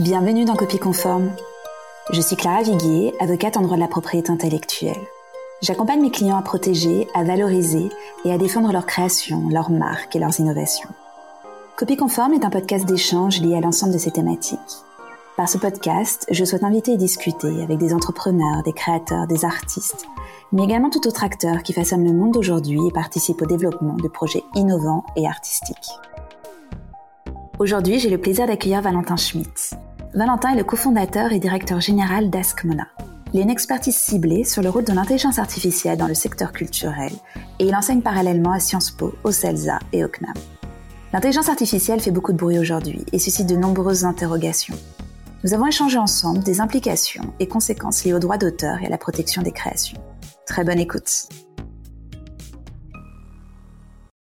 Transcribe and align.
Bienvenue 0.00 0.44
dans 0.44 0.54
Copie 0.54 0.78
Conforme. 0.78 1.32
Je 2.12 2.20
suis 2.20 2.36
Clara 2.36 2.62
Viguier, 2.62 3.12
avocate 3.18 3.56
en 3.56 3.62
droit 3.62 3.74
de 3.74 3.80
la 3.80 3.88
propriété 3.88 4.30
intellectuelle. 4.30 4.94
J'accompagne 5.60 6.00
mes 6.00 6.12
clients 6.12 6.38
à 6.38 6.42
protéger, 6.42 7.08
à 7.14 7.24
valoriser 7.24 7.88
et 8.24 8.32
à 8.32 8.38
défendre 8.38 8.70
leurs 8.70 8.86
créations, 8.86 9.48
leurs 9.48 9.72
marques 9.72 10.14
et 10.14 10.20
leurs 10.20 10.38
innovations. 10.38 10.88
Copie 11.76 11.96
Conforme 11.96 12.34
est 12.34 12.44
un 12.44 12.50
podcast 12.50 12.86
d'échange 12.86 13.40
lié 13.40 13.56
à 13.56 13.60
l'ensemble 13.60 13.92
de 13.92 13.98
ces 13.98 14.12
thématiques. 14.12 14.60
Par 15.36 15.48
ce 15.48 15.58
podcast, 15.58 16.26
je 16.30 16.44
souhaite 16.44 16.62
inviter 16.62 16.92
et 16.92 16.96
discuter 16.96 17.60
avec 17.60 17.78
des 17.78 17.92
entrepreneurs, 17.92 18.62
des 18.62 18.72
créateurs, 18.72 19.26
des 19.26 19.44
artistes, 19.44 20.06
mais 20.52 20.62
également 20.62 20.90
tout 20.90 21.08
autre 21.08 21.24
acteur 21.24 21.64
qui 21.64 21.72
façonne 21.72 22.04
le 22.04 22.12
monde 22.12 22.34
d'aujourd'hui 22.34 22.86
et 22.86 22.92
participe 22.92 23.42
au 23.42 23.46
développement 23.46 23.94
de 23.94 24.06
projets 24.06 24.44
innovants 24.54 25.04
et 25.16 25.26
artistiques. 25.26 25.90
Aujourd'hui, 27.58 27.98
j'ai 27.98 28.10
le 28.10 28.18
plaisir 28.18 28.46
d'accueillir 28.46 28.80
Valentin 28.80 29.16
Schmitt. 29.16 29.76
Valentin 30.14 30.54
est 30.54 30.56
le 30.56 30.64
cofondateur 30.64 31.32
et 31.32 31.38
directeur 31.38 31.80
général 31.80 32.30
d'Askmona. 32.30 32.88
Il 33.32 33.40
a 33.40 33.42
une 33.42 33.50
expertise 33.50 33.96
ciblée 33.96 34.42
sur 34.42 34.62
le 34.62 34.70
rôle 34.70 34.84
de 34.84 34.92
l'intelligence 34.92 35.38
artificielle 35.38 35.98
dans 35.98 36.06
le 36.06 36.14
secteur 36.14 36.52
culturel 36.52 37.12
et 37.58 37.66
il 37.66 37.74
enseigne 37.74 38.00
parallèlement 38.00 38.52
à 38.52 38.58
Sciences 38.58 38.90
Po, 38.90 39.14
au 39.22 39.30
CELSA 39.32 39.78
et 39.92 40.04
au 40.04 40.08
CNAM. 40.08 40.32
L'intelligence 41.12 41.50
artificielle 41.50 42.00
fait 42.00 42.10
beaucoup 42.10 42.32
de 42.32 42.38
bruit 42.38 42.58
aujourd'hui 42.58 43.04
et 43.12 43.18
suscite 43.18 43.46
de 43.46 43.56
nombreuses 43.56 44.04
interrogations. 44.04 44.76
Nous 45.44 45.52
avons 45.52 45.66
échangé 45.66 45.98
ensemble 45.98 46.42
des 46.42 46.60
implications 46.60 47.34
et 47.38 47.46
conséquences 47.46 48.04
liées 48.04 48.14
aux 48.14 48.18
droits 48.18 48.38
d'auteur 48.38 48.82
et 48.82 48.86
à 48.86 48.90
la 48.90 48.98
protection 48.98 49.42
des 49.42 49.52
créations. 49.52 49.98
Très 50.46 50.64
bonne 50.64 50.80
écoute. 50.80 51.28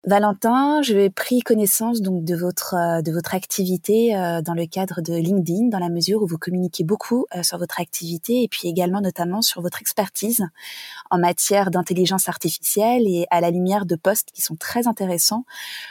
Valentin, 0.04 0.82
je 0.82 0.96
vais 0.96 1.12
pris 1.12 1.42
connaissance 1.42 2.02
donc 2.02 2.24
de 2.24 2.36
votre 2.36 2.74
euh, 2.74 3.04
de 3.04 3.12
votre 3.12 3.36
activité 3.36 4.16
euh, 4.18 4.42
dans 4.42 4.56
le 4.56 4.66
cadre 4.66 5.00
de 5.00 5.14
LinkedIn, 5.14 5.68
dans 5.68 5.78
la 5.78 5.90
mesure 5.90 6.24
où 6.24 6.26
vous 6.26 6.40
communiquez 6.40 6.84
beaucoup 6.84 7.28
euh, 7.36 7.44
sur 7.44 7.60
votre 7.60 7.80
activité 7.80 8.42
et 8.42 8.48
puis 8.48 8.68
également 8.68 9.00
notamment 9.00 9.44
sur 9.44 9.62
votre 9.62 9.80
expertise 9.80 10.44
en 11.12 11.20
matière 11.20 11.70
d'intelligence 11.70 12.28
artificielle 12.30 13.04
et 13.06 13.28
à 13.30 13.42
la 13.42 13.52
lumière 13.52 13.86
de 13.86 13.96
postes 13.96 14.30
qui 14.34 14.42
sont 14.42 14.56
très 14.56 14.88
intéressants, 14.88 15.46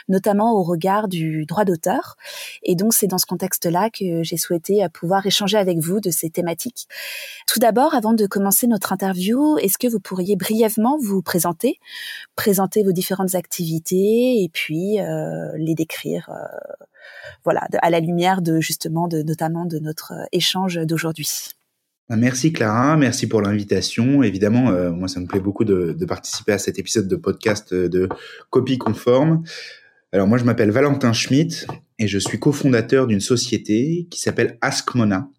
notamment 0.09 0.55
au 0.55 0.63
regard 0.63 1.07
du 1.07 1.45
droit 1.45 1.63
d'auteur. 1.63 2.17
Et 2.63 2.75
donc 2.75 2.93
c'est 2.93 3.07
dans 3.07 3.17
ce 3.17 3.25
contexte-là 3.25 3.89
que 3.91 4.23
j'ai 4.23 4.35
souhaité 4.35 4.85
pouvoir 4.93 5.25
échanger 5.25 5.57
avec 5.57 5.79
vous 5.79 6.01
de 6.01 6.11
ces 6.11 6.29
thématiques. 6.29 6.89
Tout 7.47 7.59
d'abord, 7.59 7.95
avant 7.95 8.11
de 8.11 8.25
commencer 8.25 8.67
notre 8.67 8.91
interview, 8.91 9.57
est-ce 9.59 9.77
que 9.77 9.87
vous 9.87 10.01
pourriez 10.01 10.35
brièvement 10.35 10.97
vous 11.01 11.21
présenter, 11.21 11.79
présenter 12.35 12.83
vos 12.83 12.91
différentes 12.91 13.35
activités 13.35 14.00
et 14.01 14.49
puis 14.51 14.99
euh, 14.99 15.51
les 15.57 15.75
décrire 15.75 16.29
euh, 16.29 16.83
voilà 17.43 17.67
à 17.81 17.89
la 17.89 17.99
lumière 17.99 18.41
de 18.41 18.59
justement 18.59 19.07
de 19.07 19.21
notamment 19.21 19.65
de 19.65 19.79
notre 19.79 20.13
euh, 20.13 20.25
échange 20.31 20.79
d'aujourd'hui. 20.85 21.29
Bah, 22.09 22.15
merci 22.17 22.51
Clara, 22.51 22.97
merci 22.97 23.27
pour 23.27 23.41
l'invitation. 23.41 24.23
Évidemment, 24.23 24.71
moi 24.91 25.07
ça 25.07 25.19
me 25.19 25.27
plaît 25.27 25.39
beaucoup 25.39 25.63
de, 25.63 25.95
de, 25.97 26.05
participer 26.05 26.51
à 26.51 26.57
cet 26.57 26.77
épisode 26.77 27.07
de 27.07 27.15
podcast 27.15 27.73
de 27.73 28.09
Copie 28.49 28.77
Conforme. 28.77 29.43
Alors 30.11 30.27
moi 30.27 30.37
je 30.37 30.43
m'appelle 30.43 30.71
Valentin 30.71 31.13
Schmitt 31.13 31.67
et 31.99 32.07
je 32.07 32.19
suis 32.19 32.37
cofondateur 32.37 33.07
d'une 33.07 33.21
société 33.21 34.07
qui 34.11 34.19
s'appelle 34.19 34.57
Askmona. 34.59 35.29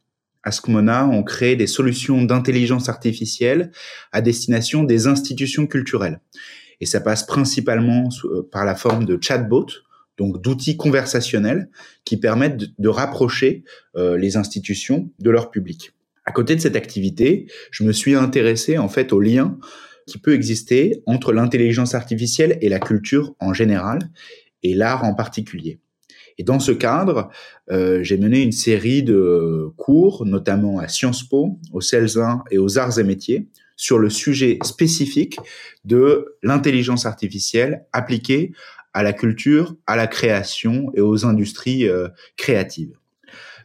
Askmona, 0.45 1.07
on 1.07 1.23
crée 1.23 1.57
des 1.57 1.67
solutions 1.67 2.23
d'intelligence 2.23 2.89
artificielle 2.89 3.71
à 4.11 4.23
destination 4.23 4.83
des 4.83 5.07
institutions 5.07 5.67
culturelles 5.67 6.21
et 6.83 6.87
ça 6.87 7.01
passe 7.01 7.25
principalement 7.25 8.09
euh, 8.25 8.43
par 8.51 8.65
la 8.65 8.75
forme 8.75 9.05
de 9.05 9.17
chatbots, 9.19 9.69
donc 10.19 10.43
d'outils 10.43 10.77
conversationnels 10.77 11.71
qui 12.05 12.17
permettent 12.17 12.57
de, 12.77 12.89
rapprocher 12.89 13.63
euh, 13.97 14.19
les 14.19 14.37
institutions 14.37 15.09
de 15.21 15.31
leur 15.31 15.53
public. 15.53 15.93
À 16.27 16.33
côté 16.33 16.57
de 16.57 16.61
cette 16.61 16.75
activité, 16.75 17.47
je 17.71 17.85
me 17.85 17.93
suis 17.93 18.17
intéressé 18.17 18.79
en 18.79 18.89
fait 18.89 19.13
au 19.13 19.21
lien 19.21 19.59
qui 20.09 20.19
peut 20.19 20.35
exister 20.35 21.05
entre 21.07 21.33
l'intelligence 21.33 21.95
artificielle 21.95 22.59
et 22.61 22.69
la 22.69 22.81
culture 22.81 23.37
en 23.39 23.55
général 23.55 24.01
et 24.65 24.75
l'art 24.75 25.05
en 25.05 25.15
particulier. 25.15 25.79
Et 26.37 26.43
dans 26.43 26.59
ce 26.59 26.73
cadre, 26.73 27.31
euh, 27.71 28.03
j'ai 28.03 28.17
mené 28.17 28.43
une 28.43 28.53
série 28.53 29.05
de 29.05 29.69
cours, 29.77 30.27
notamment 30.27 30.81
à 30.81 30.89
Sciences 30.89 31.23
Po, 31.23 31.61
au 31.73 31.81
CELS1 31.81 32.41
et 32.51 32.59
aux 32.59 32.77
Arts 32.77 32.99
et 32.99 33.05
Métiers, 33.05 33.47
sur 33.77 33.99
le 33.99 34.11
sujet 34.11 34.59
spécifique 34.63 35.39
de 35.85 36.37
l'intelligence 36.43 37.07
artificielle 37.07 37.85
appliquée 37.93 38.53
à 38.95 39.03
la 39.03 39.13
culture, 39.13 39.75
à 39.87 39.97
la 39.97 40.07
création 40.07 40.91
et 40.95 41.01
aux 41.01 41.25
industries 41.25 41.89
euh, 41.89 42.09
créatives. 42.37 42.97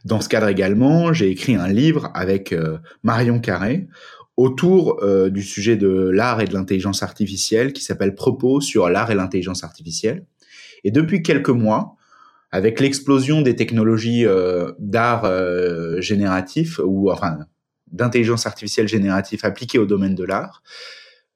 Dans 0.04 0.20
ce 0.20 0.28
cadre 0.28 0.48
également, 0.48 1.12
j'ai 1.12 1.28
écrit 1.28 1.56
un 1.56 1.68
livre 1.68 2.10
avec 2.14 2.52
euh, 2.52 2.78
Marion 3.02 3.40
Carré 3.40 3.88
autour 4.36 5.02
euh, 5.02 5.28
du 5.28 5.42
sujet 5.42 5.76
de 5.76 5.88
l'art 5.88 6.40
et 6.40 6.46
de 6.46 6.54
l'intelligence 6.54 7.02
artificielle 7.02 7.72
qui 7.72 7.82
s'appelle 7.82 8.14
Propos 8.14 8.60
sur 8.60 8.88
l'art 8.88 9.10
et 9.10 9.14
l'intelligence 9.14 9.64
artificielle. 9.64 10.24
Et 10.84 10.90
depuis 10.90 11.22
quelques 11.22 11.48
mois, 11.50 11.96
avec 12.50 12.80
l'explosion 12.80 13.42
des 13.42 13.56
technologies 13.56 14.24
d'art 14.78 15.30
génératif 16.00 16.80
ou 16.82 17.10
enfin 17.10 17.40
d'intelligence 17.92 18.46
artificielle 18.46 18.88
générative 18.88 19.40
appliquée 19.42 19.78
au 19.78 19.86
domaine 19.86 20.14
de 20.14 20.24
l'art. 20.24 20.62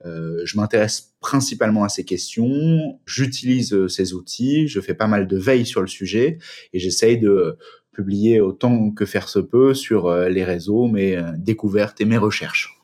Euh, 0.04 0.40
je 0.44 0.56
m'intéresse 0.56 1.14
principalement 1.20 1.84
à 1.84 1.88
ces 1.88 2.04
questions, 2.04 2.98
j'utilise 3.06 3.72
euh, 3.72 3.88
ces 3.88 4.14
outils, 4.14 4.66
je 4.66 4.80
fais 4.80 4.94
pas 4.94 5.06
mal 5.06 5.28
de 5.28 5.38
veille 5.38 5.64
sur 5.64 5.80
le 5.80 5.86
sujet 5.86 6.38
et 6.72 6.78
j'essaye 6.80 7.18
de 7.18 7.56
publier 7.92 8.40
autant 8.40 8.90
que 8.90 9.04
faire 9.04 9.28
se 9.28 9.38
peut 9.38 9.74
sur 9.74 10.06
euh, 10.06 10.28
les 10.28 10.44
réseaux 10.44 10.88
mes 10.88 11.22
découvertes 11.36 12.00
et 12.00 12.04
mes 12.04 12.16
recherches. 12.16 12.80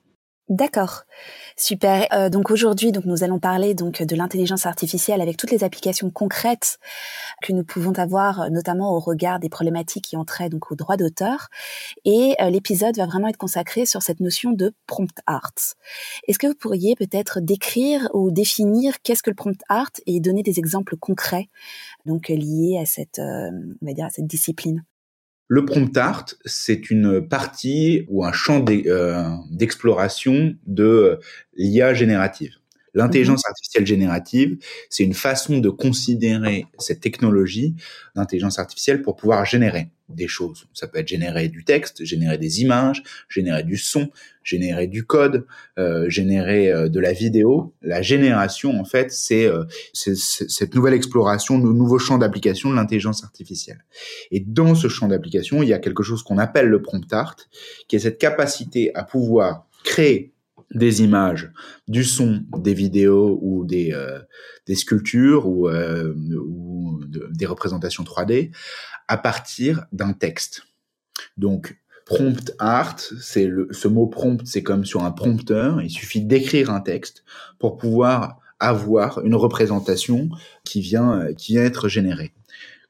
D'accord. 0.49 1.03
Super. 1.61 2.07
Euh, 2.13 2.31
donc 2.31 2.53
aujourd'hui, 2.53 2.93
donc 2.93 3.05
nous 3.05 3.25
allons 3.25 3.41
parler 3.41 3.75
donc 3.75 4.01
de 4.01 4.15
l'intelligence 4.15 4.65
artificielle 4.65 5.21
avec 5.21 5.37
toutes 5.37 5.51
les 5.51 5.65
applications 5.65 6.09
concrètes 6.09 6.79
que 7.43 7.53
nous 7.53 7.65
pouvons 7.65 7.93
avoir, 7.95 8.49
notamment 8.53 8.95
au 8.95 9.01
regard 9.01 9.41
des 9.41 9.49
problématiques 9.49 10.05
qui 10.05 10.17
ont 10.17 10.25
donc 10.51 10.71
au 10.71 10.77
droit 10.77 10.97
d'auteur. 10.97 11.49
Et 12.05 12.37
euh, 12.41 12.51
l'épisode 12.51 12.97
va 12.97 13.07
vraiment 13.07 13.27
être 13.27 13.37
consacré 13.37 13.87
sur 13.87 14.03
cette 14.03 14.21
notion 14.21 14.53
de 14.53 14.73
prompt 14.87 15.11
art. 15.27 15.51
Est-ce 16.29 16.39
que 16.39 16.47
vous 16.47 16.55
pourriez 16.55 16.95
peut-être 16.95 17.41
décrire 17.41 18.09
ou 18.15 18.31
définir 18.31 19.03
qu'est-ce 19.03 19.25
que 19.25 19.31
le 19.31 19.37
prompt 19.37 19.61
art 19.69 19.91
et 20.07 20.21
donner 20.21 20.45
des 20.45 20.61
exemples 20.61 20.97
concrets 20.97 21.49
donc 22.07 22.29
liés 22.29 22.79
à 22.81 22.87
cette, 22.87 23.19
euh, 23.19 23.51
on 23.83 23.87
va 23.87 23.95
dire 23.95 24.07
à 24.07 24.11
cette 24.11 24.29
discipline? 24.29 24.85
Le 25.49 25.65
prompt 25.65 25.97
art, 25.97 26.27
c'est 26.45 26.91
une 26.91 27.27
partie 27.27 28.05
ou 28.09 28.25
un 28.25 28.33
champ 28.33 28.65
euh, 28.69 29.25
d'exploration 29.51 30.55
de 30.67 31.19
l'IA 31.57 31.95
générative. 31.95 32.53
L'intelligence 32.95 33.45
mhm. 33.45 33.51
artificielle 33.51 33.87
générative, 33.87 34.59
c'est 34.91 35.05
une 35.05 35.15
façon 35.15 35.59
de 35.59 35.71
considérer 35.71 36.67
cette 36.79 37.01
technologie 37.01 37.75
d'intelligence 38.15 38.59
artificielle 38.59 39.03
pour 39.03 39.17
pouvoir 39.17 39.45
générer 39.47 39.89
des 40.09 40.29
choses. 40.29 40.67
Ça 40.73 40.89
peut 40.89 40.99
être 40.99 41.09
générer 41.09 41.49
du 41.49 41.65
texte, 41.65 42.05
générer 42.05 42.39
des 42.39 42.63
images, 42.63 43.03
générer 43.29 43.63
du 43.63 43.77
son, 43.77 44.11
générer 44.43 44.87
du 44.87 45.05
code, 45.05 45.47
euh, 45.79 46.09
générer 46.09 46.73
euh, 46.73 46.89
de 46.89 47.01
la 47.01 47.13
vidéo. 47.13 47.75
La 47.83 48.01
génération, 48.01 48.81
en 48.81 48.85
fait, 48.85 49.13
c'est 49.13 49.47
euh, 49.47 49.65
cette 49.93 50.75
nouvelle 50.75 50.95
exploration, 50.95 51.59
de 51.59 51.69
nouveau 51.69 51.99
champ 51.99 52.19
d'application 52.19 52.71
de 52.71 52.77
l'intelligence 52.77 53.23
artificielle. 53.23 53.85
Et 54.31 54.41
dans 54.41 54.75
ce 54.75 54.89
champ 54.89 55.09
d'application, 55.09 55.63
il 55.63 55.69
y 55.69 55.75
a 55.75 55.79
quelque 55.79 56.03
chose 56.03 56.23
qu'on 56.23 56.39
appelle 56.39 56.69
le 56.69 56.81
prompt 56.81 57.13
art, 57.13 57.37
qui 57.89 57.97
est 57.97 58.01
cette 58.01 58.19
capacité 58.19 58.95
à 58.95 59.05
pouvoir 59.05 59.67
créer 59.85 60.33
des 60.75 61.03
images, 61.03 61.51
du 61.87 62.05
son, 62.05 62.43
des 62.59 62.75
vidéos 62.75 63.39
ou 63.43 63.65
des, 63.65 63.93
euh, 63.93 64.21
des 64.67 64.75
sculptures 64.75 65.49
ou, 65.49 65.69
euh, 65.69 66.15
ou 66.15 67.01
des 67.31 67.47
représentations 67.47 68.05
3D 68.05 68.51
à 69.09 69.17
partir 69.17 69.87
d'un 69.93 70.13
texte. 70.13 70.65
Donc, 71.37 71.79
prompt 72.05 72.53
art, 72.59 72.99
c'est 73.21 73.47
le, 73.47 73.69
ce 73.71 73.89
mot 73.89 74.07
prompt, 74.07 74.47
c'est 74.47 74.63
comme 74.63 74.85
sur 74.85 75.05
un 75.05 75.11
prompteur. 75.11 75.81
Il 75.81 75.91
suffit 75.91 76.23
d'écrire 76.23 76.71
un 76.71 76.81
texte 76.81 77.25
pour 77.59 77.77
pouvoir 77.77 78.39
avoir 78.61 79.25
une 79.25 79.35
représentation 79.35 80.29
qui 80.65 80.81
vient, 80.81 81.33
qui 81.35 81.53
vient 81.53 81.65
être 81.65 81.89
générée. 81.89 82.33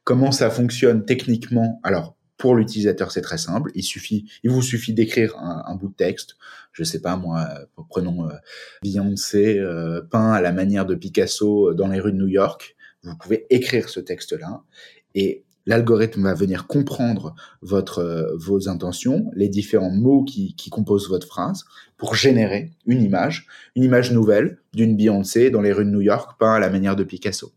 Comment 0.04 0.32
ça 0.32 0.50
fonctionne 0.50 1.04
techniquement? 1.04 1.80
Alors, 1.82 2.16
pour 2.38 2.54
l'utilisateur, 2.54 3.10
c'est 3.10 3.20
très 3.20 3.36
simple. 3.36 3.70
Il 3.74 3.82
suffit, 3.82 4.30
il 4.44 4.50
vous 4.50 4.62
suffit 4.62 4.94
d'écrire 4.94 5.36
un, 5.38 5.74
bout 5.74 5.88
de 5.88 5.94
texte. 5.94 6.36
Je 6.72 6.84
sais 6.84 7.00
pas 7.00 7.16
moi, 7.16 7.48
prenons 7.88 8.28
euh, 8.28 8.34
Beyoncé 8.82 9.58
euh, 9.58 10.00
peint 10.00 10.32
à 10.32 10.40
la 10.40 10.52
manière 10.52 10.86
de 10.86 10.94
Picasso 10.94 11.74
dans 11.74 11.88
les 11.88 12.00
rues 12.00 12.12
de 12.12 12.16
New 12.16 12.28
York. 12.28 12.76
Vous 13.02 13.16
pouvez 13.16 13.46
écrire 13.50 13.88
ce 13.88 13.98
texte-là 13.98 14.62
et 15.14 15.44
l'algorithme 15.66 16.22
va 16.22 16.34
venir 16.34 16.68
comprendre 16.68 17.34
votre 17.60 17.98
euh, 17.98 18.36
vos 18.36 18.68
intentions, 18.68 19.30
les 19.34 19.48
différents 19.48 19.90
mots 19.90 20.22
qui, 20.22 20.54
qui 20.54 20.70
composent 20.70 21.08
votre 21.08 21.26
phrase 21.26 21.64
pour 21.96 22.14
générer 22.14 22.70
une 22.86 23.02
image, 23.02 23.48
une 23.74 23.82
image 23.82 24.12
nouvelle 24.12 24.58
d'une 24.72 24.96
Beyoncé 24.96 25.50
dans 25.50 25.60
les 25.60 25.72
rues 25.72 25.84
de 25.84 25.90
New 25.90 26.02
York 26.02 26.38
peint 26.38 26.54
à 26.54 26.60
la 26.60 26.70
manière 26.70 26.94
de 26.94 27.02
Picasso. 27.02 27.52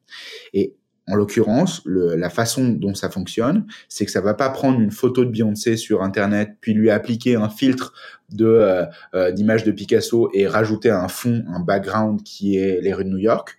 Et 0.53 0.75
En 1.11 1.15
l'occurrence, 1.15 1.81
la 1.85 2.29
façon 2.29 2.69
dont 2.69 2.95
ça 2.95 3.09
fonctionne, 3.09 3.65
c'est 3.89 4.05
que 4.05 4.11
ça 4.11 4.21
va 4.21 4.33
pas 4.33 4.49
prendre 4.49 4.79
une 4.79 4.91
photo 4.91 5.25
de 5.25 5.29
Beyoncé 5.29 5.75
sur 5.75 6.03
Internet, 6.03 6.51
puis 6.61 6.73
lui 6.73 6.89
appliquer 6.89 7.35
un 7.35 7.49
filtre 7.49 7.91
de 8.31 8.45
euh, 8.45 8.85
euh, 9.13 9.31
d'image 9.31 9.65
de 9.65 9.71
Picasso 9.71 10.29
et 10.33 10.47
rajouter 10.47 10.89
un 10.89 11.09
fond, 11.09 11.43
un 11.49 11.59
background 11.59 12.23
qui 12.23 12.55
est 12.55 12.79
les 12.79 12.93
rues 12.93 13.03
de 13.03 13.09
New 13.09 13.17
York 13.17 13.57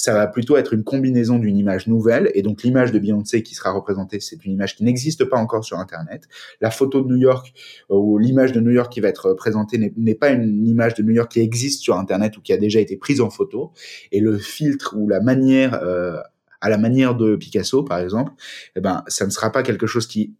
ça 0.00 0.14
va 0.14 0.26
plutôt 0.26 0.56
être 0.56 0.72
une 0.72 0.82
combinaison 0.82 1.38
d'une 1.38 1.56
image 1.56 1.86
nouvelle. 1.86 2.30
Et 2.34 2.42
donc 2.42 2.62
l'image 2.62 2.90
de 2.90 2.98
Beyoncé 2.98 3.42
qui 3.42 3.54
sera 3.54 3.70
représentée, 3.70 4.18
c'est 4.20 4.44
une 4.44 4.52
image 4.52 4.76
qui 4.76 4.84
n'existe 4.84 5.24
pas 5.24 5.36
encore 5.36 5.64
sur 5.64 5.78
Internet. 5.78 6.26
La 6.60 6.70
photo 6.70 7.02
de 7.02 7.08
New 7.08 7.18
York 7.20 7.52
euh, 7.90 7.96
ou 7.96 8.18
l'image 8.18 8.52
de 8.52 8.60
New 8.60 8.70
York 8.70 8.90
qui 8.90 9.00
va 9.00 9.08
être 9.08 9.34
présentée 9.34 9.92
n'est 9.96 10.14
pas 10.14 10.30
une 10.30 10.66
image 10.66 10.94
de 10.94 11.02
New 11.02 11.12
York 11.12 11.30
qui 11.30 11.40
existe 11.40 11.82
sur 11.82 11.98
Internet 11.98 12.36
ou 12.38 12.40
qui 12.40 12.52
a 12.52 12.56
déjà 12.56 12.80
été 12.80 12.96
prise 12.96 13.20
en 13.20 13.30
photo. 13.30 13.72
Et 14.10 14.20
le 14.20 14.38
filtre 14.38 14.94
ou 14.96 15.06
la 15.08 15.20
manière 15.20 15.74
euh, 15.82 16.18
à 16.60 16.68
la 16.68 16.78
manière 16.78 17.14
de 17.14 17.36
Picasso, 17.36 17.82
par 17.82 17.98
exemple, 17.98 18.32
eh 18.76 18.80
ben, 18.80 19.02
ça 19.08 19.26
ne 19.26 19.30
sera 19.30 19.50
pas 19.50 19.62
quelque 19.62 19.86
chose 19.86 20.06
qui 20.06 20.34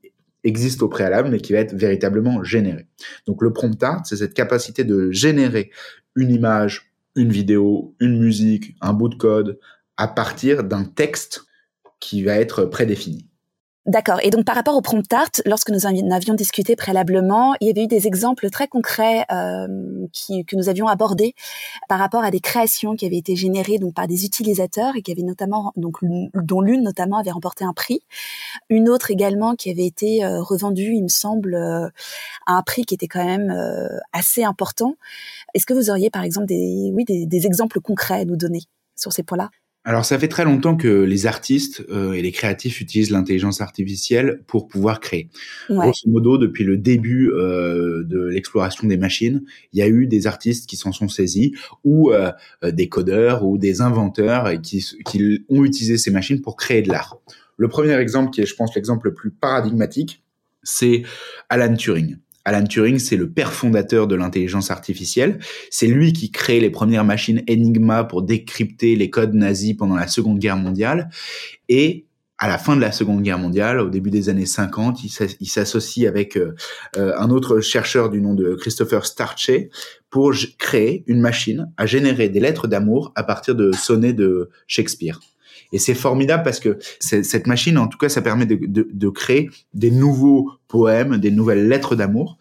existe 0.44 0.82
au 0.82 0.88
préalable, 0.88 1.28
mais 1.30 1.38
qui 1.38 1.52
va 1.52 1.58
être 1.58 1.74
véritablement 1.74 2.42
généré. 2.42 2.86
Donc 3.26 3.42
le 3.42 3.52
prompt 3.52 3.82
art, 3.82 4.02
c'est 4.04 4.16
cette 4.16 4.34
capacité 4.34 4.84
de 4.84 5.10
générer 5.10 5.70
une 6.16 6.30
image 6.30 6.90
une 7.16 7.30
vidéo, 7.30 7.94
une 8.00 8.18
musique, 8.18 8.76
un 8.80 8.92
bout 8.92 9.08
de 9.08 9.14
code 9.14 9.58
à 9.96 10.08
partir 10.08 10.64
d'un 10.64 10.84
texte 10.84 11.44
qui 11.98 12.22
va 12.22 12.36
être 12.36 12.64
prédéfini. 12.64 13.29
D'accord. 13.90 14.20
Et 14.22 14.30
donc 14.30 14.44
par 14.44 14.54
rapport 14.54 14.76
au 14.76 14.82
prompt 14.82 15.12
art, 15.12 15.32
lorsque 15.46 15.70
nous 15.70 15.84
avions 15.84 16.34
discuté 16.34 16.76
préalablement, 16.76 17.56
il 17.60 17.66
y 17.66 17.70
avait 17.70 17.82
eu 17.82 17.86
des 17.88 18.06
exemples 18.06 18.48
très 18.48 18.68
concrets 18.68 19.24
euh, 19.32 19.66
qui, 20.12 20.44
que 20.44 20.54
nous 20.54 20.68
avions 20.68 20.86
abordés 20.86 21.34
par 21.88 21.98
rapport 21.98 22.22
à 22.22 22.30
des 22.30 22.38
créations 22.38 22.94
qui 22.94 23.04
avaient 23.04 23.16
été 23.16 23.34
générées 23.34 23.78
donc 23.78 23.94
par 23.94 24.06
des 24.06 24.24
utilisateurs 24.24 24.94
et 24.94 25.02
qui 25.02 25.10
avaient 25.10 25.24
notamment 25.24 25.72
donc 25.74 25.96
dont 26.34 26.60
l'une 26.60 26.84
notamment 26.84 27.18
avait 27.18 27.32
remporté 27.32 27.64
un 27.64 27.72
prix, 27.72 27.98
une 28.68 28.88
autre 28.88 29.10
également 29.10 29.56
qui 29.56 29.72
avait 29.72 29.86
été 29.86 30.24
euh, 30.24 30.40
revendue, 30.40 30.92
il 30.94 31.02
me 31.02 31.08
semble, 31.08 31.56
euh, 31.56 31.88
à 32.46 32.52
un 32.52 32.62
prix 32.62 32.84
qui 32.84 32.94
était 32.94 33.08
quand 33.08 33.24
même 33.24 33.50
euh, 33.50 33.88
assez 34.12 34.44
important. 34.44 34.94
Est-ce 35.54 35.66
que 35.66 35.74
vous 35.74 35.90
auriez 35.90 36.10
par 36.10 36.22
exemple 36.22 36.46
des 36.46 36.92
oui 36.94 37.04
des, 37.04 37.26
des 37.26 37.44
exemples 37.44 37.80
concrets 37.80 38.20
à 38.20 38.24
nous 38.24 38.36
donner 38.36 38.60
sur 38.94 39.12
ces 39.12 39.24
points-là? 39.24 39.50
Alors 39.82 40.04
ça 40.04 40.18
fait 40.18 40.28
très 40.28 40.44
longtemps 40.44 40.76
que 40.76 40.88
les 40.88 41.26
artistes 41.26 41.86
euh, 41.88 42.12
et 42.12 42.20
les 42.20 42.32
créatifs 42.32 42.82
utilisent 42.82 43.10
l'intelligence 43.10 43.62
artificielle 43.62 44.42
pour 44.46 44.68
pouvoir 44.68 45.00
créer. 45.00 45.30
Grosso 45.70 46.06
modo, 46.06 46.36
depuis 46.36 46.64
le 46.64 46.76
début 46.76 47.30
euh, 47.30 48.04
de 48.04 48.26
l'exploration 48.26 48.86
des 48.86 48.98
machines, 48.98 49.42
il 49.72 49.78
y 49.78 49.82
a 49.82 49.88
eu 49.88 50.06
des 50.06 50.26
artistes 50.26 50.68
qui 50.68 50.76
s'en 50.76 50.92
sont 50.92 51.08
saisis, 51.08 51.54
ou 51.82 52.12
euh, 52.12 52.30
des 52.62 52.90
codeurs, 52.90 53.46
ou 53.46 53.56
des 53.56 53.80
inventeurs 53.80 54.60
qui, 54.60 54.84
qui 55.06 55.44
ont 55.48 55.64
utilisé 55.64 55.96
ces 55.96 56.10
machines 56.10 56.42
pour 56.42 56.56
créer 56.56 56.82
de 56.82 56.90
l'art. 56.90 57.16
Le 57.56 57.68
premier 57.68 57.94
exemple, 57.94 58.30
qui 58.30 58.42
est 58.42 58.46
je 58.46 58.54
pense 58.54 58.74
l'exemple 58.74 59.08
le 59.08 59.14
plus 59.14 59.30
paradigmatique, 59.30 60.22
c'est 60.62 61.04
Alan 61.48 61.74
Turing. 61.74 62.18
Alan 62.44 62.64
Turing, 62.64 62.98
c'est 62.98 63.16
le 63.16 63.30
père 63.30 63.52
fondateur 63.52 64.06
de 64.06 64.14
l'intelligence 64.14 64.70
artificielle. 64.70 65.38
C'est 65.70 65.86
lui 65.86 66.12
qui 66.12 66.30
crée 66.30 66.60
les 66.60 66.70
premières 66.70 67.04
machines 67.04 67.42
Enigma 67.48 68.04
pour 68.04 68.22
décrypter 68.22 68.96
les 68.96 69.10
codes 69.10 69.34
nazis 69.34 69.74
pendant 69.74 69.96
la 69.96 70.06
Seconde 70.06 70.38
Guerre 70.38 70.56
mondiale. 70.56 71.10
Et 71.68 72.06
à 72.38 72.48
la 72.48 72.56
fin 72.56 72.74
de 72.74 72.80
la 72.80 72.90
Seconde 72.90 73.22
Guerre 73.22 73.38
mondiale, 73.38 73.80
au 73.80 73.90
début 73.90 74.10
des 74.10 74.30
années 74.30 74.46
50, 74.46 75.04
il 75.04 75.48
s'associe 75.48 76.08
avec 76.08 76.38
euh, 76.38 76.54
euh, 76.96 77.12
un 77.18 77.28
autre 77.28 77.60
chercheur 77.60 78.08
du 78.08 78.22
nom 78.22 78.32
de 78.34 78.54
Christopher 78.54 79.04
Starche 79.04 79.50
pour 80.08 80.32
créer 80.58 81.04
une 81.06 81.20
machine 81.20 81.70
à 81.76 81.84
générer 81.84 82.30
des 82.30 82.40
lettres 82.40 82.66
d'amour 82.66 83.12
à 83.14 83.24
partir 83.24 83.54
de 83.54 83.72
sonnets 83.72 84.14
de 84.14 84.48
Shakespeare. 84.66 85.20
Et 85.72 85.78
c'est 85.78 85.94
formidable 85.94 86.42
parce 86.42 86.60
que 86.60 86.78
cette 87.00 87.46
machine, 87.46 87.78
en 87.78 87.86
tout 87.86 87.98
cas, 87.98 88.08
ça 88.08 88.22
permet 88.22 88.46
de, 88.46 88.58
de, 88.60 88.88
de, 88.92 89.08
créer 89.08 89.50
des 89.72 89.90
nouveaux 89.90 90.50
poèmes, 90.68 91.18
des 91.18 91.30
nouvelles 91.30 91.68
lettres 91.68 91.94
d'amour. 91.94 92.38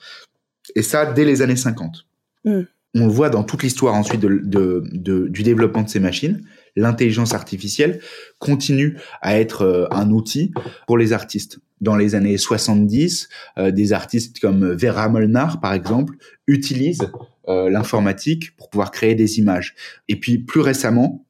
Et 0.75 0.81
ça, 0.81 1.05
dès 1.05 1.25
les 1.25 1.41
années 1.41 1.55
50. 1.55 2.05
Mm. 2.45 2.61
On 2.95 3.05
le 3.05 3.11
voit 3.11 3.29
dans 3.29 3.43
toute 3.43 3.61
l'histoire 3.61 3.93
ensuite 3.93 4.21
de, 4.21 4.83
du 5.29 5.43
développement 5.43 5.83
de 5.83 5.89
ces 5.89 5.99
machines. 5.99 6.41
L'intelligence 6.75 7.33
artificielle 7.33 7.99
continue 8.39 8.97
à 9.21 9.39
être 9.39 9.61
euh, 9.63 9.87
un 9.91 10.09
outil 10.11 10.53
pour 10.87 10.97
les 10.97 11.13
artistes. 11.13 11.59
Dans 11.81 11.95
les 11.95 12.15
années 12.15 12.37
70, 12.37 13.29
euh, 13.57 13.71
des 13.71 13.93
artistes 13.93 14.39
comme 14.39 14.73
Vera 14.73 15.07
Molnar, 15.07 15.59
par 15.59 15.73
exemple, 15.73 16.15
utilisent 16.47 17.11
euh, 17.47 17.69
l'informatique 17.69 18.55
pour 18.55 18.69
pouvoir 18.69 18.91
créer 18.91 19.13
des 19.13 19.39
images. 19.39 19.75
Et 20.07 20.15
puis 20.15 20.39
plus 20.39 20.61
récemment, 20.61 21.25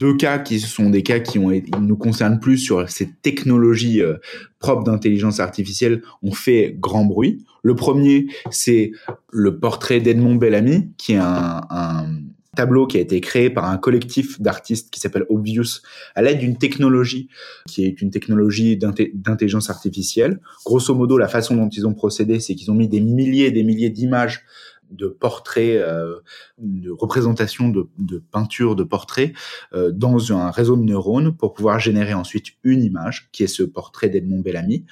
deux 0.00 0.16
cas 0.16 0.38
qui 0.38 0.60
sont 0.60 0.90
des 0.90 1.02
cas 1.02 1.20
qui 1.20 1.38
nous 1.38 1.96
concernent 1.96 2.40
plus 2.40 2.58
sur 2.58 2.88
ces 2.88 3.10
technologies 3.22 4.00
euh, 4.00 4.16
propres 4.58 4.84
d'intelligence 4.84 5.40
artificielle 5.40 6.02
ont 6.22 6.32
fait 6.32 6.76
grand 6.78 7.04
bruit. 7.04 7.44
Le 7.62 7.74
premier, 7.74 8.26
c'est 8.50 8.92
le 9.30 9.58
portrait 9.58 10.00
d'Edmond 10.00 10.36
Bellamy, 10.36 10.90
qui 10.96 11.12
est 11.12 11.16
un, 11.16 11.60
un, 11.70 12.06
tableau 12.56 12.86
qui 12.86 12.98
a 12.98 13.00
été 13.00 13.20
créé 13.20 13.48
par 13.48 13.64
un 13.64 13.78
collectif 13.78 14.40
d'artistes 14.40 14.90
qui 14.90 15.00
s'appelle 15.00 15.24
Obvious 15.30 15.80
à 16.14 16.22
l'aide 16.22 16.38
d'une 16.38 16.58
technologie 16.58 17.28
qui 17.66 17.84
est 17.84 18.02
une 18.02 18.10
technologie 18.10 18.76
d'intelligence 18.76 19.70
artificielle. 19.70 20.40
Grosso 20.64 20.94
modo, 20.94 21.16
la 21.16 21.28
façon 21.28 21.56
dont 21.56 21.68
ils 21.68 21.86
ont 21.86 21.94
procédé, 21.94 22.40
c'est 22.40 22.54
qu'ils 22.54 22.70
ont 22.70 22.74
mis 22.74 22.88
des 22.88 23.00
milliers 23.00 23.46
et 23.46 23.50
des 23.50 23.64
milliers 23.64 23.90
d'images 23.90 24.44
de 24.92 25.08
portraits, 25.08 25.76
euh, 25.76 26.20
de 26.58 26.90
représentation 26.90 27.68
de, 27.68 27.88
de 27.98 28.18
peintures, 28.18 28.76
de 28.76 28.84
portraits 28.84 29.32
euh, 29.74 29.90
dans 29.92 30.32
un 30.32 30.50
réseau 30.50 30.76
de 30.76 30.82
neurones 30.82 31.36
pour 31.36 31.54
pouvoir 31.54 31.78
générer 31.78 32.14
ensuite 32.14 32.46
une 32.62 32.82
image 32.82 33.28
qui 33.32 33.42
est 33.42 33.48
ce 33.48 33.62
portrait 33.62 34.08
d'Edmond 34.08 34.40
Bellamy. 34.40 34.84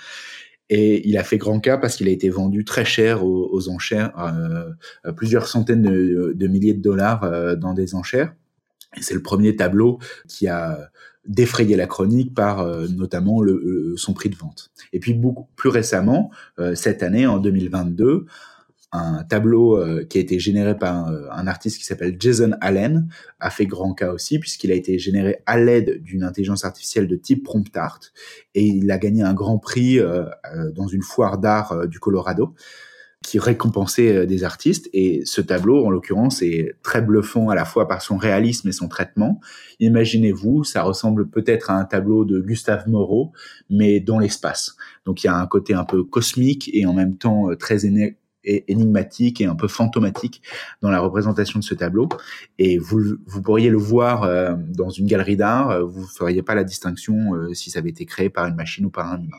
Et 0.71 1.07
il 1.09 1.19
a 1.19 1.25
fait 1.25 1.37
grand 1.37 1.59
cas 1.59 1.77
parce 1.77 1.97
qu'il 1.97 2.07
a 2.07 2.13
été 2.13 2.31
vendu 2.31 2.65
très 2.65 2.85
cher 2.85 3.27
aux, 3.27 3.69
enchères, 3.69 4.13
euh, 4.19 5.13
plusieurs 5.13 5.49
centaines 5.49 5.83
de, 5.83 6.47
milliers 6.47 6.75
de 6.75 6.81
dollars 6.81 7.25
euh, 7.25 7.57
dans 7.57 7.75
des 7.75 7.97
enchères. 7.97 8.33
Et 8.97 9.03
c'est 9.03 9.15
le 9.15 9.23
premier 9.23 9.57
tableau 9.57 9.99
qui 10.29 10.47
a 10.47 10.91
défrayé 11.27 11.77
la 11.77 11.87
chronique 11.87 12.35
par 12.35 12.61
euh, 12.61 12.87
notamment 12.87 13.43
le, 13.43 13.95
son 13.97 14.15
prix 14.15 14.31
de 14.31 14.37
vente. 14.37 14.71
Et 14.93 15.01
puis 15.01 15.13
beaucoup 15.13 15.49
plus 15.57 15.71
récemment, 15.71 16.31
cette 16.75 17.03
année 17.03 17.27
en 17.27 17.39
2022, 17.39 18.27
un 18.93 19.23
tableau 19.23 19.77
euh, 19.77 20.05
qui 20.05 20.19
a 20.19 20.21
été 20.21 20.39
généré 20.39 20.77
par 20.77 21.07
un, 21.07 21.47
artiste 21.47 21.79
qui 21.79 21.85
s'appelle 21.85 22.17
Jason 22.19 22.53
Allen 22.61 23.09
a 23.39 23.51
fait 23.51 23.67
grand 23.67 23.95
cas 23.95 24.13
aussi 24.13 24.39
puisqu'il 24.39 24.73
a 24.73 24.75
été 24.75 24.99
généré 24.99 25.43
à 25.47 25.59
l'aide 25.59 26.03
d'une 26.03 26.25
intelligence 26.25 26.65
artificielle 26.65 27.07
de 27.07 27.17
type 27.17 27.45
prompt 27.45 27.77
art 27.77 28.01
et 28.55 28.65
il 28.65 28.91
a 28.91 28.99
gagné 28.99 29.23
un 29.23 29.35
grand 29.35 29.59
prix 29.59 29.99
euh, 29.99 30.25
euh, 30.55 30.73
dans 30.73 30.89
une 30.89 31.03
foire 31.03 31.39
d'art 31.39 31.87
du 31.87 32.01
Colorado 32.01 32.55
qui 33.23 33.39
récompensait 33.39 34.27
des 34.27 34.45
artistes 34.45 34.89
et 34.95 35.21
ce 35.27 35.43
tableau 35.43 35.85
en 35.85 35.91
l'occurrence 35.91 36.41
est 36.41 36.75
très 36.83 37.03
bluffant 37.03 37.51
à 37.51 37.55
la 37.55 37.67
fois 37.67 37.87
par 37.87 38.01
son 38.01 38.17
réalisme 38.17 38.71
et 38.71 38.73
son 38.73 38.89
traitement. 38.89 39.43
Imaginez-vous, 39.79 40.65
ça 40.65 40.83
ressemble 40.83 41.29
peut-être 41.29 41.71
à 41.71 41.75
un 41.75 41.85
tableau 41.85 42.25
de 42.25 42.41
Gustave 42.41 42.89
Moreau 42.89 43.33
mais 43.69 44.01
dans 44.01 44.19
l'espace. 44.19 44.75
Donc 45.05 45.23
il 45.23 45.27
y 45.27 45.31
a 45.31 45.37
un 45.37 45.47
côté 45.47 45.75
un 45.75 45.85
peu 45.85 46.03
cosmique 46.03 46.71
et 46.73 46.87
en 46.87 46.95
même 46.95 47.19
temps 47.19 47.55
très 47.59 47.85
énigmatique 48.45 49.41
et 49.41 49.47
un 49.47 49.55
peu 49.55 49.69
fantomatique 49.69 50.43
dans 50.81 50.91
la 50.91 51.01
représentation 51.01 51.59
de 51.59 51.65
ce 51.65 51.75
tableau. 51.75 52.09
Et 52.59 52.79
vous, 52.79 53.01
vous 53.27 53.43
pourriez 53.43 53.71
le 53.71 53.79
voir 53.79 54.23
euh, 54.23 54.55
dans 54.57 54.91
une 54.91 55.07
galerie 55.07 55.37
d'art, 55.37 55.71
euh, 55.71 55.85
vous 55.85 56.03
ne 56.03 56.07
feriez 56.07 56.43
pas 56.43 56.55
la 56.55 56.65
distinction 56.65 57.35
euh, 57.35 57.55
si 57.55 57.71
ça 57.71 57.81
avait 57.81 57.91
été 57.91 58.07
créé 58.07 58.31
par 58.31 58.47
une 58.47 58.55
machine 58.55 58.87
ou 58.87 58.91
par 58.91 59.13
un 59.13 59.19
humain. 59.19 59.39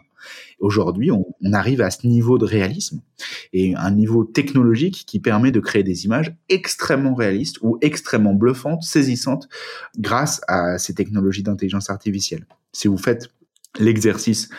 Aujourd'hui, 0.60 1.10
on, 1.10 1.26
on, 1.42 1.54
arrive 1.54 1.82
à 1.82 1.90
ce 1.90 2.06
niveau 2.06 2.38
de 2.38 2.46
réalisme 2.46 3.02
et 3.54 3.76
un 3.76 3.90
niveau 3.90 4.24
technologique 4.24 5.04
qui 5.08 5.20
permet 5.20 5.52
de 5.52 5.60
créer 5.60 5.82
des 5.82 6.06
images 6.06 6.36
extrêmement 6.48 7.16
réalistes 7.16 7.58
ou 7.62 7.80
extrêmement 7.82 8.36
bluffantes, 8.36 8.84
saisissantes, 8.84 9.50
grâce 9.98 10.42
à 10.48 10.78
ces 10.78 10.94
technologies 10.94 11.42
d'intelligence 11.42 11.90
artificielle. 11.90 12.46
Si 12.72 12.88
vous 12.88 12.98
faites 12.98 13.30
l'exercice 13.80 14.50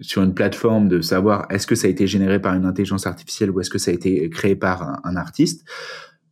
sur 0.00 0.22
une 0.22 0.34
plateforme 0.34 0.88
de 0.88 1.00
savoir 1.00 1.46
est-ce 1.50 1.66
que 1.66 1.74
ça 1.74 1.86
a 1.86 1.90
été 1.90 2.06
généré 2.06 2.40
par 2.40 2.54
une 2.54 2.64
intelligence 2.64 3.06
artificielle 3.06 3.50
ou 3.50 3.60
est-ce 3.60 3.70
que 3.70 3.78
ça 3.78 3.90
a 3.90 3.94
été 3.94 4.28
créé 4.30 4.56
par 4.56 5.00
un, 5.04 5.16
artiste, 5.16 5.64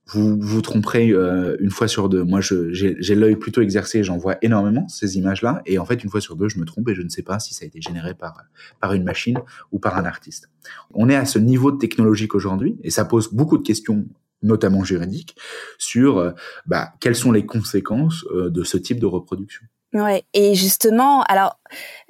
vous 0.06 0.38
vous 0.38 0.60
tromperez 0.60 1.10
euh, 1.10 1.56
une 1.60 1.70
fois 1.70 1.88
sur 1.88 2.08
deux. 2.08 2.22
Moi, 2.22 2.40
j'ai 2.40 3.14
l'œil 3.14 3.36
plutôt 3.36 3.62
exercé, 3.62 4.04
j'en 4.04 4.18
vois 4.18 4.36
énormément 4.42 4.86
ces 4.88 5.16
images-là, 5.16 5.62
et 5.64 5.78
en 5.78 5.86
fait, 5.86 6.04
une 6.04 6.10
fois 6.10 6.20
sur 6.20 6.36
deux, 6.36 6.48
je 6.48 6.58
me 6.58 6.64
trompe 6.64 6.88
et 6.90 6.94
je 6.94 7.02
ne 7.02 7.08
sais 7.08 7.22
pas 7.22 7.38
si 7.38 7.54
ça 7.54 7.64
a 7.64 7.66
été 7.66 7.80
généré 7.80 8.14
par 8.14 8.42
par 8.80 8.92
une 8.92 9.04
machine 9.04 9.38
ou 9.72 9.78
par 9.78 9.96
un 9.96 10.04
artiste. 10.04 10.50
On 10.92 11.08
est 11.08 11.16
à 11.16 11.24
ce 11.24 11.38
niveau 11.38 11.72
de 11.72 11.78
technologique 11.78 12.34
aujourd'hui, 12.34 12.76
et 12.82 12.90
ça 12.90 13.04
pose 13.04 13.32
beaucoup 13.32 13.56
de 13.56 13.62
questions 13.62 14.06
notamment 14.44 14.84
juridiques, 14.84 15.36
sur 15.78 16.18
euh, 16.18 16.30
bah, 16.66 16.92
quelles 17.00 17.16
sont 17.16 17.32
les 17.32 17.46
conséquences 17.46 18.24
euh, 18.32 18.50
de 18.50 18.62
ce 18.62 18.76
type 18.76 19.00
de 19.00 19.06
reproduction. 19.06 19.64
Ouais, 19.94 20.24
et 20.34 20.56
justement, 20.56 21.22
alors 21.22 21.56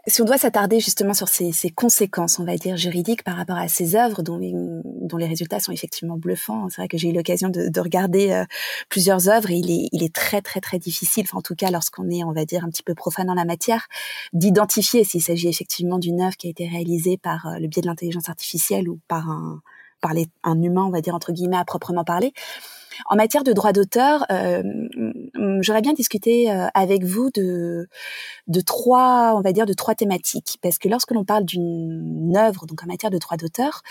si 0.06 0.22
on 0.22 0.24
doit 0.24 0.38
s'attarder 0.38 0.80
justement 0.80 1.12
sur 1.12 1.28
ces, 1.28 1.52
ces, 1.52 1.68
conséquences, 1.68 2.38
on 2.38 2.44
va 2.44 2.56
dire 2.56 2.78
juridiques 2.78 3.22
par 3.22 3.36
rapport 3.36 3.58
à 3.58 3.68
ces 3.68 3.94
œuvres 3.94 4.22
dont, 4.22 4.38
dont 4.84 5.16
les 5.18 5.26
résultats 5.26 5.60
sont 5.60 5.72
effectivement 5.72 6.16
bluffants. 6.16 6.68
C'est 6.70 6.80
vrai 6.80 6.88
que 6.88 6.96
j'ai 6.96 7.10
eu 7.10 7.12
l'occasion 7.12 7.50
de, 7.50 7.68
de, 7.68 7.80
regarder 7.80 8.32
euh, 8.32 8.44
plusieurs 8.88 9.28
œuvres 9.28 9.50
et 9.50 9.56
il 9.56 9.70
est, 9.70 9.88
il 9.92 10.02
est 10.02 10.14
très 10.14 10.40
très 10.40 10.60
très 10.60 10.78
difficile, 10.78 11.24
enfin, 11.26 11.38
en 11.38 11.42
tout 11.42 11.54
cas 11.54 11.70
lorsqu'on 11.70 12.08
est, 12.08 12.24
on 12.24 12.32
va 12.32 12.46
dire, 12.46 12.64
un 12.64 12.70
petit 12.70 12.82
peu 12.82 12.94
profane 12.94 13.28
en 13.28 13.34
la 13.34 13.44
matière, 13.44 13.86
d'identifier 14.32 15.04
s'il 15.04 15.22
s'agit 15.22 15.48
effectivement 15.48 15.98
d'une 15.98 16.22
œuvre 16.22 16.36
qui 16.36 16.46
a 16.46 16.50
été 16.50 16.66
réalisée 16.66 17.18
par 17.18 17.46
euh, 17.46 17.58
le 17.58 17.68
biais 17.68 17.82
de 17.82 17.86
l'intelligence 17.86 18.30
artificielle 18.30 18.88
ou 18.88 18.98
par 19.08 19.28
un 19.28 19.60
par 20.00 20.12
les, 20.12 20.26
un 20.42 20.60
humain, 20.60 20.84
on 20.84 20.90
va 20.90 21.00
dire 21.00 21.14
entre 21.14 21.32
guillemets 21.32 21.56
à 21.56 21.64
proprement 21.64 22.04
parler. 22.04 22.34
En 23.06 23.16
matière 23.16 23.44
de 23.44 23.52
droit 23.52 23.72
d'auteur, 23.72 24.24
euh, 24.30 24.62
j'aurais 25.60 25.82
bien 25.82 25.92
discuté 25.92 26.50
euh, 26.50 26.66
avec 26.74 27.04
vous 27.04 27.30
de, 27.34 27.88
de 28.46 28.60
trois, 28.60 29.34
on 29.36 29.40
va 29.40 29.52
dire, 29.52 29.66
de 29.66 29.72
trois 29.72 29.94
thématiques, 29.94 30.58
parce 30.62 30.78
que 30.78 30.88
lorsque 30.88 31.12
l'on 31.12 31.24
parle 31.24 31.44
d'une 31.44 32.36
œuvre, 32.36 32.66
donc 32.66 32.82
en 32.82 32.86
matière 32.86 33.10
de 33.10 33.18
droit 33.18 33.36
d'auteur, 33.36 33.82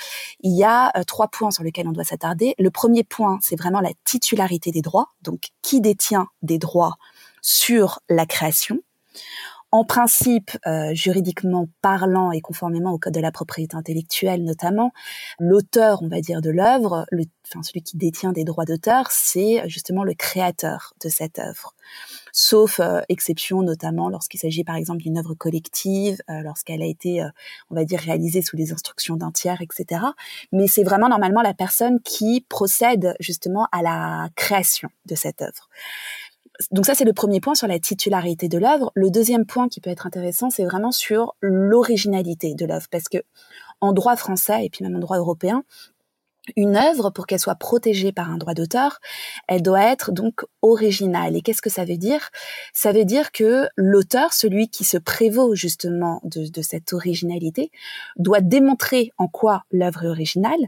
il 0.41 0.55
y 0.55 0.63
a 0.63 0.91
euh, 0.97 1.03
trois 1.03 1.27
points 1.27 1.51
sur 1.51 1.63
lesquels 1.63 1.87
on 1.87 1.91
doit 1.91 2.03
s'attarder. 2.03 2.55
Le 2.59 2.69
premier 2.69 3.03
point, 3.03 3.39
c'est 3.41 3.55
vraiment 3.55 3.81
la 3.81 3.91
titularité 4.03 4.71
des 4.71 4.81
droits, 4.81 5.09
donc 5.21 5.49
qui 5.61 5.81
détient 5.81 6.27
des 6.41 6.57
droits 6.57 6.97
sur 7.41 7.99
la 8.09 8.25
création? 8.25 8.79
En 9.73 9.83
principe, 9.83 10.51
euh, 10.67 10.93
juridiquement 10.93 11.67
parlant 11.81 12.31
et 12.31 12.41
conformément 12.41 12.91
au 12.91 12.99
code 12.99 13.15
de 13.15 13.19
la 13.19 13.31
propriété 13.31 13.75
intellectuelle 13.75 14.43
notamment, 14.43 14.91
l'auteur, 15.39 16.03
on 16.03 16.09
va 16.09 16.21
dire, 16.21 16.41
de 16.41 16.51
l'œuvre, 16.51 17.07
enfin 17.49 17.63
celui 17.63 17.81
qui 17.81 17.97
détient 17.97 18.33
des 18.33 18.43
droits 18.43 18.65
d'auteur, 18.65 19.07
c'est 19.09 19.67
justement 19.67 20.03
le 20.03 20.13
créateur 20.13 20.93
de 21.03 21.09
cette 21.09 21.39
œuvre. 21.39 21.73
Sauf 22.31 22.79
euh, 22.79 23.01
exception, 23.09 23.63
notamment 23.63 24.09
lorsqu'il 24.09 24.39
s'agit 24.39 24.63
par 24.63 24.75
exemple 24.75 25.01
d'une 25.01 25.17
œuvre 25.17 25.33
collective, 25.33 26.21
euh, 26.29 26.41
lorsqu'elle 26.41 26.83
a 26.83 26.85
été, 26.85 27.27
on 27.71 27.75
va 27.75 27.83
dire, 27.83 27.99
réalisée 27.99 28.43
sous 28.43 28.55
les 28.55 28.73
instructions 28.73 29.15
d'un 29.15 29.31
tiers, 29.31 29.63
etc. 29.63 30.01
Mais 30.51 30.67
c'est 30.67 30.83
vraiment 30.83 31.09
normalement 31.09 31.41
la 31.41 31.55
personne 31.55 31.99
qui 32.01 32.45
procède 32.47 33.15
justement 33.19 33.67
à 33.71 33.81
la 33.81 34.29
création 34.35 34.89
de 35.07 35.15
cette 35.15 35.41
œuvre 35.41 35.67
donc 36.71 36.85
ça, 36.85 36.95
c'est 36.95 37.05
le 37.05 37.13
premier 37.13 37.39
point 37.39 37.55
sur 37.55 37.67
la 37.67 37.79
titularité 37.79 38.47
de 38.47 38.57
l'œuvre. 38.57 38.91
Le 38.95 39.09
deuxième 39.09 39.45
point 39.45 39.69
qui 39.69 39.81
peut 39.81 39.89
être 39.89 40.07
intéressant, 40.07 40.49
c'est 40.49 40.65
vraiment 40.65 40.91
sur 40.91 41.35
l'originalité 41.41 42.55
de 42.55 42.65
l'œuvre, 42.65 42.87
parce 42.91 43.09
que 43.09 43.17
en 43.81 43.91
droit 43.91 44.15
français 44.15 44.65
et 44.65 44.69
puis 44.69 44.83
même 44.83 44.95
en 44.95 44.99
droit 44.99 45.17
européen, 45.17 45.63
une 46.57 46.75
œuvre, 46.75 47.09
pour 47.09 47.25
qu'elle 47.25 47.39
soit 47.39 47.55
protégée 47.55 48.11
par 48.11 48.29
un 48.29 48.37
droit 48.37 48.53
d'auteur, 48.53 48.99
elle 49.47 49.61
doit 49.61 49.83
être 49.83 50.11
donc 50.11 50.41
originale. 50.61 51.37
Et 51.37 51.41
qu'est-ce 51.41 51.61
que 51.61 51.69
ça 51.69 51.85
veut 51.85 51.97
dire? 51.97 52.29
Ça 52.73 52.91
veut 52.91 53.05
dire 53.05 53.31
que 53.31 53.67
l'auteur, 53.77 54.33
celui 54.33 54.67
qui 54.67 54.83
se 54.83 54.97
prévaut 54.97 55.55
justement 55.55 56.19
de, 56.23 56.49
de, 56.49 56.61
cette 56.61 56.91
originalité, 56.91 57.71
doit 58.17 58.41
démontrer 58.41 59.11
en 59.17 59.27
quoi 59.27 59.63
l'œuvre 59.71 60.03
est 60.03 60.09
originale 60.09 60.59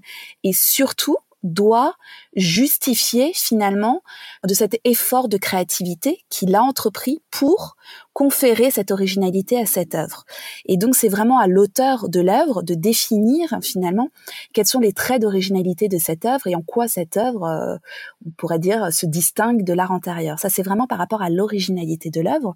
et 0.44 0.54
surtout 0.54 1.18
doit 1.46 1.96
justifier 2.36 3.32
finalement 3.34 4.02
de 4.46 4.54
cet 4.54 4.80
effort 4.84 5.30
de 5.30 5.38
créativité 5.38 6.25
qu'il 6.30 6.56
a 6.56 6.62
entrepris 6.62 7.22
pour 7.32 7.78
conférer 8.14 8.72
cette 8.72 8.92
originalité 8.92 9.60
à 9.60 9.66
cette 9.66 9.94
œuvre. 9.96 10.24
Et 10.66 10.78
donc 10.78 10.96
c'est 10.96 11.10
vraiment 11.10 11.38
à 11.38 11.48
l'auteur 11.48 12.10
de 12.10 12.22
l'œuvre 12.22 12.64
de 12.64 12.74
définir 12.74 13.60
finalement 13.62 14.10
quels 14.54 14.66
sont 14.66 14.80
les 14.80 14.94
traits 14.94 15.22
d'originalité 15.22 15.88
de 15.88 15.98
cette 15.98 16.25
œuvre 16.25 16.48
et 16.48 16.56
en 16.56 16.62
quoi 16.62 16.88
cette 16.88 17.18
œuvre, 17.18 17.44
euh, 17.44 17.78
on 18.25 18.32
pourrait 18.32 18.60
dire, 18.60 18.92
se 18.92 19.06
distingue 19.06 19.64
de 19.64 19.74
l'art 19.74 19.92
antérieur. 19.92 20.40
Ça 20.40 20.50
c'est 20.50 20.64
vraiment 20.64 20.88
par 20.88 20.98
rapport 20.98 21.22
à 21.22 21.30
l'originalité 21.30 22.10
de 22.10 22.22
l'œuvre. 22.22 22.56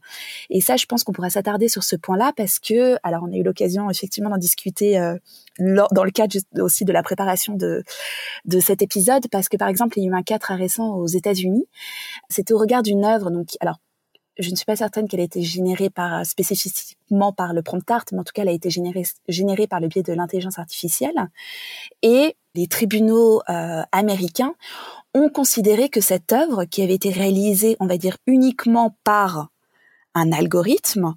Et 0.49 0.61
ça, 0.61 0.77
je 0.77 0.85
pense 0.85 1.03
qu'on 1.03 1.11
pourrait 1.11 1.29
s'attarder 1.29 1.67
sur 1.67 1.83
ce 1.83 1.95
point-là 1.95 2.33
parce 2.35 2.59
que, 2.59 2.97
alors 3.03 3.23
on 3.23 3.31
a 3.31 3.35
eu 3.35 3.43
l'occasion 3.43 3.89
effectivement 3.89 4.29
d'en 4.29 4.37
discuter 4.37 4.99
euh, 4.99 5.15
dans 5.59 6.03
le 6.03 6.11
cadre 6.11 6.37
aussi 6.59 6.85
de 6.85 6.93
la 6.93 7.03
préparation 7.03 7.55
de, 7.55 7.83
de 8.45 8.59
épisode, 8.81 9.27
parce 9.31 9.49
que 9.49 9.57
par 9.57 9.67
exemple, 9.67 9.97
il 9.97 10.03
y 10.03 10.07
a 10.07 10.09
eu 10.09 10.15
un 10.15 10.23
cas 10.23 10.39
très 10.39 10.55
récent 10.55 10.95
aux 10.95 11.07
États-Unis. 11.07 11.65
C'était 12.29 12.53
au 12.53 12.57
regard 12.57 12.83
d'une 12.83 13.05
œuvre, 13.05 13.31
donc 13.31 13.49
alors 13.59 13.77
je 14.39 14.49
ne 14.49 14.55
suis 14.55 14.65
pas 14.65 14.77
certaine 14.77 15.07
qu'elle 15.07 15.19
ait 15.19 15.25
été 15.25 15.43
générée 15.43 15.89
par 15.89 16.25
spécifiquement 16.25 17.33
par 17.33 17.53
le 17.53 17.61
prompt 17.61 17.89
art, 17.91 18.05
mais 18.13 18.19
en 18.19 18.23
tout 18.23 18.31
cas, 18.33 18.43
elle 18.43 18.49
a 18.49 18.53
été 18.53 18.69
générée, 18.69 19.03
générée 19.27 19.67
par 19.67 19.81
le 19.81 19.87
biais 19.87 20.01
de 20.01 20.13
l'intelligence 20.13 20.59
artificielle. 20.59 21.29
Et 22.01 22.35
les 22.55 22.67
tribunaux 22.67 23.41
euh, 23.49 23.83
américains 23.91 24.55
ont 25.13 25.29
considéré 25.29 25.89
que 25.89 26.01
cette 26.01 26.31
œuvre, 26.31 26.63
qui 26.65 26.81
avait 26.81 26.95
été 26.95 27.11
réalisée, 27.11 27.75
on 27.79 27.87
va 27.87 27.97
dire, 27.97 28.17
uniquement 28.27 28.95
par 29.03 29.49
un 30.15 30.31
algorithme 30.31 31.15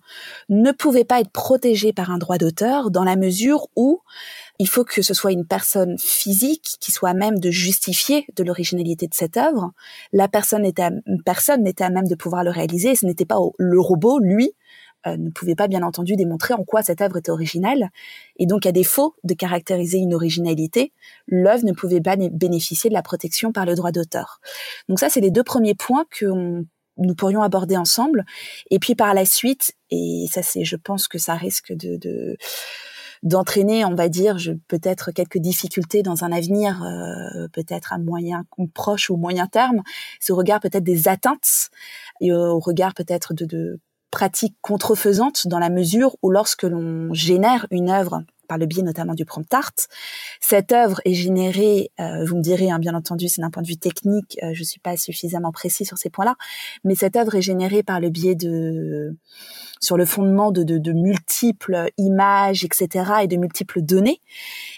ne 0.49 0.71
pouvait 0.73 1.05
pas 1.05 1.21
être 1.21 1.31
protégé 1.31 1.93
par 1.93 2.11
un 2.11 2.19
droit 2.19 2.39
d'auteur 2.39 2.91
dans 2.91 3.05
la 3.05 3.17
mesure 3.17 3.69
où 3.77 4.01
il 4.63 4.69
faut 4.69 4.85
que 4.85 5.03
ce 5.03 5.13
soit 5.13 5.33
une 5.33 5.45
personne 5.45 5.99
physique 5.99 6.77
qui 6.79 6.93
soit 6.93 7.11
à 7.11 7.15
même 7.15 7.41
de 7.41 7.51
justifier 7.51 8.27
de 8.37 8.45
l'originalité 8.45 9.09
de 9.09 9.15
cette 9.15 9.37
œuvre. 9.37 9.73
La 10.13 10.29
personne 10.29 10.63
n'était, 10.63 10.89
personne 11.25 11.65
n'était 11.65 11.83
à 11.83 11.91
même 11.91 12.07
de 12.07 12.15
pouvoir 12.15 12.45
le 12.45 12.51
réaliser. 12.51 12.95
Ce 12.95 13.05
n'était 13.05 13.25
pas 13.25 13.39
le 13.59 13.81
robot, 13.81 14.21
lui, 14.21 14.53
euh, 15.09 15.17
ne 15.17 15.31
pouvait 15.31 15.57
pas 15.57 15.67
bien 15.67 15.83
entendu 15.83 16.15
démontrer 16.15 16.55
en 16.55 16.63
quoi 16.63 16.85
cette 16.85 17.01
œuvre 17.01 17.17
était 17.17 17.33
originale. 17.33 17.91
Et 18.37 18.47
donc, 18.47 18.65
à 18.65 18.71
défaut 18.71 19.17
de 19.25 19.35
caractériser 19.35 19.99
une 19.99 20.15
originalité, 20.15 20.93
l'œuvre 21.27 21.65
ne 21.65 21.73
pouvait 21.73 22.01
pas 22.01 22.15
bénéficier 22.15 22.89
de 22.89 22.95
la 22.95 23.03
protection 23.03 23.51
par 23.51 23.67
le 23.67 23.75
droit 23.75 23.91
d'auteur. 23.91 24.41
Donc 24.89 25.01
ça, 25.01 25.09
c'est 25.09 25.21
les 25.21 25.33
deux 25.33 25.43
premiers 25.43 25.75
points 25.75 26.05
que 26.09 26.65
nous 26.99 27.15
pourrions 27.17 27.43
aborder 27.43 27.77
ensemble. 27.77 28.25
Et 28.71 28.79
puis 28.79 28.95
par 28.95 29.13
la 29.13 29.25
suite, 29.25 29.75
et 29.91 30.27
ça 30.31 30.43
c'est, 30.43 30.65
je 30.65 30.77
pense 30.77 31.09
que 31.09 31.19
ça 31.19 31.35
risque 31.35 31.73
de, 31.73 32.37
d'entraîner, 33.23 33.85
on 33.85 33.95
va 33.95 34.09
dire, 34.09 34.37
peut-être 34.69 35.13
quelques 35.13 35.39
difficultés 35.39 36.03
dans 36.03 36.25
un 36.25 36.33
avenir, 36.33 36.83
euh, 36.83 37.49
peut-être 37.53 37.93
à 37.93 37.99
moyen, 37.99 38.45
proche 38.75 39.11
ou 39.11 39.17
moyen 39.17 39.47
terme, 39.47 39.83
ce 40.21 40.33
regard 40.33 40.61
peut-être 40.61 40.85
des 40.85 41.09
atteintes, 41.09 41.71
et 42.21 42.33
au 42.33 42.59
regard 42.59 42.95
peut-être 42.95 43.35
de, 43.35 43.45
de 43.45 43.81
pratiques 44.11 44.57
contrefaisantes 44.61 45.47
dans 45.47 45.59
la 45.59 45.71
mesure 45.71 46.17
où 46.23 46.31
lorsque 46.31 46.65
l'on 46.65 47.13
génère 47.15 47.67
une 47.71 47.91
œuvre 47.91 48.23
par 48.53 48.59
le 48.59 48.67
biais 48.67 48.83
notamment 48.83 49.15
du 49.15 49.25
prompt 49.25 49.53
art. 49.55 49.73
Cette 50.39 50.73
œuvre 50.73 51.01
est 51.07 51.15
générée, 51.15 51.91
euh, 51.99 52.23
vous 52.27 52.37
me 52.37 52.43
direz, 52.43 52.71
hein, 52.71 52.79
bien 52.79 52.95
entendu, 52.95 53.29
c'est 53.29 53.41
d'un 53.41 53.49
point 53.49 53.63
de 53.63 53.67
vue 53.67 53.79
technique, 53.79 54.39
euh, 54.43 54.51
je 54.53 54.63
suis 54.63 54.79
pas 54.79 54.99
suffisamment 54.99 55.53
précis 55.53 55.87
sur 55.87 55.97
ces 55.97 56.11
points-là, 56.11 56.35
mais 56.85 56.95
cette 56.95 57.17
œuvre 57.17 57.35
est 57.35 57.41
générée 57.41 57.83
par 57.83 57.99
le 57.99 58.11
biais 58.11 58.35
de, 58.35 59.17
sur 59.81 59.97
le 59.97 60.05
fondement 60.05 60.51
de, 60.51 60.65
de, 60.65 60.77
de 60.77 60.93
multiples 60.93 61.87
images, 61.97 62.63
etc., 62.63 63.23
et 63.23 63.27
de 63.27 63.37
multiples 63.37 63.81
données. 63.81 64.21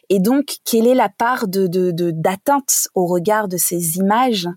Et 0.08 0.20
donc, 0.20 0.58
quelle 0.64 0.86
est 0.86 0.94
la 0.94 1.08
part 1.08 1.48
de 1.48 1.66
d'atteinte 2.12 2.86
au 2.94 3.06
regard 3.06 3.48
de 3.48 3.56
ces 3.56 3.96
images? 3.96 4.48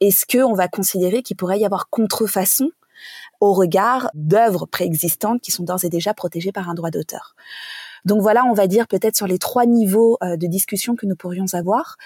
Est-ce 0.00 0.24
que 0.24 0.38
on 0.38 0.54
va 0.54 0.68
considérer 0.68 1.22
qu'il 1.22 1.36
pourrait 1.36 1.58
y 1.58 1.64
avoir 1.64 1.88
contrefaçon 1.90 2.70
au 3.40 3.54
regard 3.54 4.08
d'œuvres 4.14 4.66
préexistantes 4.66 5.40
qui 5.40 5.50
sont 5.50 5.64
d'ores 5.64 5.84
et 5.84 5.88
déjà 5.88 6.14
protégées 6.14 6.52
par 6.52 6.68
un 6.68 6.74
droit 6.74 6.90
d'auteur? 6.90 7.34
Donc 8.04 8.20
voilà, 8.20 8.44
on 8.44 8.52
va 8.52 8.66
dire 8.66 8.88
peut-être 8.88 9.16
sur 9.16 9.26
les 9.26 9.38
trois 9.38 9.66
niveaux 9.66 10.18
euh, 10.22 10.36
de 10.36 10.46
discussion 10.46 10.96
que 10.96 11.06
nous 11.06 11.16
pourrions 11.16 11.46
avoir. 11.52 11.96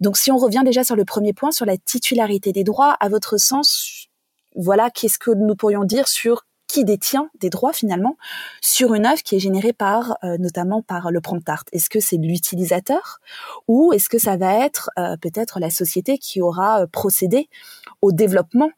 Donc 0.00 0.16
si 0.16 0.30
on 0.30 0.38
revient 0.38 0.62
déjà 0.64 0.84
sur 0.84 0.96
le 0.96 1.04
premier 1.04 1.32
point, 1.32 1.50
sur 1.50 1.66
la 1.66 1.76
titularité 1.76 2.52
des 2.52 2.64
droits, 2.64 2.96
à 3.00 3.08
votre 3.08 3.36
sens, 3.36 4.08
voilà, 4.56 4.90
qu'est-ce 4.90 5.18
que 5.18 5.30
nous 5.30 5.54
pourrions 5.54 5.84
dire 5.84 6.08
sur 6.08 6.44
qui 6.68 6.86
détient 6.86 7.28
des 7.38 7.50
droits 7.50 7.74
finalement 7.74 8.16
sur 8.62 8.94
une 8.94 9.04
œuvre 9.04 9.22
qui 9.22 9.36
est 9.36 9.38
générée 9.38 9.74
par 9.74 10.16
euh, 10.24 10.38
notamment 10.38 10.80
par 10.80 11.10
le 11.10 11.20
prompt 11.20 11.46
art? 11.46 11.64
Est-ce 11.72 11.90
que 11.90 12.00
c'est 12.00 12.16
l'utilisateur 12.16 13.20
ou 13.68 13.92
est-ce 13.92 14.08
que 14.08 14.18
ça 14.18 14.38
va 14.38 14.64
être 14.64 14.88
euh, 14.98 15.18
peut-être 15.18 15.60
la 15.60 15.68
société 15.68 16.16
qui 16.16 16.40
aura 16.40 16.86
procédé 16.86 17.50
au 18.00 18.10
développement 18.10 18.70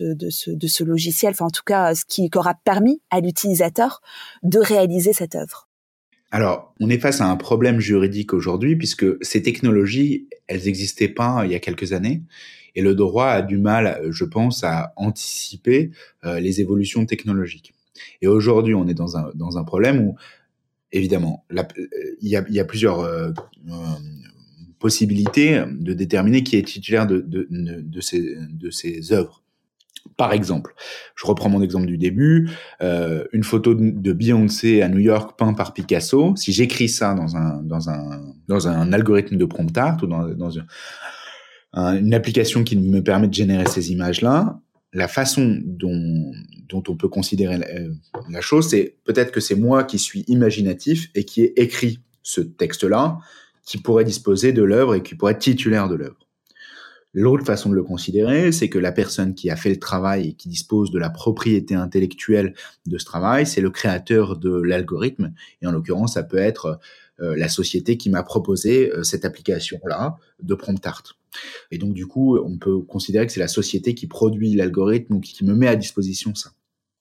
de, 0.00 0.30
ce, 0.30 0.50
de, 0.50 0.66
ce, 0.66 0.82
logiciel, 0.82 1.32
enfin 1.32 1.44
en 1.44 1.50
tout 1.50 1.62
cas 1.64 1.94
ce 1.94 2.04
qui 2.06 2.30
aura 2.34 2.54
permis 2.54 3.02
à 3.10 3.20
l'utilisateur 3.20 4.00
de 4.42 4.58
réaliser 4.58 5.12
cette 5.12 5.34
œuvre? 5.34 5.68
Alors, 6.34 6.74
on 6.80 6.88
est 6.88 6.98
face 6.98 7.20
à 7.20 7.26
un 7.26 7.36
problème 7.36 7.78
juridique 7.78 8.32
aujourd'hui 8.32 8.74
puisque 8.74 9.04
ces 9.22 9.42
technologies, 9.42 10.28
elles 10.46 10.64
n'existaient 10.64 11.08
pas 11.08 11.42
il 11.44 11.52
y 11.52 11.54
a 11.54 11.60
quelques 11.60 11.92
années 11.92 12.22
et 12.74 12.80
le 12.80 12.94
droit 12.94 13.26
a 13.26 13.42
du 13.42 13.58
mal, 13.58 14.00
je 14.10 14.24
pense, 14.24 14.64
à 14.64 14.94
anticiper 14.96 15.90
euh, 16.24 16.40
les 16.40 16.62
évolutions 16.62 17.04
technologiques. 17.04 17.74
Et 18.22 18.26
aujourd'hui, 18.26 18.74
on 18.74 18.88
est 18.88 18.94
dans 18.94 19.18
un, 19.18 19.30
dans 19.34 19.58
un 19.58 19.64
problème 19.64 20.00
où, 20.00 20.16
évidemment, 20.90 21.44
il 21.50 22.28
y 22.28 22.58
a, 22.58 22.64
plusieurs 22.64 23.00
euh, 23.00 23.30
euh, 23.68 23.72
possibilités 24.78 25.62
de 25.70 25.92
déterminer 25.92 26.42
qui 26.42 26.56
est 26.56 26.66
titulaire 26.66 27.06
de, 27.06 27.20
de 27.20 28.00
ces, 28.00 28.36
de 28.48 28.70
ces 28.70 29.12
œuvres. 29.12 29.41
Par 30.22 30.32
exemple, 30.32 30.76
je 31.16 31.26
reprends 31.26 31.48
mon 31.48 31.62
exemple 31.62 31.86
du 31.86 31.98
début, 31.98 32.48
euh, 32.80 33.24
une 33.32 33.42
photo 33.42 33.74
de 33.74 34.12
Beyoncé 34.12 34.80
à 34.80 34.88
New 34.88 35.00
York 35.00 35.36
peinte 35.36 35.56
par 35.56 35.74
Picasso. 35.74 36.36
Si 36.36 36.52
j'écris 36.52 36.88
ça 36.88 37.12
dans 37.14 37.34
un 37.34 37.60
dans 37.60 37.90
un 37.90 38.22
dans 38.46 38.68
un 38.68 38.92
algorithme 38.92 39.36
de 39.36 39.44
prompt 39.44 39.76
art 39.76 39.98
ou 40.00 40.06
dans, 40.06 40.50
une, 41.74 42.14
application 42.14 42.62
qui 42.62 42.76
me 42.76 43.02
permet 43.02 43.26
de 43.26 43.34
générer 43.34 43.66
ces 43.66 43.90
images 43.90 44.20
là, 44.20 44.60
la 44.92 45.08
façon 45.08 45.58
dont, 45.64 46.30
dont 46.68 46.84
on 46.86 46.94
peut 46.94 47.08
considérer 47.08 47.58
la, 48.28 48.40
chose, 48.40 48.68
c'est 48.68 48.94
peut-être 49.02 49.32
que 49.32 49.40
c'est 49.40 49.56
moi 49.56 49.82
qui 49.82 49.98
suis 49.98 50.20
imaginatif 50.28 51.08
et 51.16 51.24
qui 51.24 51.42
ai 51.42 51.60
écrit 51.60 51.98
ce 52.22 52.42
texte-là, 52.42 53.18
qui 53.66 53.78
pourrait 53.78 54.04
disposer 54.04 54.52
de 54.52 54.62
l'œuvre 54.62 54.94
et 54.94 55.02
qui 55.02 55.16
pourrait 55.16 55.32
être 55.32 55.40
titulaire 55.40 55.88
de 55.88 55.96
l'œuvre. 55.96 56.28
L'autre 57.14 57.44
façon 57.44 57.68
de 57.68 57.74
le 57.74 57.82
considérer, 57.82 58.52
c'est 58.52 58.70
que 58.70 58.78
la 58.78 58.90
personne 58.90 59.34
qui 59.34 59.50
a 59.50 59.56
fait 59.56 59.68
le 59.68 59.78
travail 59.78 60.28
et 60.28 60.32
qui 60.32 60.48
dispose 60.48 60.90
de 60.90 60.98
la 60.98 61.10
propriété 61.10 61.74
intellectuelle 61.74 62.54
de 62.86 62.96
ce 62.96 63.04
travail, 63.04 63.46
c'est 63.46 63.60
le 63.60 63.70
créateur 63.70 64.38
de 64.38 64.50
l'algorithme. 64.50 65.34
Et 65.60 65.66
en 65.66 65.72
l'occurrence, 65.72 66.14
ça 66.14 66.22
peut 66.22 66.38
être 66.38 66.80
euh, 67.20 67.36
la 67.36 67.48
société 67.48 67.98
qui 67.98 68.08
m'a 68.08 68.22
proposé 68.22 68.90
euh, 68.90 69.02
cette 69.02 69.26
application-là 69.26 70.16
de 70.42 70.54
prompt 70.54 70.86
art. 70.86 71.02
Et 71.70 71.76
donc, 71.76 71.92
du 71.92 72.06
coup, 72.06 72.38
on 72.38 72.56
peut 72.56 72.80
considérer 72.80 73.26
que 73.26 73.32
c'est 73.32 73.40
la 73.40 73.48
société 73.48 73.94
qui 73.94 74.06
produit 74.06 74.54
l'algorithme 74.54 75.14
ou 75.14 75.20
qui 75.20 75.44
me 75.44 75.54
met 75.54 75.68
à 75.68 75.76
disposition 75.76 76.34
ça. 76.34 76.52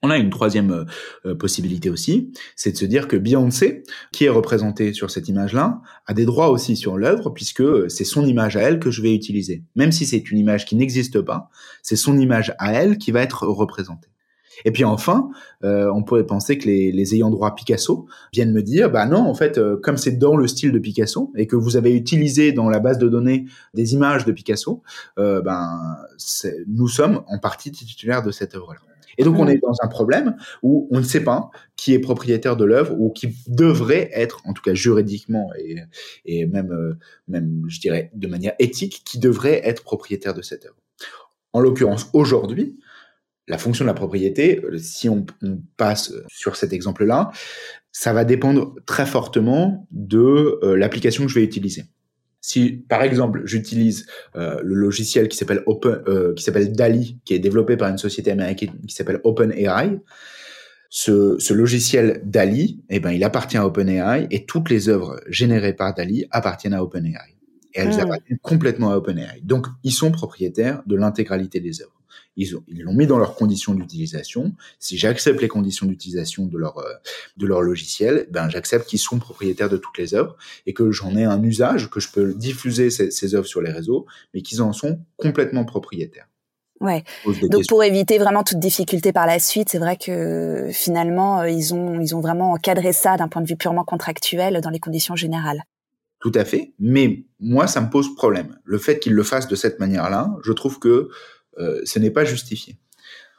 On 0.03 0.09
a 0.09 0.17
une 0.17 0.31
troisième 0.31 0.71
euh, 0.71 0.85
euh, 1.27 1.35
possibilité 1.35 1.89
aussi, 1.89 2.31
c'est 2.55 2.71
de 2.71 2.77
se 2.77 2.85
dire 2.85 3.07
que 3.07 3.15
Beyoncé, 3.15 3.83
qui 4.11 4.25
est 4.25 4.29
représentée 4.29 4.93
sur 4.93 5.11
cette 5.11 5.27
image-là, 5.27 5.81
a 6.07 6.13
des 6.13 6.25
droits 6.25 6.49
aussi 6.49 6.75
sur 6.75 6.97
l'œuvre 6.97 7.29
puisque 7.29 7.61
euh, 7.61 7.87
c'est 7.87 8.03
son 8.03 8.25
image 8.25 8.57
à 8.57 8.61
elle 8.61 8.79
que 8.79 8.89
je 8.89 9.03
vais 9.03 9.13
utiliser. 9.13 9.63
Même 9.75 9.91
si 9.91 10.07
c'est 10.07 10.31
une 10.31 10.39
image 10.39 10.65
qui 10.65 10.75
n'existe 10.75 11.21
pas, 11.21 11.49
c'est 11.83 11.95
son 11.95 12.17
image 12.17 12.55
à 12.57 12.73
elle 12.73 12.97
qui 12.97 13.11
va 13.11 13.21
être 13.21 13.45
représentée. 13.45 14.07
Et 14.65 14.71
puis 14.71 14.83
enfin, 14.83 15.29
on 15.63 16.03
pourrait 16.03 16.25
penser 16.25 16.59
que 16.59 16.67
les, 16.67 17.15
ayants 17.15 17.31
droit 17.31 17.55
Picasso 17.55 18.05
viennent 18.31 18.51
me 18.51 18.61
dire, 18.61 18.91
bah 18.91 19.07
non, 19.07 19.19
en 19.19 19.33
fait, 19.33 19.59
comme 19.81 19.97
c'est 19.97 20.17
dans 20.19 20.35
le 20.35 20.45
style 20.45 20.71
de 20.71 20.77
Picasso 20.77 21.31
et 21.35 21.47
que 21.47 21.55
vous 21.55 21.77
avez 21.77 21.95
utilisé 21.95 22.51
dans 22.51 22.69
la 22.69 22.79
base 22.79 22.99
de 22.99 23.07
données 23.07 23.45
des 23.73 23.93
images 23.93 24.23
de 24.23 24.31
Picasso, 24.31 24.83
ben 25.17 25.97
nous 26.67 26.89
sommes 26.89 27.23
en 27.27 27.39
partie 27.39 27.71
titulaires 27.71 28.21
de 28.21 28.29
cette 28.29 28.53
œuvre-là. 28.53 28.81
Et 29.21 29.23
donc, 29.23 29.37
on 29.37 29.47
est 29.47 29.59
dans 29.59 29.75
un 29.81 29.87
problème 29.87 30.35
où 30.63 30.87
on 30.91 30.97
ne 30.97 31.03
sait 31.03 31.23
pas 31.23 31.51
qui 31.75 31.93
est 31.93 31.99
propriétaire 31.99 32.57
de 32.57 32.65
l'œuvre 32.65 32.95
ou 32.99 33.11
qui 33.11 33.29
devrait 33.47 34.09
être, 34.13 34.41
en 34.45 34.53
tout 34.53 34.63
cas 34.63 34.73
juridiquement 34.73 35.51
et, 35.59 35.77
et 36.25 36.47
même, 36.47 36.71
euh, 36.71 36.97
même, 37.27 37.63
je 37.67 37.79
dirais, 37.79 38.09
de 38.15 38.27
manière 38.27 38.53
éthique, 38.57 39.03
qui 39.05 39.19
devrait 39.19 39.61
être 39.63 39.83
propriétaire 39.83 40.33
de 40.33 40.41
cette 40.41 40.65
œuvre. 40.65 40.75
En 41.53 41.59
l'occurrence, 41.59 42.09
aujourd'hui, 42.13 42.79
la 43.47 43.57
fonction 43.59 43.85
de 43.85 43.87
la 43.89 43.93
propriété, 43.93 44.63
euh, 44.63 44.77
si 44.79 45.07
on, 45.07 45.25
on 45.43 45.61
passe 45.77 46.13
sur 46.27 46.55
cet 46.55 46.73
exemple-là, 46.73 47.31
ça 47.91 48.13
va 48.13 48.25
dépendre 48.25 48.75
très 48.85 49.05
fortement 49.05 49.87
de 49.91 50.59
euh, 50.63 50.75
l'application 50.75 51.25
que 51.25 51.29
je 51.29 51.35
vais 51.35 51.45
utiliser. 51.45 51.83
Si 52.41 52.71
par 52.71 53.03
exemple 53.03 53.43
j'utilise 53.45 54.07
euh, 54.35 54.59
le 54.63 54.73
logiciel 54.73 55.27
qui 55.27 55.37
s'appelle 55.37 55.61
Open, 55.67 56.01
euh, 56.07 56.33
qui 56.33 56.43
s'appelle 56.43 56.71
DALI, 56.71 57.19
qui 57.23 57.35
est 57.35 57.39
développé 57.39 57.77
par 57.77 57.89
une 57.89 57.99
société 57.99 58.31
américaine 58.31 58.71
qui 58.87 58.95
s'appelle 58.95 59.21
OpenAI, 59.23 59.99
ce, 60.89 61.37
ce 61.39 61.53
logiciel 61.53 62.21
DALI, 62.25 62.83
eh 62.89 62.99
ben 62.99 63.11
il 63.11 63.23
appartient 63.23 63.57
à 63.57 63.65
OpenAI 63.65 64.27
et 64.31 64.45
toutes 64.45 64.69
les 64.69 64.89
œuvres 64.89 65.21
générées 65.27 65.73
par 65.73 65.93
DALI 65.93 66.25
appartiennent 66.31 66.73
à 66.73 66.83
OpenAI 66.83 67.37
et 67.73 67.79
elles 67.79 67.95
hmm. 67.95 67.99
appartiennent 67.99 68.39
complètement 68.41 68.91
à 68.91 68.97
OpenAI. 68.97 69.41
Donc 69.43 69.67
ils 69.83 69.93
sont 69.93 70.11
propriétaires 70.11 70.81
de 70.87 70.95
l'intégralité 70.95 71.59
des 71.59 71.81
œuvres. 71.81 72.00
Ils 72.35 72.55
ont, 72.55 72.63
ils 72.67 72.81
l'ont 72.81 72.93
mis 72.93 73.07
dans 73.07 73.17
leurs 73.17 73.35
conditions 73.35 73.73
d'utilisation. 73.73 74.53
Si 74.79 74.97
j'accepte 74.97 75.41
les 75.41 75.47
conditions 75.47 75.85
d'utilisation 75.85 76.45
de 76.45 76.57
leur 76.57 76.77
euh, 76.79 76.93
de 77.37 77.45
leur 77.45 77.61
logiciel, 77.61 78.27
ben 78.31 78.49
j'accepte 78.49 78.87
qu'ils 78.87 78.99
sont 78.99 79.19
propriétaires 79.19 79.69
de 79.69 79.77
toutes 79.77 79.97
les 79.97 80.13
œuvres 80.13 80.35
et 80.65 80.73
que 80.73 80.91
j'en 80.91 81.15
ai 81.15 81.23
un 81.23 81.41
usage, 81.43 81.89
que 81.89 81.99
je 81.99 82.09
peux 82.11 82.33
diffuser 82.33 82.89
ces, 82.89 83.11
ces 83.11 83.35
œuvres 83.35 83.47
sur 83.47 83.61
les 83.61 83.71
réseaux, 83.71 84.05
mais 84.33 84.41
qu'ils 84.41 84.61
en 84.61 84.73
sont 84.73 84.99
complètement 85.17 85.65
propriétaires. 85.65 86.27
Ouais. 86.81 87.03
Donc 87.25 87.67
pour 87.67 87.83
éviter 87.83 88.17
vraiment 88.17 88.43
toute 88.43 88.57
difficulté 88.57 89.13
par 89.13 89.27
la 89.27 89.37
suite, 89.37 89.69
c'est 89.69 89.77
vrai 89.77 89.97
que 89.97 90.69
finalement 90.71 91.41
euh, 91.41 91.49
ils 91.49 91.75
ont 91.75 92.01
ils 92.01 92.15
ont 92.15 92.21
vraiment 92.21 92.53
encadré 92.53 92.91
ça 92.91 93.17
d'un 93.17 93.27
point 93.27 93.43
de 93.43 93.47
vue 93.47 93.55
purement 93.55 93.83
contractuel 93.83 94.59
dans 94.61 94.71
les 94.71 94.79
conditions 94.79 95.15
générales. 95.15 95.63
Tout 96.19 96.31
à 96.33 96.43
fait, 96.43 96.73
mais 96.79 97.23
moi 97.39 97.67
ça 97.67 97.81
me 97.81 97.89
pose 97.89 98.15
problème. 98.15 98.57
Le 98.63 98.79
fait 98.79 98.97
qu'ils 98.97 99.13
le 99.13 99.23
fassent 99.23 99.47
de 99.47 99.55
cette 99.55 99.79
manière-là, 99.79 100.35
je 100.43 100.51
trouve 100.53 100.79
que 100.79 101.09
ce 101.57 101.99
n'est 101.99 102.11
pas 102.11 102.25
justifié. 102.25 102.77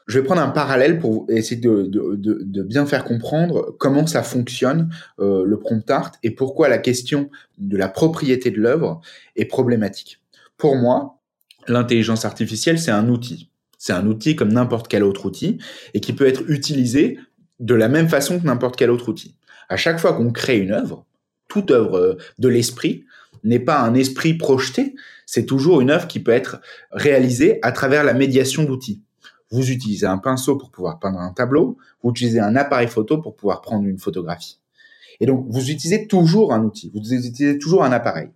Je 0.06 0.18
vais 0.18 0.24
prendre 0.24 0.42
un 0.42 0.48
parallèle 0.48 0.98
pour 0.98 1.26
essayer 1.30 1.60
de 1.60 2.62
bien 2.62 2.86
faire 2.86 3.04
comprendre 3.04 3.74
comment 3.78 4.06
ça 4.06 4.22
fonctionne 4.22 4.90
euh, 5.20 5.44
le 5.44 5.58
prompt 5.58 5.88
art 5.90 6.12
et 6.22 6.30
pourquoi 6.30 6.68
la 6.68 6.78
question 6.78 7.30
de 7.58 7.76
la 7.76 7.88
propriété 7.88 8.50
de 8.50 8.60
l'œuvre 8.60 9.00
est 9.36 9.44
problématique. 9.44 10.20
Pour 10.56 10.76
moi, 10.76 11.20
l'intelligence 11.68 12.24
artificielle, 12.24 12.78
c'est 12.78 12.90
un 12.90 13.08
outil. 13.08 13.50
C'est 13.78 13.92
un 13.92 14.06
outil 14.06 14.36
comme 14.36 14.52
n'importe 14.52 14.88
quel 14.88 15.04
autre 15.04 15.26
outil 15.26 15.58
et 15.94 16.00
qui 16.00 16.12
peut 16.12 16.26
être 16.26 16.48
utilisé 16.48 17.18
de 17.60 17.74
la 17.74 17.88
même 17.88 18.08
façon 18.08 18.40
que 18.40 18.46
n'importe 18.46 18.76
quel 18.76 18.90
autre 18.90 19.08
outil. 19.08 19.36
À 19.68 19.76
chaque 19.76 19.98
fois 19.98 20.14
qu'on 20.14 20.32
crée 20.32 20.58
une 20.58 20.72
œuvre, 20.72 21.06
toute 21.48 21.70
œuvre 21.70 21.96
euh, 21.96 22.14
de 22.38 22.48
l'esprit 22.48 23.04
n'est 23.44 23.60
pas 23.60 23.80
un 23.80 23.94
esprit 23.94 24.34
projeté, 24.34 24.94
c'est 25.26 25.46
toujours 25.46 25.80
une 25.80 25.90
œuvre 25.90 26.06
qui 26.06 26.20
peut 26.20 26.32
être 26.32 26.60
réalisée 26.90 27.58
à 27.62 27.72
travers 27.72 28.04
la 28.04 28.14
médiation 28.14 28.64
d'outils. 28.64 29.02
Vous 29.50 29.70
utilisez 29.70 30.06
un 30.06 30.18
pinceau 30.18 30.56
pour 30.56 30.70
pouvoir 30.70 30.98
peindre 30.98 31.18
un 31.18 31.32
tableau, 31.32 31.76
vous 32.02 32.10
utilisez 32.10 32.40
un 32.40 32.56
appareil 32.56 32.88
photo 32.88 33.18
pour 33.18 33.36
pouvoir 33.36 33.60
prendre 33.60 33.86
une 33.86 33.98
photographie. 33.98 34.60
Et 35.20 35.26
donc, 35.26 35.46
vous 35.48 35.70
utilisez 35.70 36.06
toujours 36.06 36.52
un 36.52 36.62
outil, 36.64 36.90
vous 36.94 37.00
utilisez 37.00 37.58
toujours 37.58 37.84
un 37.84 37.92
appareil. 37.92 38.30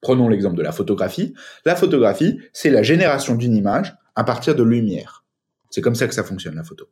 Prenons 0.00 0.28
l'exemple 0.28 0.56
de 0.56 0.62
la 0.62 0.72
photographie. 0.72 1.32
La 1.64 1.76
photographie, 1.76 2.38
c'est 2.52 2.70
la 2.70 2.82
génération 2.82 3.34
d'une 3.34 3.56
image 3.56 3.96
à 4.14 4.24
partir 4.24 4.54
de 4.54 4.62
lumière. 4.62 5.24
C'est 5.70 5.80
comme 5.80 5.94
ça 5.94 6.06
que 6.06 6.14
ça 6.14 6.24
fonctionne, 6.24 6.56
la 6.56 6.64
photo. 6.64 6.86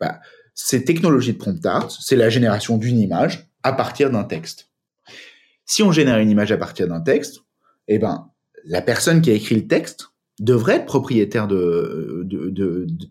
Bah, 0.00 0.20
ces 0.54 0.84
technologies 0.84 1.34
de 1.34 1.38
prompt 1.38 1.64
art, 1.64 1.90
c'est 1.90 2.16
la 2.16 2.30
génération 2.30 2.78
d'une 2.78 2.98
image 2.98 3.50
à 3.62 3.72
partir 3.72 4.10
d'un 4.10 4.24
texte. 4.24 4.70
Si 5.66 5.82
on 5.82 5.90
génère 5.92 6.18
une 6.18 6.30
image 6.30 6.52
à 6.52 6.56
partir 6.56 6.86
d'un 6.86 7.00
texte, 7.00 7.42
eh 7.88 7.98
ben, 7.98 8.30
la 8.64 8.82
personne 8.82 9.20
qui 9.20 9.30
a 9.30 9.34
écrit 9.34 9.56
le 9.56 9.66
texte 9.66 10.10
devrait 10.38 10.76
être 10.76 10.86
propriétaire 10.86 11.48
de, 11.48 12.26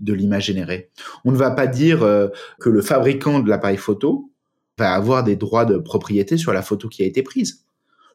l'image 0.08 0.46
générée. 0.46 0.90
On 1.26 1.32
ne 1.32 1.38
va 1.38 1.52
pas 1.52 1.68
dire 1.68 2.04
euh, 2.04 2.30
que 2.60 2.70
le 2.70 2.82
fabricant 2.82 3.40
de 3.40 3.50
l'appareil 3.50 3.78
photo 3.78 4.32
va 4.78 4.94
avoir 4.94 5.24
des 5.24 5.36
droits 5.36 5.66
de 5.66 5.78
propriété 5.78 6.38
sur 6.38 6.54
la 6.54 6.62
photo 6.62 6.88
qui 6.88 7.04
a 7.04 7.06
été 7.06 7.24
prise. 7.24 7.66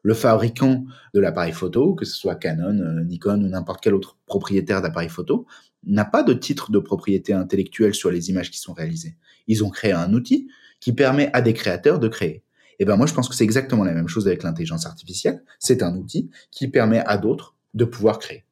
Le 0.03 0.13
fabricant 0.13 0.85
de 1.13 1.19
l'appareil 1.19 1.51
photo, 1.51 1.93
que 1.93 2.05
ce 2.05 2.15
soit 2.15 2.35
Canon, 2.35 2.79
euh, 2.79 3.03
Nikon 3.03 3.43
ou 3.43 3.47
n'importe 3.47 3.83
quel 3.83 3.93
autre 3.93 4.17
propriétaire 4.25 4.81
d'appareil 4.81 5.09
photo, 5.09 5.45
n'a 5.85 6.05
pas 6.05 6.23
de 6.23 6.33
titre 6.33 6.71
de 6.71 6.79
propriété 6.79 7.33
intellectuelle 7.33 7.93
sur 7.93 8.09
les 8.09 8.29
images 8.29 8.49
qui 8.49 8.59
sont 8.59 8.73
réalisées. 8.73 9.17
Ils 9.47 9.63
ont 9.63 9.69
créé 9.69 9.91
un 9.91 10.13
outil 10.13 10.49
qui 10.79 10.93
permet 10.93 11.29
à 11.33 11.41
des 11.41 11.53
créateurs 11.53 11.99
de 11.99 12.07
créer. 12.07 12.43
Et 12.81 12.85
ben 12.85 12.95
moi, 12.95 13.05
je 13.05 13.13
pense 13.13 13.29
que 13.29 13.35
c'est 13.35 13.43
exactement 13.43 13.83
la 13.83 13.93
même 13.93 14.07
chose 14.07 14.27
avec 14.27 14.41
l'intelligence 14.41 14.87
artificielle. 14.87 15.43
C'est 15.59 15.83
un 15.83 15.95
outil 15.95 16.31
qui 16.49 16.67
permet 16.67 17.03
à 17.05 17.19
d'autres 17.19 17.53
de 17.75 17.85
pouvoir 17.85 18.17
créer. 18.17 18.43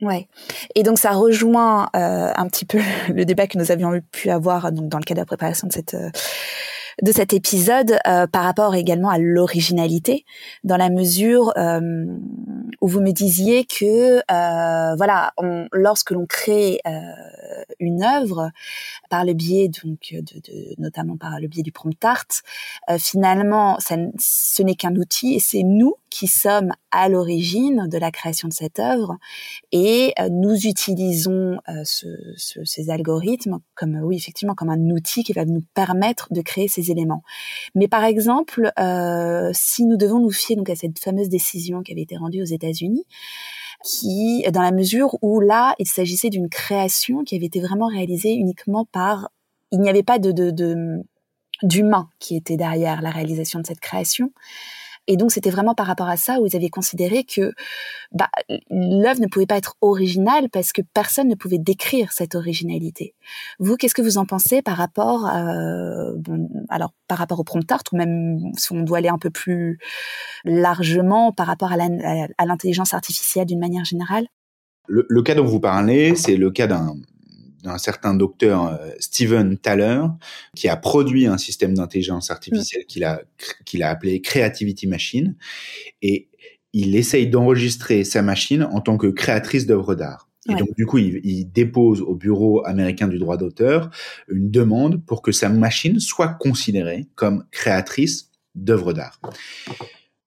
Ouais. 0.00 0.28
Et 0.74 0.82
donc 0.82 0.98
ça 0.98 1.12
rejoint 1.12 1.90
euh, 1.94 2.32
un 2.34 2.48
petit 2.48 2.64
peu 2.64 2.78
le 3.14 3.26
débat 3.26 3.46
que 3.46 3.58
nous 3.58 3.70
avions 3.70 4.00
pu 4.12 4.30
avoir 4.30 4.72
donc 4.72 4.88
dans 4.88 4.96
le 4.96 5.04
cadre 5.04 5.18
de 5.18 5.22
la 5.22 5.26
préparation 5.26 5.68
de 5.68 5.74
cette 5.74 5.92
euh, 5.92 6.08
de 7.02 7.12
cet 7.12 7.32
épisode 7.32 7.98
euh, 8.06 8.26
par 8.26 8.44
rapport 8.44 8.74
également 8.74 9.10
à 9.10 9.18
l'originalité, 9.18 10.24
dans 10.64 10.76
la 10.76 10.88
mesure 10.88 11.52
euh, 11.56 12.06
où 12.80 12.88
vous 12.88 13.00
me 13.00 13.12
disiez 13.12 13.64
que 13.64 14.18
euh, 14.18 14.94
voilà, 14.96 15.32
on, 15.36 15.68
lorsque 15.72 16.10
l'on 16.10 16.26
crée 16.26 16.80
une 17.80 18.02
œuvre 18.02 18.50
par 19.10 19.24
le 19.24 19.34
biais 19.34 19.68
donc 19.68 19.98
de, 20.12 20.20
de, 20.20 20.74
notamment 20.78 21.16
par 21.16 21.40
le 21.40 21.48
biais 21.48 21.62
du 21.62 21.72
prompt 21.72 22.02
art, 22.04 22.24
finalement, 22.98 23.78
ça, 23.78 23.96
ce 24.18 24.62
n'est 24.62 24.74
qu'un 24.74 24.94
outil 24.96 25.34
et 25.34 25.40
c'est 25.40 25.62
nous 25.62 25.94
qui 26.16 26.28
sommes 26.28 26.72
à 26.90 27.10
l'origine 27.10 27.88
de 27.88 27.98
la 27.98 28.10
création 28.10 28.48
de 28.48 28.52
cette 28.54 28.78
œuvre 28.78 29.16
et 29.70 30.14
nous 30.30 30.66
utilisons 30.66 31.58
ce, 31.84 32.06
ces 32.64 32.88
algorithmes 32.88 33.58
comme 33.74 34.00
oui 34.02 34.16
effectivement 34.16 34.54
comme 34.54 34.70
un 34.70 34.90
outil 34.90 35.24
qui 35.24 35.34
va 35.34 35.44
nous 35.44 35.62
permettre 35.74 36.28
de 36.30 36.40
créer 36.40 36.68
ces 36.68 36.90
éléments. 36.90 37.22
Mais 37.74 37.86
par 37.86 38.04
exemple, 38.04 38.72
euh, 38.78 39.50
si 39.52 39.84
nous 39.84 39.96
devons 39.96 40.20
nous 40.20 40.30
fier 40.30 40.56
donc 40.56 40.70
à 40.70 40.76
cette 40.76 40.98
fameuse 40.98 41.28
décision 41.28 41.82
qui 41.82 41.92
avait 41.92 42.02
été 42.02 42.16
rendue 42.16 42.40
aux 42.40 42.46
États-Unis, 42.46 43.04
qui, 43.84 44.42
dans 44.52 44.62
la 44.62 44.72
mesure 44.72 45.16
où 45.22 45.40
là, 45.40 45.74
il 45.78 45.86
s'agissait 45.86 46.30
d'une 46.30 46.48
création 46.48 47.24
qui 47.24 47.36
avait 47.36 47.46
été 47.46 47.60
vraiment 47.60 47.88
réalisée 47.88 48.32
uniquement 48.32 48.86
par, 48.86 49.28
il 49.70 49.80
n'y 49.80 49.90
avait 49.90 50.02
pas 50.02 50.18
de, 50.18 50.32
de 50.32 51.02
d'humain 51.62 52.10
qui 52.18 52.36
était 52.36 52.58
derrière 52.58 53.00
la 53.00 53.10
réalisation 53.10 53.60
de 53.60 53.66
cette 53.66 53.80
création. 53.80 54.30
Et 55.06 55.16
donc, 55.16 55.32
c'était 55.32 55.50
vraiment 55.50 55.74
par 55.74 55.86
rapport 55.86 56.08
à 56.08 56.16
ça 56.16 56.40
où 56.40 56.46
ils 56.46 56.56
avaient 56.56 56.68
considéré 56.68 57.24
que 57.24 57.52
bah, 58.12 58.28
l'œuvre 58.70 59.20
ne 59.20 59.26
pouvait 59.26 59.46
pas 59.46 59.56
être 59.56 59.76
originale 59.80 60.48
parce 60.50 60.72
que 60.72 60.82
personne 60.94 61.28
ne 61.28 61.34
pouvait 61.34 61.58
décrire 61.58 62.12
cette 62.12 62.34
originalité. 62.34 63.14
Vous, 63.58 63.76
qu'est-ce 63.76 63.94
que 63.94 64.02
vous 64.02 64.18
en 64.18 64.26
pensez 64.26 64.62
par 64.62 64.76
rapport, 64.76 65.26
euh, 65.28 66.12
bon, 66.16 66.48
alors 66.68 66.92
par 67.08 67.18
rapport 67.18 67.40
au 67.40 67.44
prompt 67.44 67.70
art 67.70 67.82
ou 67.92 67.96
même 67.96 68.52
si 68.56 68.72
on 68.72 68.82
doit 68.82 68.98
aller 68.98 69.08
un 69.08 69.18
peu 69.18 69.30
plus 69.30 69.78
largement 70.44 71.32
par 71.32 71.46
rapport 71.46 71.72
à 71.72 71.76
l'intelligence 72.46 72.94
artificielle 72.94 73.46
d'une 73.46 73.60
manière 73.60 73.84
générale? 73.84 74.26
Le, 74.88 75.04
le, 75.08 75.22
cas 75.22 75.34
dont 75.34 75.44
vous 75.44 75.58
parlez, 75.58 76.14
c'est 76.14 76.36
le 76.36 76.50
cas 76.50 76.68
d'un 76.68 76.94
d'un 77.66 77.78
certain 77.78 78.14
docteur 78.14 78.66
euh, 78.66 78.90
Steven 78.98 79.58
Thaler, 79.58 80.02
qui 80.54 80.68
a 80.68 80.76
produit 80.76 81.26
un 81.26 81.38
système 81.38 81.74
d'intelligence 81.74 82.30
artificielle 82.30 82.86
qu'il 82.86 83.04
a, 83.04 83.22
qu'il 83.64 83.82
a 83.82 83.90
appelé 83.90 84.20
Creativity 84.20 84.86
Machine. 84.86 85.36
Et 86.02 86.28
il 86.72 86.96
essaye 86.96 87.28
d'enregistrer 87.28 88.04
sa 88.04 88.22
machine 88.22 88.62
en 88.64 88.80
tant 88.80 88.96
que 88.96 89.06
créatrice 89.06 89.66
d'œuvres 89.66 89.94
d'art. 89.94 90.28
Et 90.48 90.54
donc, 90.54 90.68
du 90.76 90.86
coup, 90.86 90.98
il, 90.98 91.20
il, 91.24 91.50
dépose 91.50 92.00
au 92.02 92.14
Bureau 92.14 92.64
américain 92.64 93.08
du 93.08 93.18
droit 93.18 93.36
d'auteur 93.36 93.90
une 94.28 94.48
demande 94.48 95.04
pour 95.04 95.20
que 95.20 95.32
sa 95.32 95.48
machine 95.48 95.98
soit 95.98 96.28
considérée 96.28 97.08
comme 97.16 97.44
créatrice 97.50 98.30
d'œuvres 98.54 98.92
d'art. 98.92 99.20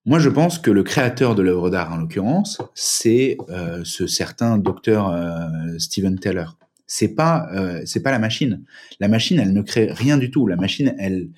Moi, 0.06 0.18
je 0.20 0.30
pense 0.30 0.58
que 0.58 0.72
le 0.72 0.82
créateur 0.82 1.36
de 1.36 1.44
l'œuvre 1.44 1.70
d'art, 1.70 1.94
en 1.94 1.98
l'occurrence, 1.98 2.58
c'est 2.74 3.38
euh, 3.50 3.82
ce 3.84 4.08
certain 4.08 4.58
docteur 4.58 5.10
euh, 5.10 5.78
Steven 5.78 6.18
Taylor. 6.18 6.58
C'est 6.92 7.14
pas, 7.14 7.48
euh, 7.54 7.84
c'est 7.86 8.02
pas 8.02 8.10
la 8.10 8.18
machine. 8.18 8.64
La 9.00 9.08
machine, 9.08 9.40
elle 9.40 9.54
ne 9.54 9.62
crée 9.62 9.90
rien 9.92 10.18
du 10.18 10.32
tout. 10.32 10.48
La 10.48 10.56
machine, 10.56 10.96
elle 10.98 11.30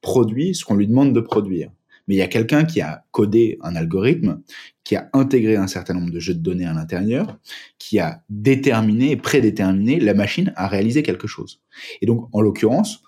produit 0.00 0.54
ce 0.54 0.64
qu'on 0.64 0.76
lui 0.76 0.86
demande 0.86 1.12
de 1.12 1.20
produire. 1.20 1.72
Mais 2.06 2.14
il 2.14 2.18
y 2.18 2.22
a 2.22 2.28
quelqu'un 2.28 2.64
qui 2.64 2.80
a 2.80 3.04
codé 3.10 3.58
un 3.62 3.74
algorithme, 3.74 4.42
qui 4.84 4.94
a 4.94 5.10
intégré 5.12 5.56
un 5.56 5.66
certain 5.66 5.94
nombre 5.94 6.12
de 6.12 6.20
jeux 6.20 6.34
de 6.34 6.38
données 6.38 6.66
à 6.66 6.72
l'intérieur, 6.72 7.36
qui 7.78 7.98
a 7.98 8.22
déterminé 8.30 9.10
et 9.10 9.16
prédéterminé 9.16 9.98
la 9.98 10.14
machine 10.14 10.52
à 10.54 10.68
réaliser 10.68 11.02
quelque 11.02 11.26
chose. 11.26 11.60
Et 12.00 12.06
donc, 12.06 12.28
en 12.32 12.40
l'occurrence, 12.40 13.02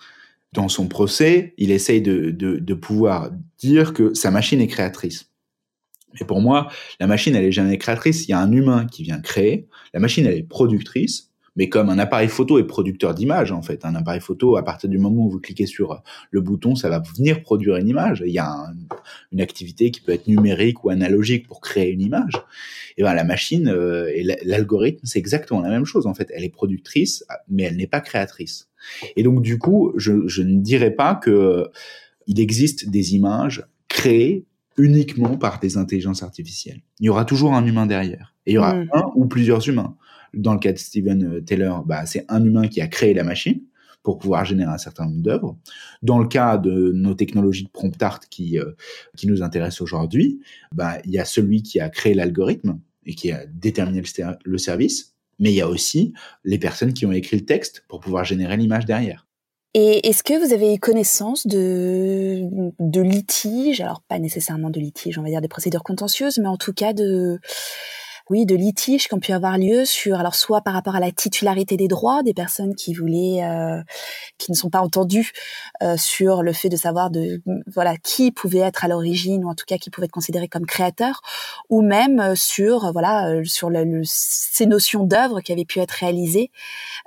dans 0.54 0.68
son 0.68 0.88
procès, 0.88 1.54
il 1.58 1.70
essaye 1.70 2.02
de, 2.02 2.32
de, 2.32 2.56
de, 2.56 2.74
pouvoir 2.74 3.30
dire 3.58 3.92
que 3.92 4.14
sa 4.14 4.32
machine 4.32 4.60
est 4.60 4.66
créatrice. 4.66 5.30
Mais 6.18 6.26
pour 6.26 6.40
moi, 6.40 6.68
la 6.98 7.06
machine, 7.06 7.36
elle 7.36 7.44
est 7.44 7.52
jamais 7.52 7.78
créatrice. 7.78 8.26
Il 8.26 8.30
y 8.32 8.34
a 8.34 8.40
un 8.40 8.50
humain 8.50 8.86
qui 8.86 9.04
vient 9.04 9.20
créer. 9.20 9.68
La 9.94 10.00
machine, 10.00 10.26
elle 10.26 10.38
est 10.38 10.42
productrice. 10.42 11.27
Mais 11.58 11.68
comme 11.68 11.90
un 11.90 11.98
appareil 11.98 12.28
photo 12.28 12.60
est 12.60 12.64
producteur 12.64 13.14
d'images, 13.14 13.50
en 13.50 13.62
fait, 13.62 13.84
un 13.84 13.96
appareil 13.96 14.20
photo, 14.20 14.56
à 14.56 14.64
partir 14.64 14.88
du 14.88 14.96
moment 14.96 15.26
où 15.26 15.28
vous 15.28 15.40
cliquez 15.40 15.66
sur 15.66 16.04
le 16.30 16.40
bouton, 16.40 16.76
ça 16.76 16.88
va 16.88 17.00
venir 17.16 17.42
produire 17.42 17.74
une 17.74 17.88
image. 17.88 18.22
Il 18.24 18.32
y 18.32 18.38
a 18.38 18.72
une 19.32 19.40
activité 19.40 19.90
qui 19.90 20.00
peut 20.00 20.12
être 20.12 20.28
numérique 20.28 20.84
ou 20.84 20.90
analogique 20.90 21.48
pour 21.48 21.60
créer 21.60 21.90
une 21.90 22.00
image. 22.00 22.34
Et 22.96 23.02
ben 23.02 23.12
la 23.12 23.24
machine 23.24 23.68
euh, 23.68 24.08
et 24.14 24.22
l'algorithme, 24.44 25.04
c'est 25.04 25.18
exactement 25.18 25.60
la 25.60 25.68
même 25.68 25.84
chose. 25.84 26.06
En 26.06 26.14
fait, 26.14 26.30
elle 26.32 26.44
est 26.44 26.48
productrice, 26.48 27.24
mais 27.48 27.64
elle 27.64 27.76
n'est 27.76 27.88
pas 27.88 28.00
créatrice. 28.00 28.68
Et 29.16 29.24
donc, 29.24 29.42
du 29.42 29.58
coup, 29.58 29.92
je, 29.96 30.28
je 30.28 30.42
ne 30.42 30.60
dirais 30.60 30.92
pas 30.92 31.16
que 31.16 31.30
euh, 31.30 31.64
il 32.28 32.38
existe 32.38 32.88
des 32.88 33.16
images 33.16 33.66
créées 33.88 34.46
uniquement 34.76 35.36
par 35.36 35.58
des 35.58 35.76
intelligences 35.76 36.22
artificielles. 36.22 36.82
Il 37.00 37.06
y 37.06 37.08
aura 37.08 37.24
toujours 37.24 37.54
un 37.54 37.66
humain 37.66 37.86
derrière. 37.86 38.36
Et 38.46 38.52
il 38.52 38.54
y 38.54 38.58
aura 38.58 38.74
mmh. 38.74 38.90
un 38.92 39.02
ou 39.16 39.26
plusieurs 39.26 39.68
humains. 39.68 39.96
Dans 40.34 40.52
le 40.52 40.58
cas 40.58 40.72
de 40.72 40.78
Steven 40.78 41.24
euh, 41.24 41.40
Taylor, 41.40 41.84
bah, 41.84 42.06
c'est 42.06 42.24
un 42.28 42.44
humain 42.44 42.68
qui 42.68 42.80
a 42.80 42.86
créé 42.86 43.14
la 43.14 43.24
machine 43.24 43.62
pour 44.02 44.18
pouvoir 44.18 44.44
générer 44.44 44.70
un 44.70 44.78
certain 44.78 45.04
nombre 45.06 45.22
d'œuvres. 45.22 45.58
Dans 46.02 46.18
le 46.18 46.28
cas 46.28 46.56
de 46.56 46.92
nos 46.94 47.14
technologies 47.14 47.64
de 47.64 47.70
prompt 47.70 48.02
art 48.02 48.20
qui, 48.28 48.58
euh, 48.58 48.72
qui 49.16 49.26
nous 49.26 49.42
intéressent 49.42 49.82
aujourd'hui, 49.82 50.40
bah, 50.74 50.98
il 51.04 51.10
y 51.10 51.18
a 51.18 51.24
celui 51.24 51.62
qui 51.62 51.80
a 51.80 51.88
créé 51.88 52.14
l'algorithme 52.14 52.80
et 53.04 53.14
qui 53.14 53.32
a 53.32 53.44
déterminé 53.46 54.02
le, 54.44 54.58
service, 54.58 55.14
mais 55.38 55.50
il 55.50 55.56
y 55.56 55.60
a 55.60 55.68
aussi 55.68 56.12
les 56.44 56.58
personnes 56.58 56.92
qui 56.92 57.06
ont 57.06 57.12
écrit 57.12 57.38
le 57.38 57.44
texte 57.44 57.84
pour 57.88 58.00
pouvoir 58.00 58.24
générer 58.24 58.56
l'image 58.56 58.86
derrière. 58.86 59.26
Et 59.74 60.08
est-ce 60.08 60.22
que 60.22 60.34
vous 60.42 60.52
avez 60.52 60.74
eu 60.74 60.78
connaissance 60.78 61.46
de, 61.46 62.48
de 62.78 63.00
litiges, 63.00 63.80
alors 63.80 64.02
pas 64.08 64.18
nécessairement 64.18 64.70
de 64.70 64.80
litiges, 64.80 65.18
on 65.18 65.22
va 65.22 65.28
dire 65.28 65.40
des 65.40 65.48
procédures 65.48 65.82
contentieuses, 65.82 66.38
mais 66.38 66.48
en 66.48 66.56
tout 66.56 66.72
cas 66.72 66.92
de, 66.92 67.38
oui, 68.30 68.46
de 68.46 68.54
litiges 68.54 69.08
qui 69.08 69.14
ont 69.14 69.20
pu 69.20 69.32
avoir 69.32 69.58
lieu 69.58 69.84
sur, 69.84 70.18
alors 70.18 70.34
soit 70.34 70.60
par 70.60 70.74
rapport 70.74 70.96
à 70.96 71.00
la 71.00 71.10
titularité 71.10 71.76
des 71.76 71.88
droits 71.88 72.22
des 72.22 72.34
personnes 72.34 72.74
qui 72.74 72.94
voulaient, 72.94 73.42
euh, 73.42 73.82
qui 74.38 74.50
ne 74.50 74.56
sont 74.56 74.70
pas 74.70 74.80
entendues 74.80 75.32
euh, 75.82 75.96
sur 75.96 76.42
le 76.42 76.52
fait 76.52 76.68
de 76.68 76.76
savoir 76.76 77.10
de, 77.10 77.42
voilà, 77.66 77.96
qui 77.96 78.30
pouvait 78.30 78.58
être 78.58 78.84
à 78.84 78.88
l'origine 78.88 79.44
ou 79.44 79.48
en 79.48 79.54
tout 79.54 79.64
cas 79.66 79.78
qui 79.78 79.90
pouvait 79.90 80.06
être 80.06 80.12
considéré 80.12 80.48
comme 80.48 80.66
créateur, 80.66 81.22
ou 81.70 81.82
même 81.82 82.20
euh, 82.20 82.34
sur, 82.34 82.92
voilà, 82.92 83.28
euh, 83.30 83.44
sur 83.44 83.70
le, 83.70 84.02
ces 84.04 84.66
notions 84.66 85.04
d'œuvres 85.04 85.40
qui 85.40 85.52
avaient 85.52 85.64
pu 85.64 85.80
être 85.80 85.92
réalisées 85.92 86.50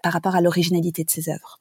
par 0.04 0.14
rapport 0.14 0.36
à 0.36 0.42
l'originalité 0.42 1.04
de 1.04 1.10
ces 1.10 1.30
œuvres. 1.30 1.61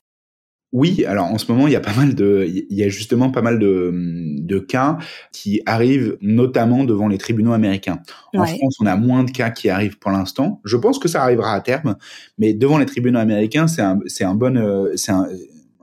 Oui, 0.73 1.05
alors 1.05 1.27
en 1.27 1.39
ce 1.39 1.51
moment, 1.51 1.67
il 1.67 1.73
y 1.73 1.77
a 1.77 1.81
pas 1.81 1.95
mal 1.95 2.15
de, 2.15 2.47
il 2.49 2.77
y 2.77 2.85
a 2.85 2.89
justement 2.89 3.31
pas 3.31 3.43
mal 3.43 3.59
de, 3.59 3.91
de 3.93 4.59
cas 4.61 4.99
qui 5.33 5.61
arrivent 5.67 6.17
notamment 6.21 6.85
devant 6.85 7.09
les 7.09 7.19
tribunaux 7.19 7.53
américains. 7.53 8.01
En 8.37 8.47
France, 8.47 8.77
on 8.81 8.87
a 8.87 8.95
moins 8.95 9.25
de 9.25 9.33
cas 9.33 9.51
qui 9.51 9.69
arrivent 9.69 9.99
pour 9.99 10.13
l'instant. 10.13 10.61
Je 10.65 10.77
pense 10.77 11.01
que 11.01 11.09
ça 11.09 11.23
arrivera 11.25 11.55
à 11.55 11.61
terme, 11.61 11.97
mais 12.39 12.55
devant 12.55 12.79
les 12.79 12.87
tribunaux 12.87 13.19
américains, 13.19 13.67
c'est 13.67 13.83
un, 13.83 13.99
c'est 14.07 14.23
un 14.23 14.37
bon, 14.37 14.57
euh, 14.57 14.93
c'est 14.95 15.11
un, 15.11 15.27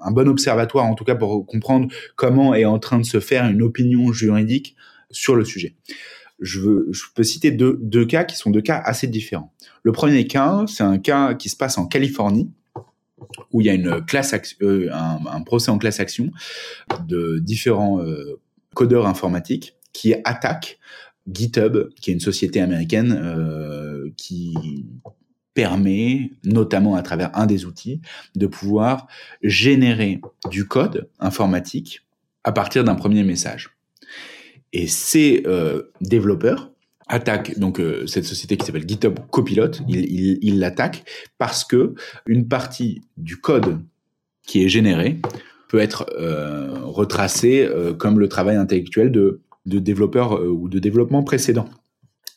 un 0.01 0.11
bon 0.11 0.27
observatoire 0.29 0.85
en 0.85 0.95
tout 0.95 1.03
cas 1.03 1.15
pour 1.15 1.45
comprendre 1.45 1.89
comment 2.15 2.55
est 2.55 2.65
en 2.65 2.79
train 2.79 2.99
de 2.99 3.05
se 3.05 3.19
faire 3.19 3.45
une 3.45 3.61
opinion 3.61 4.13
juridique 4.13 4.75
sur 5.11 5.35
le 5.35 5.43
sujet. 5.43 5.75
Je, 6.39 6.59
veux, 6.59 6.87
je 6.91 7.03
peux 7.15 7.23
citer 7.23 7.51
deux, 7.51 7.79
deux 7.81 8.05
cas 8.05 8.23
qui 8.23 8.37
sont 8.37 8.51
deux 8.51 8.61
cas 8.61 8.81
assez 8.85 9.07
différents. 9.07 9.51
Le 9.83 9.91
premier 9.91 10.27
cas, 10.27 10.65
c'est 10.67 10.83
un 10.83 10.99
cas 10.99 11.33
qui 11.33 11.49
se 11.49 11.55
passe 11.55 11.77
en 11.77 11.87
Californie 11.87 12.51
où 13.51 13.61
il 13.61 13.67
y 13.67 13.69
a 13.69 13.73
une 13.73 14.03
classe 14.05 14.33
euh, 14.61 14.89
un, 14.91 15.41
procès 15.41 15.71
en 15.71 15.77
classe 15.77 15.99
action 15.99 16.31
de 17.07 17.39
différents 17.39 18.01
euh, 18.01 18.39
codeurs 18.73 19.07
informatiques 19.07 19.75
qui 19.93 20.13
attaquent 20.23 20.79
GitHub, 21.31 21.89
qui 21.99 22.11
est 22.11 22.13
une 22.13 22.19
société 22.19 22.61
américaine 22.61 23.19
euh, 23.21 24.09
qui 24.15 24.85
permet, 25.53 26.31
notamment 26.43 26.95
à 26.95 27.01
travers 27.01 27.35
un 27.35 27.47
des 27.47 27.65
outils, 27.65 28.01
de 28.35 28.45
pouvoir 28.45 29.07
générer 29.41 30.21
du 30.51 30.67
code 30.67 31.09
informatique 31.19 32.01
à 32.43 32.51
partir 32.51 32.83
d'un 32.83 32.95
premier 32.95 33.23
message. 33.23 33.71
Et 34.71 34.85
ces 34.85 35.43
développeurs 36.01 36.71
attaque 37.09 37.57
donc 37.57 37.79
euh, 37.79 38.05
cette 38.07 38.25
société 38.25 38.57
qui 38.57 38.65
s'appelle 38.65 38.87
GitHub 38.87 39.17
Copilot, 39.31 39.71
il, 39.87 40.59
l'attaque 40.59 41.03
parce 41.37 41.63
que 41.63 41.93
une 42.25 42.47
partie 42.47 43.01
du 43.17 43.37
code 43.37 43.79
qui 44.45 44.63
est 44.63 44.69
généré 44.69 45.19
peut 45.69 45.79
être 45.79 46.05
euh, 46.17 46.79
retracé 46.83 47.65
euh, 47.65 47.93
comme 47.93 48.19
le 48.19 48.27
travail 48.27 48.55
intellectuel 48.55 49.11
de, 49.11 49.41
développeurs 49.65 50.41
ou 50.41 50.69
de 50.69 50.79
développement 50.79 51.23
précédent. 51.23 51.67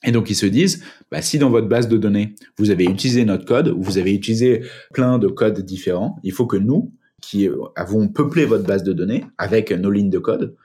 Et 0.02 0.10
donc 0.10 0.30
ils 0.30 0.34
se 0.34 0.46
disent, 0.46 0.82
bah, 1.12 1.22
si 1.22 1.38
dans 1.38 1.50
votre 1.50 1.68
base 1.68 1.86
de 1.86 1.96
données 1.96 2.34
vous 2.58 2.70
avez 2.70 2.84
utilisé 2.84 3.24
notre 3.24 3.44
code 3.44 3.68
ou 3.68 3.82
vous 3.82 3.98
avez 3.98 4.12
utilisé 4.12 4.62
plein 4.92 5.18
de 5.18 5.28
codes 5.28 5.60
différents, 5.60 6.18
il 6.24 6.32
faut 6.32 6.46
que 6.46 6.56
nous, 6.56 6.92
qui 7.20 7.48
avons 7.76 8.08
peuplé 8.08 8.46
votre 8.46 8.64
base 8.64 8.82
de 8.82 8.92
données 8.92 9.24
avec 9.38 9.70
nos 9.70 9.90
lignes 9.90 10.10
de 10.10 10.18
code, 10.18 10.56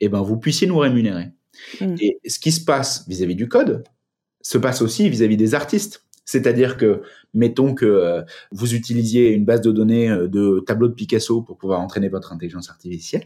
eh 0.00 0.08
ben 0.08 0.20
vous 0.20 0.36
puissiez 0.36 0.66
nous 0.66 0.78
rémunérer. 0.78 1.32
Mm. 1.80 1.94
Et 2.00 2.18
ce 2.26 2.38
qui 2.38 2.52
se 2.52 2.64
passe 2.64 3.06
vis-à-vis 3.08 3.36
du 3.36 3.48
code 3.48 3.84
se 4.42 4.58
passe 4.58 4.82
aussi 4.82 5.08
vis-à-vis 5.08 5.36
des 5.36 5.54
artistes. 5.54 6.04
C'est-à-dire 6.24 6.76
que, 6.76 7.02
mettons 7.34 7.74
que 7.74 7.86
euh, 7.86 8.22
vous 8.52 8.74
utilisiez 8.74 9.30
une 9.30 9.44
base 9.44 9.60
de 9.60 9.72
données 9.72 10.10
euh, 10.10 10.28
de 10.28 10.62
tableaux 10.66 10.88
de 10.88 10.94
Picasso 10.94 11.42
pour 11.42 11.58
pouvoir 11.58 11.80
entraîner 11.80 12.08
votre 12.08 12.32
intelligence 12.32 12.70
artificielle, 12.70 13.24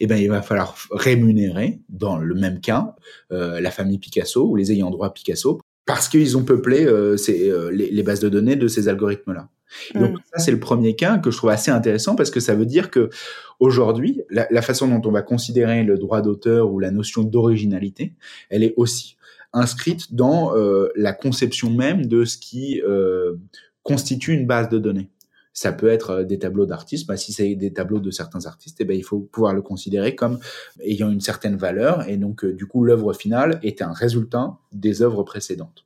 eh 0.00 0.06
ben, 0.06 0.16
il 0.16 0.28
va 0.28 0.42
falloir 0.42 0.76
rémunérer, 0.90 1.80
dans 1.88 2.18
le 2.18 2.34
même 2.34 2.60
cas, 2.60 2.94
euh, 3.32 3.60
la 3.60 3.70
famille 3.70 3.98
Picasso 3.98 4.46
ou 4.46 4.56
les 4.56 4.70
ayants 4.72 4.90
droit 4.90 5.12
Picasso, 5.12 5.60
parce 5.86 6.08
qu'ils 6.08 6.36
ont 6.36 6.44
peuplé 6.44 6.86
les, 7.72 8.02
bases 8.04 8.20
de 8.20 8.28
données 8.28 8.54
de 8.54 8.68
ces 8.68 8.86
algorithmes-là. 8.88 9.48
Donc 9.94 10.12
mm. 10.12 10.22
ça, 10.32 10.38
c'est 10.38 10.52
le 10.52 10.60
premier 10.60 10.96
cas 10.96 11.18
que 11.18 11.30
je 11.30 11.36
trouve 11.36 11.50
assez 11.50 11.70
intéressant 11.70 12.16
parce 12.16 12.30
que 12.30 12.40
ça 12.40 12.54
veut 12.54 12.66
dire 12.66 12.90
que 12.90 13.10
aujourd'hui, 13.58 14.22
la, 14.30 14.46
la 14.50 14.62
façon 14.62 14.88
dont 14.88 15.08
on 15.08 15.12
va 15.12 15.22
considérer 15.22 15.82
le 15.82 15.98
droit 15.98 16.22
d'auteur 16.22 16.72
ou 16.72 16.78
la 16.78 16.90
notion 16.90 17.22
d'originalité, 17.22 18.14
elle 18.48 18.62
est 18.62 18.74
aussi 18.76 19.16
inscrite 19.52 20.14
dans 20.14 20.56
euh, 20.56 20.88
la 20.96 21.12
conception 21.12 21.70
même 21.70 22.06
de 22.06 22.24
ce 22.24 22.38
qui 22.38 22.80
euh, 22.82 23.36
constitue 23.82 24.32
une 24.32 24.46
base 24.46 24.68
de 24.68 24.78
données. 24.78 25.10
Ça 25.52 25.72
peut 25.72 25.88
être 25.88 26.10
euh, 26.10 26.24
des 26.24 26.38
tableaux 26.38 26.66
d'artistes. 26.66 27.06
Bah, 27.06 27.16
si 27.16 27.32
c'est 27.32 27.54
des 27.56 27.72
tableaux 27.72 27.98
de 27.98 28.10
certains 28.10 28.46
artistes, 28.46 28.76
eh 28.80 28.84
ben, 28.84 28.96
il 28.96 29.02
faut 29.02 29.18
pouvoir 29.18 29.52
le 29.52 29.62
considérer 29.62 30.14
comme 30.14 30.38
ayant 30.84 31.10
une 31.10 31.20
certaine 31.20 31.56
valeur. 31.56 32.08
Et 32.08 32.16
donc, 32.16 32.44
du 32.44 32.66
coup, 32.66 32.84
l'œuvre 32.84 33.12
finale 33.12 33.58
est 33.62 33.82
un 33.82 33.92
résultat 33.92 34.56
des 34.72 35.02
œuvres 35.02 35.24
précédentes. 35.24 35.84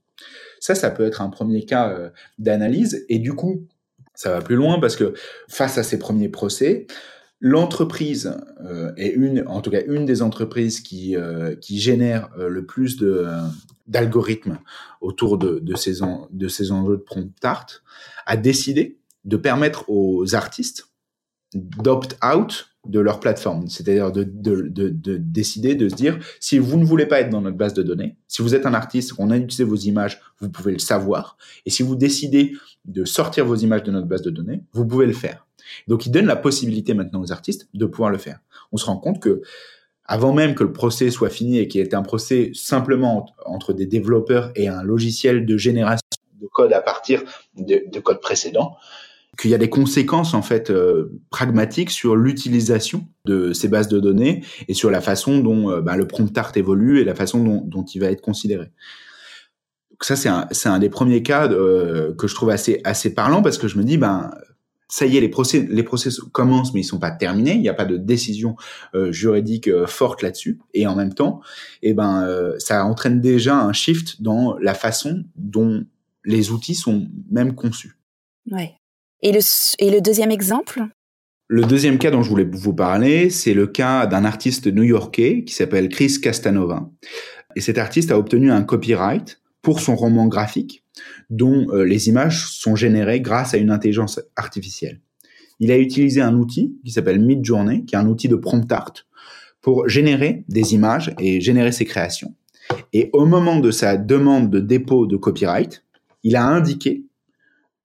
Ça, 0.60 0.74
ça 0.74 0.90
peut 0.90 1.04
être 1.04 1.20
un 1.20 1.28
premier 1.28 1.64
cas 1.64 2.10
d'analyse. 2.38 3.04
Et 3.10 3.18
du 3.18 3.34
coup, 3.34 3.66
ça 4.14 4.30
va 4.30 4.40
plus 4.40 4.56
loin 4.56 4.78
parce 4.80 4.96
que 4.96 5.14
face 5.48 5.78
à 5.78 5.82
ces 5.82 5.98
premiers 5.98 6.28
procès, 6.28 6.86
l'entreprise 7.40 8.36
euh, 8.64 8.92
est 8.96 9.10
une, 9.10 9.44
en 9.46 9.60
tout 9.60 9.70
cas 9.70 9.82
une 9.86 10.06
des 10.06 10.22
entreprises 10.22 10.80
qui 10.80 11.16
euh, 11.16 11.54
qui 11.56 11.78
génère 11.78 12.30
euh, 12.38 12.48
le 12.48 12.64
plus 12.64 12.96
de 12.96 13.26
d'algorithmes 13.86 14.58
autour 15.00 15.36
de, 15.36 15.58
de 15.58 15.76
ces 15.76 16.02
en, 16.02 16.28
de 16.30 16.48
ces 16.48 16.72
enjeux 16.72 16.96
de 16.96 17.02
prompt 17.02 17.32
art, 17.44 17.66
a 18.26 18.36
décidé 18.36 18.98
de 19.24 19.36
permettre 19.36 19.84
aux 19.88 20.34
artistes 20.34 20.88
d'opt 21.54 22.16
out 22.24 22.73
de 22.86 23.00
leur 23.00 23.20
plateforme. 23.20 23.68
C'est-à-dire 23.68 24.12
de, 24.12 24.24
de, 24.24 24.68
de, 24.68 24.88
de, 24.88 25.16
décider, 25.16 25.74
de 25.74 25.88
se 25.88 25.94
dire, 25.94 26.18
si 26.40 26.58
vous 26.58 26.76
ne 26.76 26.84
voulez 26.84 27.06
pas 27.06 27.20
être 27.20 27.30
dans 27.30 27.40
notre 27.40 27.56
base 27.56 27.74
de 27.74 27.82
données, 27.82 28.16
si 28.28 28.42
vous 28.42 28.54
êtes 28.54 28.66
un 28.66 28.74
artiste, 28.74 29.14
qu'on 29.14 29.30
a 29.30 29.36
utilisé 29.36 29.64
vos 29.64 29.76
images, 29.76 30.20
vous 30.40 30.50
pouvez 30.50 30.72
le 30.72 30.78
savoir. 30.78 31.36
Et 31.66 31.70
si 31.70 31.82
vous 31.82 31.96
décidez 31.96 32.52
de 32.84 33.04
sortir 33.04 33.46
vos 33.46 33.56
images 33.56 33.82
de 33.82 33.90
notre 33.90 34.06
base 34.06 34.22
de 34.22 34.30
données, 34.30 34.62
vous 34.72 34.86
pouvez 34.86 35.06
le 35.06 35.12
faire. 35.12 35.46
Donc, 35.88 36.06
il 36.06 36.10
donne 36.10 36.26
la 36.26 36.36
possibilité 36.36 36.94
maintenant 36.94 37.22
aux 37.22 37.32
artistes 37.32 37.68
de 37.72 37.86
pouvoir 37.86 38.10
le 38.10 38.18
faire. 38.18 38.40
On 38.72 38.76
se 38.76 38.84
rend 38.84 38.98
compte 38.98 39.20
que 39.20 39.42
avant 40.06 40.34
même 40.34 40.54
que 40.54 40.62
le 40.62 40.72
procès 40.72 41.10
soit 41.10 41.30
fini 41.30 41.58
et 41.58 41.68
qu'il 41.68 41.80
ait 41.80 41.94
un 41.94 42.02
procès 42.02 42.50
simplement 42.52 43.26
entre 43.46 43.72
des 43.72 43.86
développeurs 43.86 44.52
et 44.54 44.68
un 44.68 44.82
logiciel 44.82 45.46
de 45.46 45.56
génération 45.56 46.02
de 46.40 46.46
code 46.52 46.74
à 46.74 46.82
partir 46.82 47.22
de, 47.56 47.82
de 47.90 48.00
code 48.00 48.20
précédent, 48.20 48.76
qu'il 49.38 49.50
y 49.50 49.54
a 49.54 49.58
des 49.58 49.70
conséquences 49.70 50.34
en 50.34 50.42
fait 50.42 50.70
euh, 50.70 51.20
pragmatiques 51.30 51.90
sur 51.90 52.16
l'utilisation 52.16 53.06
de 53.24 53.52
ces 53.52 53.68
bases 53.68 53.88
de 53.88 54.00
données 54.00 54.44
et 54.68 54.74
sur 54.74 54.90
la 54.90 55.00
façon 55.00 55.38
dont 55.38 55.70
euh, 55.70 55.80
bah, 55.80 55.96
le 55.96 56.06
prompt 56.06 56.36
art 56.36 56.52
évolue 56.56 57.00
et 57.00 57.04
la 57.04 57.14
façon 57.14 57.62
dont, 57.64 57.84
il 57.84 58.00
va 58.00 58.10
être 58.10 58.20
considéré. 58.20 58.70
Donc 59.90 60.02
ça 60.02 60.16
c'est 60.16 60.68
un, 60.68 60.78
des 60.78 60.88
premiers 60.88 61.22
cas 61.22 61.48
euh, 61.50 62.14
que 62.14 62.26
je 62.26 62.34
trouve 62.34 62.50
assez 62.50 62.80
assez 62.84 63.14
parlant 63.14 63.42
parce 63.42 63.58
que 63.58 63.68
je 63.68 63.78
me 63.78 63.84
dis 63.84 63.96
ben 63.96 64.32
ça 64.88 65.06
y 65.06 65.16
est 65.16 65.20
les 65.20 65.28
procès 65.28 65.66
les 65.68 65.82
procès 65.82 66.10
commencent 66.32 66.74
mais 66.74 66.80
ils 66.80 66.84
sont 66.84 66.98
pas 66.98 67.12
terminés 67.12 67.54
il 67.54 67.60
n'y 67.60 67.68
a 67.68 67.74
pas 67.74 67.84
de 67.84 67.96
décision 67.96 68.56
juridique 69.10 69.70
forte 69.86 70.22
là-dessus 70.22 70.60
et 70.74 70.86
en 70.86 70.96
même 70.96 71.14
temps 71.14 71.40
eh 71.82 71.94
ben 71.94 72.52
ça 72.58 72.84
entraîne 72.84 73.20
déjà 73.20 73.56
un 73.56 73.72
shift 73.72 74.20
dans 74.20 74.56
la 74.58 74.74
façon 74.74 75.24
dont 75.36 75.84
les 76.24 76.50
outils 76.50 76.74
sont 76.74 77.08
même 77.30 77.54
conçus. 77.54 77.98
Ouais. 78.50 78.74
Et 79.22 79.32
le, 79.32 80.00
deuxième 80.00 80.30
exemple? 80.30 80.82
Le 81.48 81.62
deuxième 81.62 81.98
cas 81.98 82.10
dont 82.10 82.22
je 82.22 82.28
voulais 82.28 82.48
vous 82.50 82.74
parler, 82.74 83.30
c'est 83.30 83.54
le 83.54 83.66
cas 83.66 84.06
d'un 84.06 84.24
artiste 84.24 84.66
new-yorkais 84.66 85.44
qui 85.44 85.54
s'appelle 85.54 85.88
Chris 85.88 86.20
Castanova. 86.20 86.90
Et 87.56 87.60
cet 87.60 87.78
artiste 87.78 88.10
a 88.10 88.18
obtenu 88.18 88.50
un 88.50 88.62
copyright 88.62 89.40
pour 89.62 89.80
son 89.80 89.96
roman 89.96 90.26
graphique 90.26 90.84
dont 91.30 91.66
euh, 91.70 91.84
les 91.84 92.08
images 92.08 92.46
sont 92.46 92.76
générées 92.76 93.20
grâce 93.20 93.54
à 93.54 93.56
une 93.56 93.70
intelligence 93.70 94.20
artificielle. 94.36 95.00
Il 95.60 95.70
a 95.70 95.78
utilisé 95.78 96.20
un 96.20 96.36
outil 96.36 96.76
qui 96.84 96.90
s'appelle 96.90 97.20
Midjourney, 97.20 97.84
qui 97.84 97.94
est 97.94 97.98
un 97.98 98.08
outil 98.08 98.28
de 98.28 98.36
prompt 98.36 98.70
art, 98.70 98.92
pour 99.60 99.88
générer 99.88 100.44
des 100.48 100.74
images 100.74 101.14
et 101.18 101.40
générer 101.40 101.72
ses 101.72 101.84
créations. 101.84 102.34
Et 102.92 103.10
au 103.12 103.24
moment 103.24 103.60
de 103.60 103.70
sa 103.70 103.96
demande 103.96 104.50
de 104.50 104.60
dépôt 104.60 105.06
de 105.06 105.16
copyright, 105.16 105.84
il 106.22 106.36
a 106.36 106.46
indiqué 106.46 107.04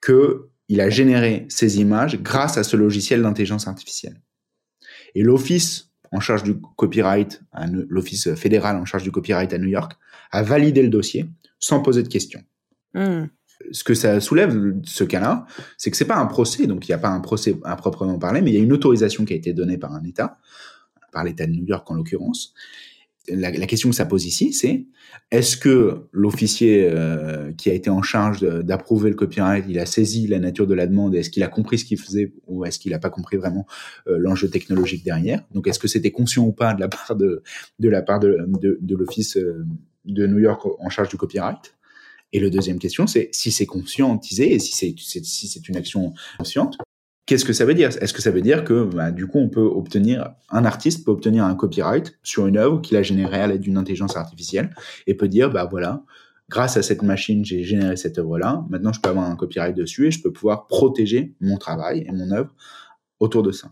que 0.02 0.50
il 0.70 0.82
a 0.82 0.90
généré 0.90 1.46
ces 1.50 1.82
images 1.82 2.22
grâce 2.22 2.58
à 2.58 2.64
ce 2.64 2.78
logiciel 2.78 3.24
d'intelligence 3.24 3.68
artificielle. 3.68 4.22
Et 5.16 5.24
l'office 5.24 5.90
en 6.12 6.20
charge 6.20 6.44
du 6.44 6.60
copyright, 6.60 7.42
l'office 7.88 8.34
fédéral 8.36 8.78
en 8.78 8.86
charge 8.86 9.04
du 9.04 9.12
copyright 9.12 9.54
à 9.54 9.58
New 9.58 9.68
York, 9.68 9.94
a 10.32 10.42
validé 10.44 10.82
le 10.82 10.90
dossier 10.90 11.28
sans 11.60 11.82
poser 11.82 12.04
de 12.04 12.08
questions. 12.08 12.44
Hmm. 12.94 13.26
Ce 13.72 13.84
que 13.84 13.94
ça 13.94 14.20
soulève, 14.22 14.76
ce 14.86 15.04
cas-là, 15.04 15.46
c'est 15.78 15.92
que 15.92 15.98
c'est 15.98 16.06
pas 16.06 16.18
un 16.18 16.26
procès, 16.26 16.66
donc 16.66 16.88
il 16.88 16.92
n'y 16.92 16.96
a 16.96 17.00
pas 17.00 17.10
un 17.10 17.20
procès 17.20 17.56
à 17.64 17.76
proprement 17.76 18.18
parler, 18.18 18.42
mais 18.42 18.52
il 18.52 18.54
y 18.54 18.60
a 18.60 18.64
une 18.64 18.72
autorisation 18.72 19.26
qui 19.26 19.34
a 19.34 19.36
été 19.36 19.54
donnée 19.54 19.78
par 19.78 19.94
un 19.94 20.04
État, 20.04 20.38
par 21.12 21.24
l'État 21.24 21.46
de 21.46 21.52
New 21.52 21.66
York 21.66 21.90
en 21.92 21.96
l'occurrence, 21.96 22.54
la, 23.28 23.52
question 23.52 23.90
que 23.90 23.96
ça 23.96 24.06
pose 24.06 24.26
ici, 24.26 24.54
c'est 24.54 24.86
est-ce 25.32 25.58
que 25.58 26.08
l'officier 26.12 26.90
euh, 26.90 27.52
qui 27.54 27.70
a 27.70 27.74
été 27.74 27.90
en 27.90 28.02
charge 28.02 28.42
d'approuver 28.42 29.10
le 29.10 29.16
copyright, 29.16 29.66
il 29.68 29.80
a 29.80 29.86
saisi 29.86 30.28
la 30.28 30.40
nature 30.40 30.68
de 30.68 30.74
la 30.74 30.88
demande, 30.88 31.16
est-ce 31.16 31.30
qu'il 31.30 31.44
a 31.44 31.48
compris 31.48 31.78
ce 31.80 31.86
qu'il 31.86 32.00
faisait 32.00 32.34
ou 32.48 32.66
est-ce 32.66 32.80
qu'il 32.80 32.92
n'a 32.92 33.00
pas 33.00 33.10
compris 33.10 33.38
vraiment 33.38 33.66
euh, 34.08 34.18
l'enjeu 34.18 34.50
technologique 34.50 35.04
derrière? 35.04 35.44
Donc, 35.54 35.68
est-ce 35.68 35.80
que 35.80 35.88
c'était 35.88 36.12
conscient 36.12 36.46
ou 36.46 36.52
pas 36.52 36.74
de 36.74 36.80
la 36.80 36.88
part 36.88 37.16
de, 37.16 37.44
de 37.80 37.90
la 37.90 38.02
part 38.02 38.20
de, 38.20 38.48
de, 38.62 38.96
l'office 38.96 39.38
euh, 39.38 39.66
de 40.06 40.26
New 40.26 40.40
York 40.40 40.66
en 40.80 40.90
charge 40.90 41.10
du 41.10 41.18
copyright? 41.18 41.76
Et 42.32 42.40
le 42.40 42.50
deuxième 42.50 42.78
question, 42.78 43.08
c'est 43.08 43.30
si 43.32 43.52
c'est 43.52 43.66
conscientisé 43.66 44.54
et 44.54 44.60
si 44.60 44.74
c'est 44.76 44.94
si 44.98 45.48
c'est 45.48 45.68
une 45.68 45.78
action 45.78 46.14
consciente, 46.38 46.78
Qu'est-ce 47.30 47.46
que 47.46 47.54
ça 47.54 47.64
veut 47.64 47.76
dire? 47.76 47.90
Est-ce 47.90 48.12
que 48.12 48.24
ça 48.24 48.32
veut 48.32 48.42
dire 48.42 48.64
que 48.64 48.86
bah, 48.86 49.12
du 49.12 49.28
coup 49.28 49.38
on 49.38 49.50
peut 49.50 49.62
obtenir 49.62 50.32
un 50.50 50.66
artiste 50.66 51.06
peut 51.06 51.12
obtenir 51.12 51.46
un 51.46 51.54
copyright 51.54 52.18
sur 52.24 52.48
une 52.48 52.58
œuvre 52.58 52.82
qu'il 52.82 52.98
a 52.98 53.04
générée 53.04 53.40
à 53.40 53.46
l'aide 53.46 53.62
d'une 53.62 53.78
intelligence 53.78 54.18
artificielle 54.18 54.76
et 55.06 55.14
peut 55.14 55.28
dire 55.28 55.52
bah 55.52 55.68
voilà 55.70 56.02
grâce 56.50 56.76
à 56.76 56.82
cette 56.82 57.04
machine 57.04 57.46
j'ai 57.46 57.62
généré 57.62 57.98
cette 57.98 58.18
œuvre 58.18 58.40
là 58.40 58.66
maintenant 58.72 58.92
je 58.94 59.00
peux 59.00 59.10
avoir 59.10 59.30
un 59.30 59.36
copyright 59.36 59.76
dessus 59.76 60.08
et 60.08 60.12
je 60.12 60.24
peux 60.24 60.34
pouvoir 60.34 60.66
protéger 60.66 61.36
mon 61.40 61.58
travail 61.58 62.04
et 62.08 62.12
mon 62.12 62.32
œuvre 62.32 62.56
autour 63.20 63.44
de 63.44 63.52
ça. 63.52 63.70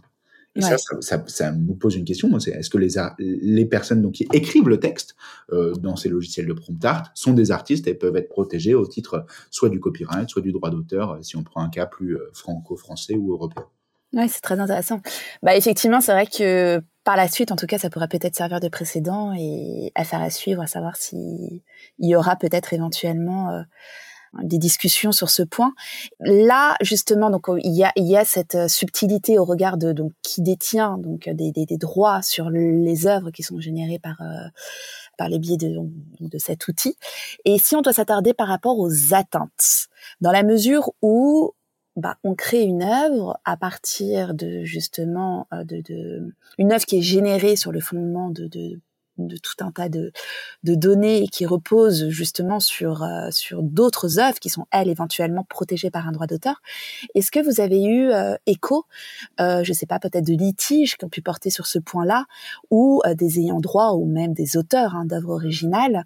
Et 0.57 0.61
ça, 0.61 0.77
ça, 1.01 1.23
ça, 1.27 1.51
nous 1.51 1.75
pose 1.75 1.95
une 1.95 2.03
question, 2.03 2.39
c'est 2.39 2.51
est-ce 2.51 2.69
que 2.69 2.77
les, 2.77 2.95
les 3.19 3.65
personnes 3.65 4.01
donc, 4.01 4.13
qui 4.13 4.27
écrivent 4.33 4.67
le 4.67 4.79
texte 4.79 5.15
euh, 5.53 5.73
dans 5.75 5.95
ces 5.95 6.09
logiciels 6.09 6.47
de 6.47 6.53
prompt 6.53 6.83
art 6.83 7.11
sont 7.13 7.33
des 7.33 7.51
artistes 7.51 7.87
et 7.87 7.93
peuvent 7.93 8.15
être 8.15 8.29
protégés 8.29 8.73
au 8.73 8.87
titre 8.87 9.25
soit 9.51 9.69
du 9.69 9.79
copyright, 9.79 10.29
soit 10.29 10.41
du 10.41 10.51
droit 10.51 10.71
d'auteur, 10.71 11.11
euh, 11.11 11.21
si 11.21 11.37
on 11.37 11.43
prend 11.43 11.61
un 11.61 11.69
cas 11.69 11.85
plus 11.85 12.15
euh, 12.15 12.29
franco-français 12.33 13.15
ou 13.15 13.31
européen. 13.31 13.65
Oui, 14.13 14.27
c'est 14.29 14.41
très 14.41 14.59
intéressant. 14.59 15.01
Bah, 15.43 15.55
effectivement, 15.55 16.01
c'est 16.01 16.13
vrai 16.13 16.25
que 16.25 16.81
par 17.03 17.15
la 17.15 17.27
suite, 17.27 17.51
en 17.51 17.55
tout 17.55 17.67
cas, 17.67 17.77
ça 17.77 17.89
pourrait 17.89 18.07
peut-être 18.07 18.35
servir 18.35 18.59
de 18.59 18.67
précédent 18.67 19.33
et 19.37 19.91
affaire 19.95 20.21
à 20.21 20.29
suivre, 20.29 20.61
à 20.61 20.67
savoir 20.67 20.95
s'il 20.95 21.61
y 21.99 22.15
aura 22.15 22.35
peut-être 22.35 22.73
éventuellement... 22.73 23.51
Euh, 23.51 23.61
des 24.43 24.57
discussions 24.57 25.11
sur 25.11 25.29
ce 25.29 25.43
point. 25.43 25.73
Là, 26.19 26.75
justement, 26.81 27.29
donc 27.29 27.47
il 27.63 27.73
y 27.73 27.83
a, 27.83 27.91
il 27.95 28.05
y 28.05 28.17
a 28.17 28.25
cette 28.25 28.55
euh, 28.55 28.67
subtilité 28.67 29.39
au 29.39 29.45
regard 29.45 29.77
de 29.77 29.93
donc 29.93 30.13
qui 30.21 30.41
détient 30.41 30.97
donc 30.97 31.29
des, 31.29 31.51
des, 31.51 31.65
des 31.65 31.77
droits 31.77 32.21
sur 32.21 32.49
les 32.49 33.07
œuvres 33.07 33.31
qui 33.31 33.43
sont 33.43 33.59
générées 33.59 33.99
par 33.99 34.21
euh, 34.21 34.47
par 35.17 35.29
les 35.29 35.39
biais 35.39 35.57
de, 35.57 35.77
de 36.19 36.37
cet 36.37 36.67
outil. 36.67 36.95
Et 37.45 37.57
si 37.57 37.75
on 37.75 37.81
doit 37.81 37.93
s'attarder 37.93 38.33
par 38.33 38.47
rapport 38.47 38.77
aux 38.77 39.13
atteintes, 39.13 39.87
dans 40.21 40.31
la 40.31 40.43
mesure 40.43 40.91
où 41.01 41.53
bah, 41.95 42.17
on 42.23 42.35
crée 42.35 42.61
une 42.61 42.83
œuvre 42.83 43.39
à 43.43 43.57
partir 43.57 44.35
de 44.35 44.63
justement 44.63 45.47
euh, 45.51 45.63
de, 45.63 45.81
de 45.81 46.35
une 46.59 46.71
œuvre 46.71 46.85
qui 46.85 46.99
est 46.99 47.01
générée 47.01 47.55
sur 47.55 47.71
le 47.71 47.79
fondement 47.79 48.29
de, 48.29 48.47
de 48.47 48.79
de 49.17 49.37
tout 49.37 49.63
un 49.63 49.71
tas 49.71 49.89
de, 49.89 50.11
de 50.63 50.75
données 50.75 51.27
qui 51.31 51.45
reposent 51.45 52.09
justement 52.09 52.59
sur, 52.59 53.03
euh, 53.03 53.29
sur 53.31 53.63
d'autres 53.63 54.19
œuvres 54.19 54.39
qui 54.39 54.49
sont, 54.49 54.65
elles, 54.71 54.89
éventuellement 54.89 55.43
protégées 55.43 55.91
par 55.91 56.07
un 56.07 56.11
droit 56.11 56.27
d'auteur. 56.27 56.61
Est-ce 57.15 57.31
que 57.31 57.39
vous 57.39 57.61
avez 57.61 57.83
eu 57.83 58.11
euh, 58.11 58.35
écho, 58.45 58.85
euh, 59.39 59.63
je 59.63 59.71
ne 59.71 59.75
sais 59.75 59.85
pas, 59.85 59.99
peut-être 59.99 60.25
de 60.25 60.33
litiges 60.33 60.97
qui 60.97 61.05
ont 61.05 61.09
pu 61.09 61.21
porter 61.21 61.49
sur 61.49 61.67
ce 61.67 61.79
point-là, 61.79 62.25
ou 62.71 63.01
des 63.15 63.39
ayants 63.39 63.59
droit 63.59 63.93
ou 63.93 64.05
même 64.05 64.33
des 64.33 64.57
auteurs 64.57 64.95
hein, 64.95 65.05
d'œuvres 65.05 65.31
originales 65.31 66.05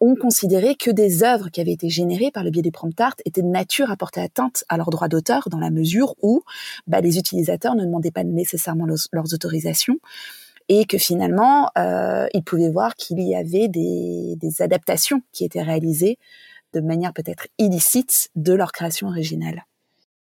ont 0.00 0.14
considéré 0.14 0.74
que 0.74 0.90
des 0.90 1.22
œuvres 1.22 1.50
qui 1.50 1.60
avaient 1.60 1.72
été 1.72 1.88
générées 1.88 2.30
par 2.30 2.44
le 2.44 2.50
biais 2.50 2.62
des 2.62 2.70
prompt 2.70 2.98
art 3.00 3.14
étaient 3.24 3.42
de 3.42 3.48
nature 3.48 3.90
à 3.90 3.96
porter 3.96 4.20
atteinte 4.20 4.64
à 4.68 4.76
leur 4.76 4.90
droit 4.90 5.08
d'auteur 5.08 5.48
dans 5.50 5.58
la 5.58 5.70
mesure 5.70 6.14
où 6.22 6.42
bah, 6.86 7.00
les 7.00 7.18
utilisateurs 7.18 7.74
ne 7.74 7.84
demandaient 7.84 8.10
pas 8.10 8.24
nécessairement 8.24 8.86
leurs 8.86 9.34
autorisations 9.34 9.98
et 10.70 10.84
que 10.84 10.98
finalement, 10.98 11.68
euh, 11.76 12.28
ils 12.32 12.44
pouvaient 12.44 12.70
voir 12.70 12.94
qu'il 12.94 13.20
y 13.20 13.34
avait 13.34 13.66
des, 13.66 14.36
des, 14.36 14.62
adaptations 14.62 15.20
qui 15.32 15.44
étaient 15.44 15.62
réalisées 15.62 16.16
de 16.72 16.80
manière 16.80 17.12
peut-être 17.12 17.48
illicite 17.58 18.30
de 18.36 18.54
leur 18.54 18.70
création 18.70 19.08
originale. 19.08 19.66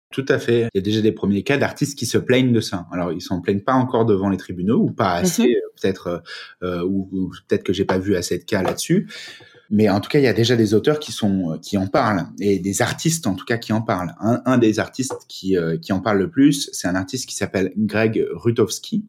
Tout 0.09 0.25
à 0.29 0.39
fait. 0.39 0.69
Il 0.73 0.77
y 0.77 0.79
a 0.79 0.81
déjà 0.81 1.01
des 1.01 1.11
premiers 1.11 1.43
cas 1.43 1.57
d'artistes 1.57 1.97
qui 1.97 2.05
se 2.05 2.17
plaignent 2.17 2.53
de 2.53 2.61
ça. 2.61 2.87
Alors 2.93 3.11
ils 3.11 3.21
s'en 3.21 3.41
plaignent 3.41 3.61
pas 3.61 3.73
encore 3.73 4.05
devant 4.05 4.29
les 4.29 4.37
tribunaux 4.37 4.77
ou 4.77 4.91
pas 4.91 5.15
assez, 5.15 5.43
mhm. 5.43 5.81
peut-être, 5.81 6.23
euh, 6.63 6.83
ou, 6.85 7.29
peut-être 7.47 7.63
que 7.63 7.73
j'ai 7.73 7.85
pas 7.85 7.97
vu 7.97 8.15
assez 8.15 8.37
de 8.37 8.45
cas 8.45 8.61
là-dessus. 8.61 9.09
Mais 9.69 9.89
en 9.89 9.99
tout 9.99 10.09
cas, 10.09 10.19
il 10.19 10.23
y 10.23 10.27
a 10.27 10.33
déjà 10.33 10.55
des 10.55 10.73
auteurs 10.73 10.99
qui 10.99 11.11
sont 11.11 11.59
qui 11.61 11.77
en 11.77 11.87
parlent 11.87 12.25
et 12.39 12.59
des 12.59 12.81
artistes 12.81 13.27
en 13.27 13.35
tout 13.35 13.45
cas 13.45 13.57
qui 13.57 13.73
en 13.73 13.81
parlent. 13.81 14.13
Un, 14.21 14.41
un 14.45 14.57
des 14.57 14.79
artistes 14.79 15.25
qui 15.27 15.57
euh, 15.57 15.77
qui 15.77 15.91
en 15.91 15.99
parle 15.99 16.19
le 16.19 16.29
plus, 16.29 16.69
c'est 16.71 16.87
un 16.87 16.95
artiste 16.95 17.27
qui 17.27 17.35
s'appelle 17.35 17.73
Greg 17.75 18.25
Rutowski. 18.31 19.05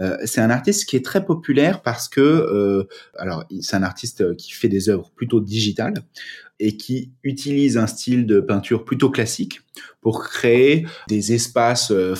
Euh, 0.00 0.16
c'est 0.24 0.40
un 0.40 0.50
artiste 0.50 0.88
qui 0.88 0.96
est 0.96 1.04
très 1.04 1.24
populaire 1.24 1.82
parce 1.82 2.08
que, 2.08 2.20
euh, 2.20 2.88
alors, 3.18 3.44
c'est 3.60 3.76
un 3.76 3.82
artiste 3.82 4.36
qui 4.36 4.52
fait 4.52 4.68
des 4.68 4.88
œuvres 4.88 5.10
plutôt 5.14 5.40
digitales 5.40 6.02
et 6.58 6.76
qui 6.76 7.12
utilise 7.22 7.76
un 7.76 7.86
style 7.86 8.26
de 8.26 8.40
peinture 8.40 8.84
plutôt 8.84 9.10
classique 9.10 9.60
pour 10.00 10.22
créer 10.22 10.86
des 11.08 11.32
espaces 11.32 11.90
euh, 11.90 12.14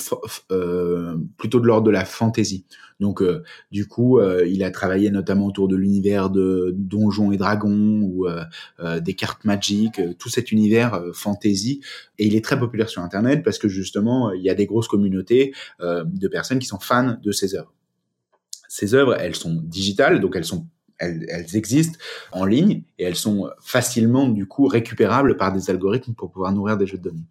euh 0.51 1.15
plutôt 1.37 1.59
de 1.59 1.67
l'ordre 1.67 1.85
de 1.85 1.91
la 1.91 2.05
fantaisie. 2.05 2.65
Donc, 2.99 3.21
euh, 3.21 3.43
du 3.71 3.87
coup, 3.87 4.19
euh, 4.19 4.47
il 4.47 4.63
a 4.63 4.71
travaillé 4.71 5.11
notamment 5.11 5.47
autour 5.47 5.67
de 5.67 5.75
l'univers 5.75 6.29
de 6.29 6.73
Donjons 6.77 7.31
et 7.31 7.37
Dragons 7.37 8.01
ou 8.01 8.27
des 9.01 9.13
cartes 9.13 9.45
magiques, 9.45 10.01
tout 10.17 10.29
cet 10.29 10.51
univers 10.51 11.03
fantasy. 11.13 11.81
Et 12.17 12.27
il 12.27 12.35
est 12.35 12.43
très 12.43 12.57
populaire 12.57 12.89
sur 12.89 13.01
Internet 13.01 13.43
parce 13.43 13.57
que 13.57 13.67
justement, 13.67 14.31
il 14.31 14.41
y 14.41 14.49
a 14.49 14.55
des 14.55 14.65
grosses 14.65 14.87
communautés 14.87 15.53
de 15.79 16.27
personnes 16.27 16.59
qui 16.59 16.67
sont 16.67 16.79
fans 16.79 17.17
de 17.21 17.31
ses 17.31 17.55
œuvres. 17.55 17.73
Ces 18.69 18.95
œuvres, 18.95 19.15
elles 19.19 19.35
sont 19.35 19.61
digitales, 19.63 20.19
donc 20.19 20.35
elles 20.35 20.45
sont 20.45 20.67
elles, 20.99 21.25
elles, 21.29 21.55
existent 21.55 21.97
en 22.31 22.45
ligne 22.45 22.83
et 22.99 23.03
elles 23.03 23.15
sont 23.15 23.49
facilement 23.61 24.27
du 24.27 24.45
coup 24.45 24.67
récupérables 24.67 25.37
par 25.37 25.53
des 25.53 25.69
algorithmes 25.69 26.13
pour 26.13 26.31
pouvoir 26.31 26.51
nourrir 26.51 26.77
des 26.77 26.87
jeux 26.87 26.97
de 26.97 27.03
données. 27.03 27.25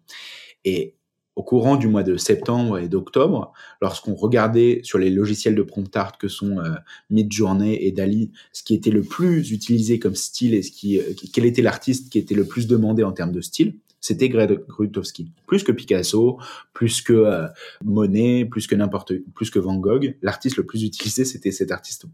Et 0.65 0.95
au 1.35 1.43
courant 1.43 1.77
du 1.77 1.87
mois 1.87 2.03
de 2.03 2.15
septembre 2.15 2.77
et 2.77 2.87
d'octobre, 2.87 3.53
lorsqu'on 3.81 4.13
regardait 4.13 4.81
sur 4.83 4.99
les 4.99 5.09
logiciels 5.09 5.55
de 5.55 5.63
prompt 5.63 5.95
art 5.95 6.17
que 6.17 6.27
sont 6.27 6.59
euh, 6.59 6.75
Midjourney 7.09 7.75
et 7.81 7.91
Dali, 7.91 8.31
ce 8.51 8.63
qui 8.63 8.75
était 8.75 8.91
le 8.91 9.01
plus 9.01 9.51
utilisé 9.51 9.99
comme 9.99 10.15
style 10.15 10.53
et 10.53 10.61
ce 10.61 10.71
qui, 10.71 10.99
euh, 10.99 11.13
quel 11.33 11.45
était 11.45 11.63
l'artiste 11.63 12.11
qui 12.11 12.19
était 12.19 12.35
le 12.35 12.45
plus 12.45 12.67
demandé 12.67 13.03
en 13.03 13.11
termes 13.11 13.31
de 13.31 13.41
style, 13.41 13.75
c'était 13.99 14.29
Greg 14.29 14.59
Grutowski. 14.67 15.31
Plus 15.47 15.63
que 15.63 15.71
Picasso, 15.71 16.37
plus 16.73 17.01
que 17.01 17.13
euh, 17.13 17.47
Monet, 17.83 18.45
plus 18.45 18.67
que 18.67 18.75
n'importe, 18.75 19.13
plus 19.33 19.49
que 19.49 19.59
Van 19.59 19.77
Gogh, 19.77 20.17
l'artiste 20.21 20.57
le 20.57 20.65
plus 20.65 20.83
utilisé, 20.83 21.25
c'était 21.25 21.51
cet 21.51 21.71
artiste 21.71 22.05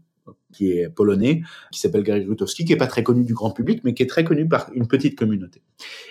qui 0.52 0.72
est 0.72 0.88
polonais, 0.88 1.42
qui 1.72 1.80
s'appelle 1.80 2.02
Greg 2.02 2.26
Grutowski, 2.26 2.64
qui 2.64 2.72
est 2.72 2.76
pas 2.76 2.86
très 2.86 3.02
connu 3.02 3.24
du 3.24 3.34
grand 3.34 3.50
public, 3.50 3.80
mais 3.84 3.94
qui 3.94 4.02
est 4.02 4.06
très 4.06 4.24
connu 4.24 4.48
par 4.48 4.70
une 4.74 4.88
petite 4.88 5.18
communauté. 5.18 5.62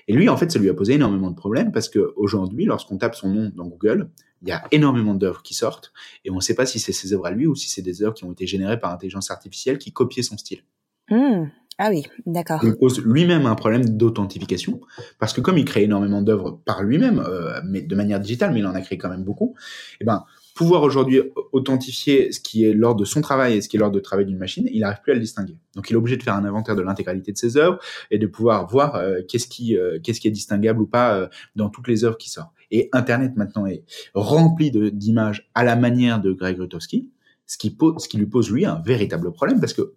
Et 0.07 0.13
lui, 0.13 0.29
en 0.29 0.37
fait, 0.37 0.51
ça 0.51 0.59
lui 0.59 0.69
a 0.69 0.73
posé 0.73 0.93
énormément 0.93 1.29
de 1.29 1.35
problèmes 1.35 1.71
parce 1.71 1.89
que 1.89 2.13
aujourd'hui, 2.15 2.65
lorsqu'on 2.65 2.97
tape 2.97 3.15
son 3.15 3.29
nom 3.29 3.51
dans 3.55 3.67
Google, 3.67 4.09
il 4.41 4.47
y 4.47 4.51
a 4.51 4.63
énormément 4.71 5.15
d'œuvres 5.15 5.41
qui 5.41 5.53
sortent 5.53 5.91
et 6.23 6.31
on 6.31 6.35
ne 6.35 6.41
sait 6.41 6.55
pas 6.55 6.65
si 6.65 6.79
c'est 6.79 6.93
ses 6.93 7.13
œuvres 7.13 7.25
à 7.25 7.31
lui 7.31 7.47
ou 7.47 7.55
si 7.55 7.69
c'est 7.69 7.81
des 7.81 8.03
œuvres 8.03 8.13
qui 8.13 8.23
ont 8.23 8.31
été 8.31 8.47
générées 8.47 8.79
par 8.79 8.91
intelligence 8.91 9.31
artificielle 9.31 9.77
qui 9.77 9.91
copiaient 9.91 10.23
son 10.23 10.37
style. 10.37 10.63
Mmh. 11.09 11.45
Ah 11.81 11.89
oui, 11.89 12.05
d'accord. 12.25 12.59
Il 12.61 12.75
pose 12.75 13.01
lui-même 13.05 13.45
un 13.45 13.55
problème 13.55 13.85
d'authentification, 13.85 14.81
parce 15.17 15.31
que 15.31 15.39
comme 15.39 15.57
il 15.57 15.63
crée 15.63 15.83
énormément 15.83 16.21
d'œuvres 16.21 16.59
par 16.65 16.83
lui-même, 16.83 17.19
euh, 17.25 17.61
mais 17.65 17.81
de 17.81 17.95
manière 17.95 18.19
digitale, 18.19 18.51
mais 18.51 18.59
il 18.59 18.65
en 18.65 18.75
a 18.75 18.81
créé 18.81 18.97
quand 18.97 19.07
même 19.07 19.23
beaucoup, 19.23 19.55
eh 20.01 20.03
ben 20.03 20.25
pouvoir 20.59 20.83
aujourd'hui 20.83 21.21
authentifier 21.53 22.33
ce 22.33 22.41
qui 22.41 22.65
est 22.65 22.73
l'ordre 22.73 22.99
de 22.99 23.05
son 23.05 23.21
travail 23.21 23.53
et 23.53 23.61
ce 23.61 23.69
qui 23.69 23.77
est 23.77 23.79
l'ordre 23.79 23.95
de 23.95 24.01
travail 24.01 24.25
d'une 24.25 24.37
machine, 24.37 24.67
il 24.73 24.81
n'arrive 24.81 24.99
plus 25.01 25.13
à 25.13 25.15
le 25.15 25.21
distinguer. 25.21 25.55
Donc 25.73 25.89
il 25.89 25.93
est 25.93 25.95
obligé 25.95 26.17
de 26.17 26.23
faire 26.23 26.35
un 26.35 26.43
inventaire 26.43 26.75
de 26.75 26.81
l'intégralité 26.81 27.31
de 27.31 27.37
ses 27.37 27.55
œuvres 27.55 27.79
et 28.11 28.17
de 28.17 28.27
pouvoir 28.27 28.67
voir 28.67 28.95
euh, 28.95 29.21
qu'est-ce 29.25 29.47
qui 29.47 29.77
euh, 29.77 29.99
qu'est-ce 30.03 30.19
qui 30.19 30.27
est 30.27 30.31
distinguable 30.31 30.81
ou 30.81 30.85
pas 30.85 31.29
dans 31.55 31.69
toutes 31.69 31.87
les 31.87 32.03
œuvres 32.03 32.17
qui 32.17 32.29
sortent. 32.29 32.51
Et 32.71 32.89
Internet 32.91 33.37
maintenant 33.37 33.67
est 33.67 33.85
rempli 34.13 34.69
d'images 34.91 35.49
à 35.55 35.63
la 35.63 35.77
manière 35.77 36.19
de 36.19 36.33
Greg 36.33 36.59
Rutowski, 36.59 37.09
ce 37.45 37.57
qui, 37.57 37.69
pose, 37.69 38.03
ce 38.03 38.09
qui 38.09 38.17
lui 38.17 38.25
pose 38.25 38.51
lui 38.51 38.65
un 38.65 38.81
véritable 38.85 39.31
problème 39.31 39.61
parce 39.61 39.71
que 39.71 39.93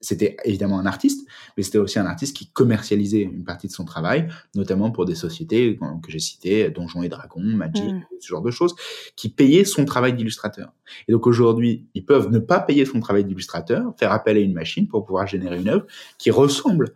c'était 0.00 0.36
évidemment 0.44 0.78
un 0.78 0.86
artiste, 0.86 1.26
mais 1.56 1.62
c'était 1.62 1.78
aussi 1.78 1.98
un 1.98 2.06
artiste 2.06 2.36
qui 2.36 2.50
commercialisait 2.50 3.22
une 3.22 3.44
partie 3.44 3.66
de 3.66 3.72
son 3.72 3.84
travail, 3.84 4.28
notamment 4.54 4.90
pour 4.90 5.04
des 5.04 5.14
sociétés 5.14 5.78
que 6.02 6.10
j'ai 6.10 6.18
citées, 6.18 6.70
Donjons 6.70 7.02
et 7.02 7.08
Dragons, 7.08 7.42
Magic, 7.42 7.84
mm. 7.84 8.02
ce 8.18 8.28
genre 8.28 8.42
de 8.42 8.50
choses, 8.50 8.74
qui 9.16 9.28
payaient 9.28 9.64
son 9.64 9.84
travail 9.84 10.14
d'illustrateur. 10.14 10.72
Et 11.06 11.12
donc 11.12 11.26
aujourd'hui, 11.26 11.86
ils 11.94 12.04
peuvent 12.04 12.30
ne 12.30 12.38
pas 12.38 12.60
payer 12.60 12.84
son 12.86 13.00
travail 13.00 13.24
d'illustrateur, 13.24 13.92
faire 13.98 14.12
appel 14.12 14.36
à 14.36 14.40
une 14.40 14.54
machine 14.54 14.88
pour 14.88 15.04
pouvoir 15.04 15.26
générer 15.26 15.60
une 15.60 15.68
œuvre 15.68 15.86
qui 16.18 16.30
ressemble 16.30 16.94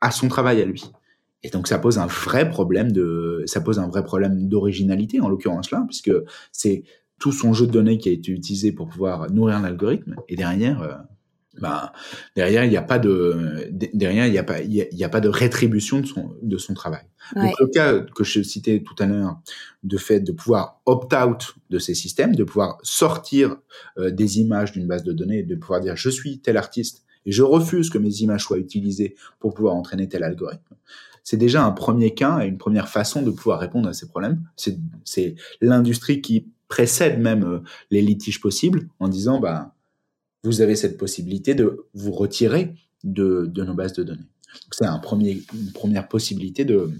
à 0.00 0.10
son 0.10 0.28
travail 0.28 0.60
à 0.60 0.64
lui. 0.64 0.90
Et 1.42 1.48
donc 1.48 1.68
ça 1.68 1.78
pose 1.78 1.98
un 1.98 2.06
vrai 2.06 2.50
problème 2.50 2.92
de, 2.92 3.44
ça 3.46 3.60
pose 3.60 3.78
un 3.78 3.88
vrai 3.88 4.04
problème 4.04 4.48
d'originalité 4.48 5.20
en 5.20 5.28
l'occurrence 5.28 5.70
là, 5.70 5.84
puisque 5.86 6.12
c'est 6.52 6.82
tout 7.18 7.32
son 7.32 7.52
jeu 7.52 7.66
de 7.66 7.72
données 7.72 7.98
qui 7.98 8.08
a 8.08 8.12
été 8.12 8.32
utilisé 8.32 8.72
pour 8.72 8.88
pouvoir 8.88 9.30
nourrir 9.30 9.60
l'algorithme, 9.60 10.16
et 10.28 10.36
derrière, 10.36 10.82
euh, 10.82 10.94
bah, 11.58 11.92
derrière 12.36 12.64
il 12.64 12.70
n'y 12.70 12.76
a 12.76 12.82
pas 12.82 12.98
de 12.98 13.68
derrière 13.92 14.26
il 14.26 14.32
y 14.32 14.38
a 14.38 14.44
pas 14.44 14.60
il 14.60 14.72
y, 14.72 15.04
a, 15.04 15.08
pas 15.08 15.20
de 15.20 15.28
rétribution 15.28 16.00
de 16.00 16.06
son 16.06 16.36
de 16.42 16.58
son 16.58 16.74
travail. 16.74 17.02
Donc 17.34 17.58
le 17.58 17.66
cas 17.66 17.98
que 17.98 18.22
je 18.22 18.42
citais 18.42 18.82
tout 18.82 18.94
à 18.98 19.06
l'heure 19.06 19.40
de 19.82 19.96
fait 19.96 20.20
de 20.20 20.32
pouvoir 20.32 20.80
opt 20.86 21.12
out 21.12 21.54
de 21.68 21.78
ces 21.78 21.94
systèmes, 21.94 22.36
de 22.36 22.44
pouvoir 22.44 22.78
sortir 22.82 23.56
euh, 23.98 24.10
des 24.10 24.38
images 24.40 24.72
d'une 24.72 24.86
base 24.86 25.02
de 25.02 25.12
données, 25.12 25.42
de 25.42 25.54
pouvoir 25.56 25.80
dire 25.80 25.96
je 25.96 26.08
suis 26.08 26.38
tel 26.38 26.56
artiste 26.56 27.04
et 27.26 27.32
je 27.32 27.42
refuse 27.42 27.90
que 27.90 27.98
mes 27.98 28.14
images 28.20 28.44
soient 28.44 28.58
utilisées 28.58 29.16
pour 29.40 29.52
pouvoir 29.52 29.74
entraîner 29.74 30.08
tel 30.08 30.22
algorithme. 30.22 30.76
C'est 31.24 31.36
déjà 31.36 31.64
un 31.64 31.72
premier 31.72 32.14
cas 32.14 32.40
et 32.40 32.46
une 32.46 32.58
première 32.58 32.88
façon 32.88 33.22
de 33.22 33.30
pouvoir 33.30 33.58
répondre 33.58 33.88
à 33.88 33.92
ces 33.92 34.06
problèmes. 34.06 34.42
C'est 34.56 34.78
c'est 35.04 35.34
l'industrie 35.60 36.20
qui 36.20 36.46
précède 36.68 37.20
même 37.20 37.44
euh, 37.44 37.58
les 37.90 38.02
litiges 38.02 38.40
possibles 38.40 38.88
en 39.00 39.08
disant 39.08 39.40
bah 39.40 39.74
vous 40.42 40.60
avez 40.60 40.76
cette 40.76 40.96
possibilité 40.96 41.54
de 41.54 41.86
vous 41.94 42.12
retirer 42.12 42.74
de, 43.04 43.50
nos 43.56 43.74
bases 43.74 43.92
de 43.92 44.02
données. 44.02 44.26
C'est 44.72 44.86
un 44.86 45.00
une 45.20 45.72
première 45.72 46.08
possibilité 46.08 46.64
de, 46.64 46.90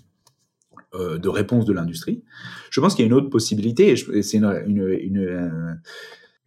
euh, 0.94 1.18
de 1.18 1.28
réponse 1.28 1.66
de 1.66 1.72
l'industrie. 1.72 2.24
Je 2.70 2.80
pense 2.80 2.94
qu'il 2.94 3.04
y 3.04 3.06
a 3.06 3.06
une 3.06 3.14
autre 3.14 3.30
possibilité, 3.30 3.90
et 3.90 4.22
c'est 4.22 4.38
une, 4.38 4.62
une, 4.66 5.78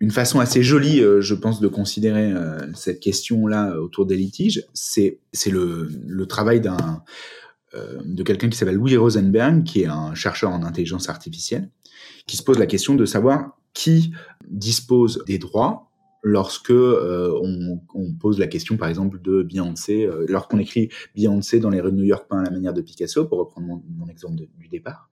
une, 0.02 0.12
façon 0.12 0.42
assez 0.42 0.62
jolie, 0.64 1.02
euh, 1.02 1.22
je 1.22 1.34
pense, 1.34 1.62
de 1.62 1.68
considérer 1.70 2.32
euh, 2.32 2.58
cette 2.74 3.00
question-là 3.00 3.80
autour 3.80 4.06
des 4.06 4.18
litiges. 4.18 4.66
C'est 4.74 5.20
le, 5.50 5.90
le 6.06 6.26
travail 6.26 6.60
d'un 6.62 7.04
de 8.06 8.22
quelqu'un 8.22 8.50
qui 8.50 8.58
s'appelle 8.58 8.76
Louis 8.76 8.96
Rosenberg, 8.98 9.64
qui 9.64 9.82
est 9.82 9.88
un 9.88 10.14
chercheur 10.14 10.52
en 10.52 10.62
intelligence 10.62 11.10
artificielle, 11.10 11.72
qui 12.28 12.38
se 12.38 12.44
pose 12.44 12.60
la 12.60 12.68
question 12.68 12.94
de 12.94 13.06
savoir 13.06 13.58
qui 13.74 14.14
dispose 14.48 15.24
des 15.26 15.40
droits 15.40 15.90
lorsque 16.24 16.72
euh, 16.72 17.38
on, 17.94 18.14
pose 18.20 18.40
la 18.40 18.48
question, 18.48 18.78
par 18.78 18.88
exemple, 18.88 19.22
de 19.22 19.44
Beyoncé, 19.44 20.06
euh, 20.06 20.26
lorsqu'on 20.28 20.58
écrit 20.58 20.90
Beyoncé 21.16 21.60
dans 21.60 21.70
les 21.70 21.82
rues 21.82 21.92
de 21.92 21.98
New 21.98 22.06
York 22.06 22.28
peint 22.28 22.40
à 22.40 22.44
la 22.44 22.50
manière 22.50 22.74
de 22.74 22.82
Picasso, 22.82 23.26
pour 23.26 23.38
reprendre 23.38 23.68
mon, 23.68 23.84
mon 23.98 24.08
exemple 24.08 24.38
du 24.58 24.68
départ, 24.70 25.10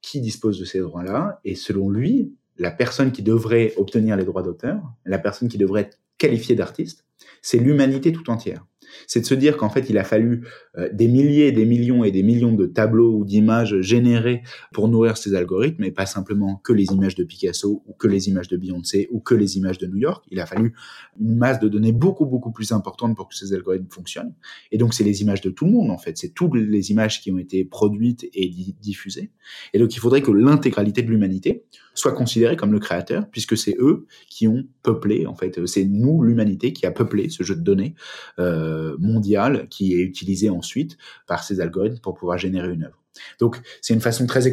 qui 0.00 0.20
dispose 0.20 0.58
de 0.58 0.64
ces 0.64 0.80
droits-là? 0.80 1.40
Et 1.44 1.54
selon 1.54 1.90
lui, 1.90 2.34
la 2.56 2.70
personne 2.70 3.12
qui 3.12 3.22
devrait 3.22 3.74
obtenir 3.76 4.16
les 4.16 4.24
droits 4.24 4.42
d'auteur, 4.42 4.80
la 5.04 5.18
personne 5.18 5.48
qui 5.48 5.58
devrait 5.58 5.82
être 5.82 5.98
qualifiée 6.18 6.54
d'artiste, 6.54 7.04
c'est 7.42 7.58
l'humanité 7.58 8.12
tout 8.12 8.28
entière 8.30 8.64
c'est 9.06 9.20
de 9.20 9.26
se 9.26 9.34
dire 9.34 9.56
qu'en 9.56 9.68
fait, 9.68 9.88
il 9.90 9.98
a 9.98 10.04
fallu 10.04 10.46
euh, 10.78 10.88
des 10.92 11.08
milliers, 11.08 11.52
des 11.52 11.64
millions 11.64 12.04
et 12.04 12.10
des 12.10 12.22
millions 12.22 12.52
de 12.52 12.66
tableaux 12.66 13.14
ou 13.14 13.24
d'images 13.24 13.80
générés 13.80 14.42
pour 14.72 14.88
nourrir 14.88 15.16
ces 15.16 15.34
algorithmes, 15.34 15.84
et 15.84 15.90
pas 15.90 16.06
simplement 16.06 16.56
que 16.56 16.72
les 16.72 16.86
images 16.86 17.14
de 17.14 17.24
Picasso 17.24 17.82
ou 17.86 17.92
que 17.92 18.08
les 18.08 18.28
images 18.28 18.48
de 18.48 18.56
Beyoncé 18.56 19.08
ou 19.10 19.20
que 19.20 19.34
les 19.34 19.56
images 19.56 19.78
de 19.78 19.86
New 19.86 19.98
York. 19.98 20.24
Il 20.30 20.40
a 20.40 20.46
fallu 20.46 20.74
une 21.20 21.36
masse 21.36 21.60
de 21.60 21.68
données 21.68 21.92
beaucoup, 21.92 22.26
beaucoup 22.26 22.52
plus 22.52 22.72
importante 22.72 23.16
pour 23.16 23.28
que 23.28 23.34
ces 23.34 23.52
algorithmes 23.52 23.90
fonctionnent. 23.90 24.34
Et 24.70 24.78
donc, 24.78 24.94
c'est 24.94 25.04
les 25.04 25.22
images 25.22 25.40
de 25.40 25.50
tout 25.50 25.66
le 25.66 25.72
monde, 25.72 25.90
en 25.90 25.98
fait. 25.98 26.16
C'est 26.18 26.34
toutes 26.34 26.54
les 26.54 26.90
images 26.90 27.20
qui 27.20 27.30
ont 27.30 27.38
été 27.38 27.64
produites 27.64 28.28
et 28.34 28.48
diffusées. 28.80 29.30
Et 29.72 29.78
donc, 29.78 29.94
il 29.94 29.98
faudrait 29.98 30.22
que 30.22 30.30
l'intégralité 30.30 31.02
de 31.02 31.10
l'humanité 31.10 31.64
soit 31.94 32.12
considérée 32.12 32.56
comme 32.56 32.72
le 32.72 32.78
créateur, 32.78 33.28
puisque 33.30 33.56
c'est 33.56 33.76
eux 33.78 34.06
qui 34.28 34.48
ont 34.48 34.64
peuplé, 34.82 35.26
en 35.26 35.34
fait, 35.34 35.66
c'est 35.66 35.84
nous, 35.84 36.22
l'humanité, 36.22 36.72
qui 36.72 36.86
a 36.86 36.90
peuplé 36.90 37.28
ce 37.28 37.42
jeu 37.42 37.54
de 37.54 37.60
données. 37.60 37.94
Euh, 38.38 38.81
mondiale 38.98 39.66
qui 39.70 39.94
est 39.94 40.02
utilisée 40.02 40.50
ensuite 40.50 40.96
par 41.26 41.44
ces 41.44 41.60
algorithmes 41.60 41.98
pour 42.00 42.14
pouvoir 42.14 42.38
générer 42.38 42.72
une 42.72 42.84
œuvre. 42.84 43.02
Donc, 43.40 43.60
c'est 43.80 43.94
une 43.94 44.00
façon 44.00 44.26
très 44.26 44.50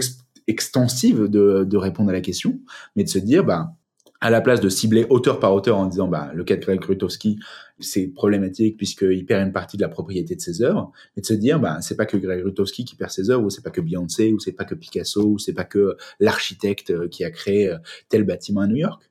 extensive 0.47 1.27
de, 1.27 1.77
répondre 1.77 2.09
à 2.09 2.13
la 2.13 2.21
question, 2.21 2.59
mais 2.95 3.03
de 3.03 3.09
se 3.09 3.19
dire, 3.19 3.43
bah, 3.43 3.73
à 4.21 4.29
la 4.29 4.41
place 4.41 4.59
de 4.59 4.67
cibler 4.67 5.05
auteur 5.09 5.39
par 5.39 5.53
auteur 5.53 5.77
en 5.77 5.85
disant, 5.85 6.07
bah, 6.07 6.31
le 6.33 6.43
cas 6.43 6.57
de 6.57 6.61
Greg 6.61 6.79
Grutowski, 6.81 7.39
c'est 7.79 8.07
problématique 8.07 8.75
puisqu'il 8.75 9.25
perd 9.25 9.47
une 9.47 9.53
partie 9.53 9.77
de 9.77 9.81
la 9.81 9.87
propriété 9.87 10.35
de 10.35 10.41
ses 10.41 10.61
œuvres, 10.61 10.91
mais 11.15 11.21
de 11.21 11.25
se 11.25 11.33
dire, 11.33 11.59
bah, 11.59 11.79
c'est 11.81 11.95
pas 11.95 12.05
que 12.05 12.17
Greg 12.17 12.41
Grutowski 12.41 12.83
qui 12.83 12.95
perd 12.95 13.11
ses 13.11 13.29
œuvres, 13.29 13.45
ou 13.45 13.49
c'est 13.49 13.63
pas 13.63 13.69
que 13.69 13.79
Beyoncé, 13.79 14.33
ou 14.33 14.39
c'est 14.39 14.51
pas 14.51 14.65
que 14.65 14.75
Picasso, 14.75 15.25
ou 15.25 15.39
c'est 15.39 15.53
pas 15.53 15.63
que 15.63 15.95
l'architecte 16.19 16.91
euh, 16.91 17.07
qui 17.07 17.23
a 17.23 17.31
créé 17.31 17.69
euh, 17.69 17.77
tel 18.09 18.23
bâtiment 18.23 18.61
à 18.61 18.67
New 18.67 18.75
York. 18.75 19.08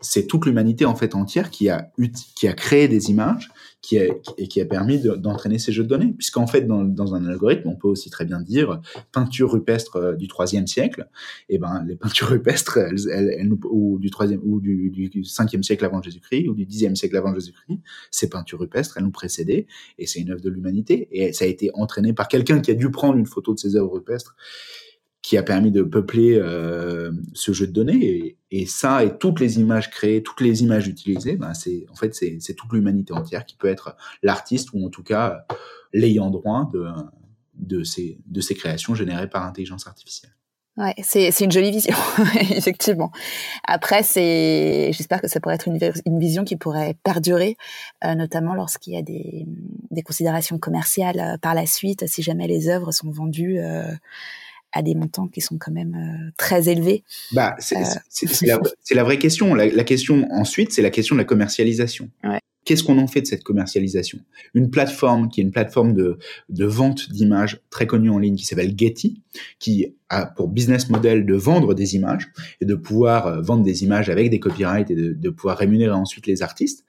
C'est 0.00 0.26
toute 0.26 0.46
l'humanité 0.46 0.84
en 0.84 0.94
fait 0.94 1.14
entière 1.14 1.50
qui 1.50 1.68
a 1.68 1.90
qui 2.34 2.48
a 2.48 2.52
créé 2.52 2.86
des 2.88 3.10
images 3.10 3.50
qui 3.86 4.00
a, 4.00 4.06
et 4.36 4.48
qui 4.48 4.60
a 4.60 4.64
permis 4.64 4.98
d'entraîner 4.98 5.60
ces 5.60 5.70
jeux 5.70 5.84
de 5.84 5.88
données. 5.88 6.12
Puisqu'en 6.12 6.48
fait, 6.48 6.62
dans, 6.62 6.82
dans, 6.82 7.14
un 7.14 7.24
algorithme, 7.24 7.68
on 7.68 7.76
peut 7.76 7.86
aussi 7.86 8.10
très 8.10 8.24
bien 8.24 8.40
dire 8.40 8.80
peinture 9.12 9.52
rupestre 9.52 9.96
euh, 9.96 10.14
du 10.14 10.26
troisième 10.26 10.66
siècle. 10.66 11.08
Et 11.48 11.54
eh 11.54 11.58
ben, 11.58 11.84
les 11.86 11.94
peintures 11.94 12.28
rupestres, 12.28 12.78
elles, 12.78 13.08
elles, 13.08 13.52
ou 13.70 13.98
du 14.00 14.10
troisième 14.10 14.40
ou 14.42 14.60
du, 14.60 14.90
du 14.90 15.24
cinquième 15.24 15.62
siècle 15.62 15.84
avant 15.84 16.02
Jésus-Christ 16.02 16.48
ou 16.48 16.54
du 16.54 16.66
dixième 16.66 16.96
siècle 16.96 17.16
avant 17.16 17.32
Jésus-Christ, 17.32 17.78
ces 18.10 18.28
peintures 18.28 18.58
rupestres, 18.58 18.96
elles 18.96 19.04
nous 19.04 19.12
précédaient 19.12 19.68
et 19.98 20.06
c'est 20.06 20.20
une 20.20 20.32
œuvre 20.32 20.42
de 20.42 20.50
l'humanité. 20.50 21.08
Et 21.12 21.32
ça 21.32 21.44
a 21.44 21.48
été 21.48 21.70
entraîné 21.74 22.12
par 22.12 22.26
quelqu'un 22.26 22.58
qui 22.58 22.72
a 22.72 22.74
dû 22.74 22.90
prendre 22.90 23.16
une 23.16 23.26
photo 23.26 23.54
de 23.54 23.60
ces 23.60 23.76
œuvres 23.76 23.92
rupestres 23.92 24.34
qui 25.26 25.36
a 25.36 25.42
permis 25.42 25.72
de 25.72 25.82
peupler 25.82 26.38
euh, 26.40 27.10
ce 27.34 27.50
jeu 27.50 27.66
de 27.66 27.72
données. 27.72 28.36
Et, 28.52 28.64
ça, 28.64 29.02
et 29.02 29.18
toutes 29.18 29.40
les 29.40 29.58
images 29.58 29.90
créées, 29.90 30.22
toutes 30.22 30.40
les 30.40 30.62
images 30.62 30.86
utilisées, 30.86 31.34
ben 31.34 31.52
c'est 31.52 31.84
en 31.90 31.96
fait 31.96 32.14
c'est 32.14 32.54
toute 32.54 32.72
l'humanité 32.72 33.12
entière 33.12 33.44
qui 33.44 33.56
peut 33.56 33.66
être 33.66 33.96
l'artiste 34.22 34.68
ou 34.72 34.86
en 34.86 34.88
tout 34.88 35.02
cas 35.02 35.44
l'ayant 35.92 36.30
droit 36.30 36.70
de, 36.72 36.86
de, 37.54 37.82
ces, 37.82 38.20
de 38.24 38.40
ces 38.40 38.54
créations 38.54 38.94
générées 38.94 39.28
par 39.28 39.42
intelligence 39.42 39.88
artificielle. 39.88 40.30
Ouais, 40.76 40.94
c'est 41.02 41.40
une 41.40 41.50
jolie 41.50 41.72
vision, 41.72 41.96
effectivement. 42.50 43.10
Après, 43.66 44.04
c'est, 44.04 44.92
j'espère 44.92 45.20
que 45.20 45.26
ça 45.26 45.40
pourrait 45.40 45.56
être 45.56 45.66
une, 45.66 45.78
une 46.04 46.20
vision 46.20 46.44
qui 46.44 46.54
pourrait 46.54 46.94
perdurer, 47.02 47.56
euh, 48.04 48.14
notamment 48.14 48.54
lorsqu'il 48.54 48.92
y 48.92 48.96
a 48.96 49.02
des, 49.02 49.44
des 49.90 50.02
considérations 50.02 50.58
commerciales 50.58 51.18
euh, 51.18 51.36
par 51.38 51.54
la 51.54 51.66
suite, 51.66 52.06
si 52.06 52.22
jamais 52.22 52.46
les 52.46 52.68
œuvres 52.68 52.92
sont 52.92 53.10
vendues 53.10 53.58
à 54.76 54.82
des 54.82 54.94
montants 54.94 55.28
qui 55.28 55.40
sont 55.40 55.56
quand 55.58 55.72
même 55.72 55.94
euh, 55.94 56.30
très 56.36 56.68
élevés. 56.68 57.02
Bah, 57.32 57.56
c'est 57.58 57.76
euh, 57.76 58.26
la, 58.42 58.60
la, 58.90 59.04
vraie 59.04 59.18
question. 59.18 59.54
La, 59.54 59.84
question 59.84 60.28
ensuite, 60.30 60.72
c'est 60.72 60.82
la 60.82 60.90
question 60.90 61.14
de 61.14 61.20
la 61.20 61.24
commercialisation. 61.24 62.10
Ouais. 62.22 62.40
qu'est-ce 62.66 62.84
qu'on 62.84 62.98
en 62.98 63.06
fait 63.06 63.22
de 63.22 63.26
cette 63.26 63.42
commercialisation? 63.42 64.18
Une 64.52 64.70
plateforme 64.70 65.28
qui 65.28 65.40
est 65.40 65.44
une 65.44 65.50
plateforme 65.50 65.94
de, 65.94 66.18
de 66.50 66.64
vente 66.66 67.10
d'images 67.10 67.60
très 67.70 67.86
connue 67.86 68.10
en 68.10 68.18
ligne 68.18 68.36
qui 68.36 68.44
s'appelle 68.44 68.74
Getty, 68.76 69.22
qui 69.58 69.94
a 70.10 70.26
pour 70.26 70.48
business 70.48 70.90
model 70.90 71.24
de 71.24 71.34
vendre 71.34 71.72
des 71.72 71.96
images 71.96 72.30
et 72.60 72.66
de 72.66 72.74
pouvoir 72.74 73.26
euh, 73.26 73.40
vendre 73.40 73.62
des 73.62 73.82
images 73.82 74.10
avec 74.10 74.28
des 74.28 74.40
copyrights 74.40 74.90
et 74.90 74.94
de, 74.94 75.14
de 75.14 75.30
pouvoir 75.30 75.56
rémunérer 75.56 75.94
ensuite 75.94 76.26
les 76.26 76.42
artistes, 76.42 76.84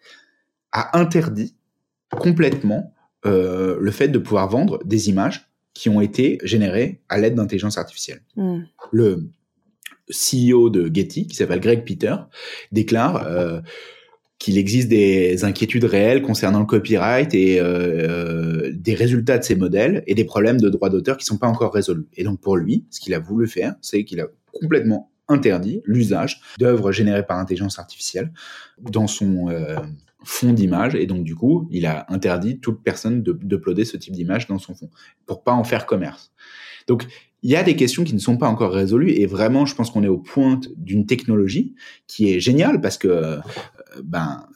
a 0.74 1.00
interdit 1.00 1.56
complètement 2.10 2.94
euh, 3.26 3.78
le 3.80 3.92
fait 3.92 4.08
de 4.10 4.20
pouvoir 4.20 4.48
vendre 4.48 4.80
des 4.86 5.10
images 5.10 5.47
qui 5.78 5.90
ont 5.90 6.02
été 6.02 6.40
générées 6.42 7.02
à 7.08 7.20
l'aide 7.20 7.36
d'intelligence 7.36 7.78
artificielle. 7.78 8.24
Hmm. 8.36 8.62
Le 8.92 9.30
CEO 10.10 10.72
de 10.72 10.90
Getty, 10.92 11.28
qui 11.28 11.36
s'appelle 11.36 11.60
Greg 11.60 11.86
Peter, 11.86 12.16
déclare 12.72 13.28
euh, 13.28 13.62
qu'il 14.40 14.58
existe 14.58 14.90
des 14.90 15.44
inquiétudes 15.44 15.84
réelles 15.84 16.24
concernant 16.24 16.62
le 16.62 16.66
copyright 16.66 17.32
et 17.36 17.60
euh, 17.60 18.72
des 18.74 18.96
résultats 18.96 19.38
de 19.38 19.44
ces 19.44 19.56
modèles 19.56 20.04
et 20.08 20.16
des 20.16 20.26
problèmes 20.26 20.60
de 20.60 20.70
droits 20.70 20.90
d'auteur 20.90 21.16
qui 21.16 21.26
sont 21.26 21.38
pas 21.38 21.48
encore 21.48 21.76
résolus. 21.76 22.08
Et 22.16 22.24
donc 22.24 22.42
pour 22.42 22.58
lui, 22.58 22.88
ce 22.90 23.00
qu'il 23.00 23.14
a 23.14 23.20
voulu 23.20 23.48
faire, 23.48 23.76
c'est 23.82 24.04
qu'il 24.04 24.20
a 24.20 24.26
complètement 24.52 25.12
interdit 25.28 25.84
l'usage 25.86 26.42
d'œuvres 26.58 26.92
générées 26.92 27.26
par 27.26 27.38
intelligence 27.38 27.78
artificielle 27.78 28.32
dans 28.82 29.06
son 29.06 29.50
euh, 29.50 29.76
fond 30.24 30.54
d'image 30.54 30.96
et 30.96 31.06
donc 31.06 31.24
du 31.24 31.36
coup 31.36 31.68
il 31.72 31.86
a 31.86 32.06
interdit 32.10 32.60
toute 32.60 32.84
personne 32.84 33.22
de 33.24 33.34
d'uploader 33.34 33.86
ce 33.86 33.98
type 33.98 34.14
d'image 34.14 34.48
dans 34.48 34.60
son 34.60 34.76
fond 34.76 34.90
pour 35.26 35.44
pas 35.44 35.54
en 35.54 35.64
faire 35.64 35.86
commerce. 35.86 36.32
Donc 36.88 37.06
il 37.44 37.52
y 37.52 37.56
a 37.56 37.64
des 37.64 37.76
questions 37.76 38.04
qui 38.04 38.14
ne 38.14 38.20
sont 38.20 38.38
pas 38.38 38.48
encore 38.48 38.72
résolues 38.72 39.12
et 39.12 39.26
vraiment 39.26 39.66
je 39.66 39.76
pense 39.76 39.92
qu'on 39.92 40.04
est 40.04 40.08
au 40.08 40.18
point 40.18 40.60
d'une 40.76 41.06
technologie 41.06 41.76
qui 42.08 42.32
est 42.32 42.40
géniale 42.40 42.82
parce 42.82 42.98
que 42.98 43.08
euh, 43.08 43.38
ben 44.04 44.48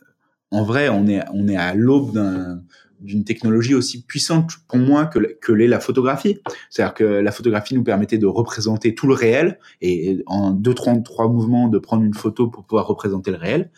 en 0.50 0.64
vrai 0.64 0.90
on 0.90 1.08
est 1.08 1.22
on 1.34 1.48
est 1.48 1.58
à 1.58 1.74
l'aube 1.76 2.14
d'un 2.14 2.64
d'une 3.02 3.24
technologie 3.24 3.74
aussi 3.74 4.04
puissante 4.04 4.52
pour 4.68 4.78
moi 4.78 5.06
que, 5.06 5.20
que 5.42 5.52
l'est 5.52 5.68
la 5.68 5.80
photographie. 5.80 6.40
C'est-à-dire 6.70 6.94
que 6.94 7.04
la 7.04 7.32
photographie 7.32 7.74
nous 7.74 7.84
permettait 7.84 8.18
de 8.18 8.28
représenter 8.28 8.96
tout 8.96 9.08
le 9.08 9.14
réel 9.14 9.60
et 9.82 10.24
en 10.28 10.52
deux, 10.52 10.74
trois, 10.74 10.96
trois 11.02 11.28
mouvements 11.28 11.68
de 11.68 11.80
prendre 11.80 12.04
une 12.04 12.14
photo 12.14 12.48
pour 12.48 12.64
pouvoir 12.64 12.88
représenter 12.88 13.32
le 13.32 13.38
réel. 13.38 13.72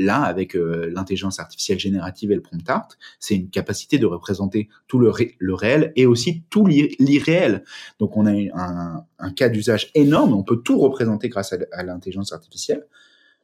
Là, 0.00 0.22
avec 0.22 0.54
euh, 0.54 0.88
l'intelligence 0.94 1.40
artificielle 1.40 1.80
générative 1.80 2.30
et 2.30 2.36
le 2.36 2.40
prompt 2.40 2.70
art, 2.70 2.86
c'est 3.18 3.34
une 3.34 3.50
capacité 3.50 3.98
de 3.98 4.06
représenter 4.06 4.68
tout 4.86 5.00
le, 5.00 5.10
réel 5.54 5.92
et 5.96 6.06
aussi 6.06 6.44
tout 6.50 6.66
l'irréel. 6.66 7.64
Donc, 7.98 8.16
on 8.16 8.24
a 8.24 9.04
un, 9.18 9.32
cas 9.32 9.48
d'usage 9.48 9.90
énorme. 9.96 10.34
On 10.34 10.44
peut 10.44 10.58
tout 10.58 10.78
représenter 10.78 11.28
grâce 11.28 11.52
à 11.52 11.82
l'intelligence 11.82 12.32
artificielle. 12.32 12.86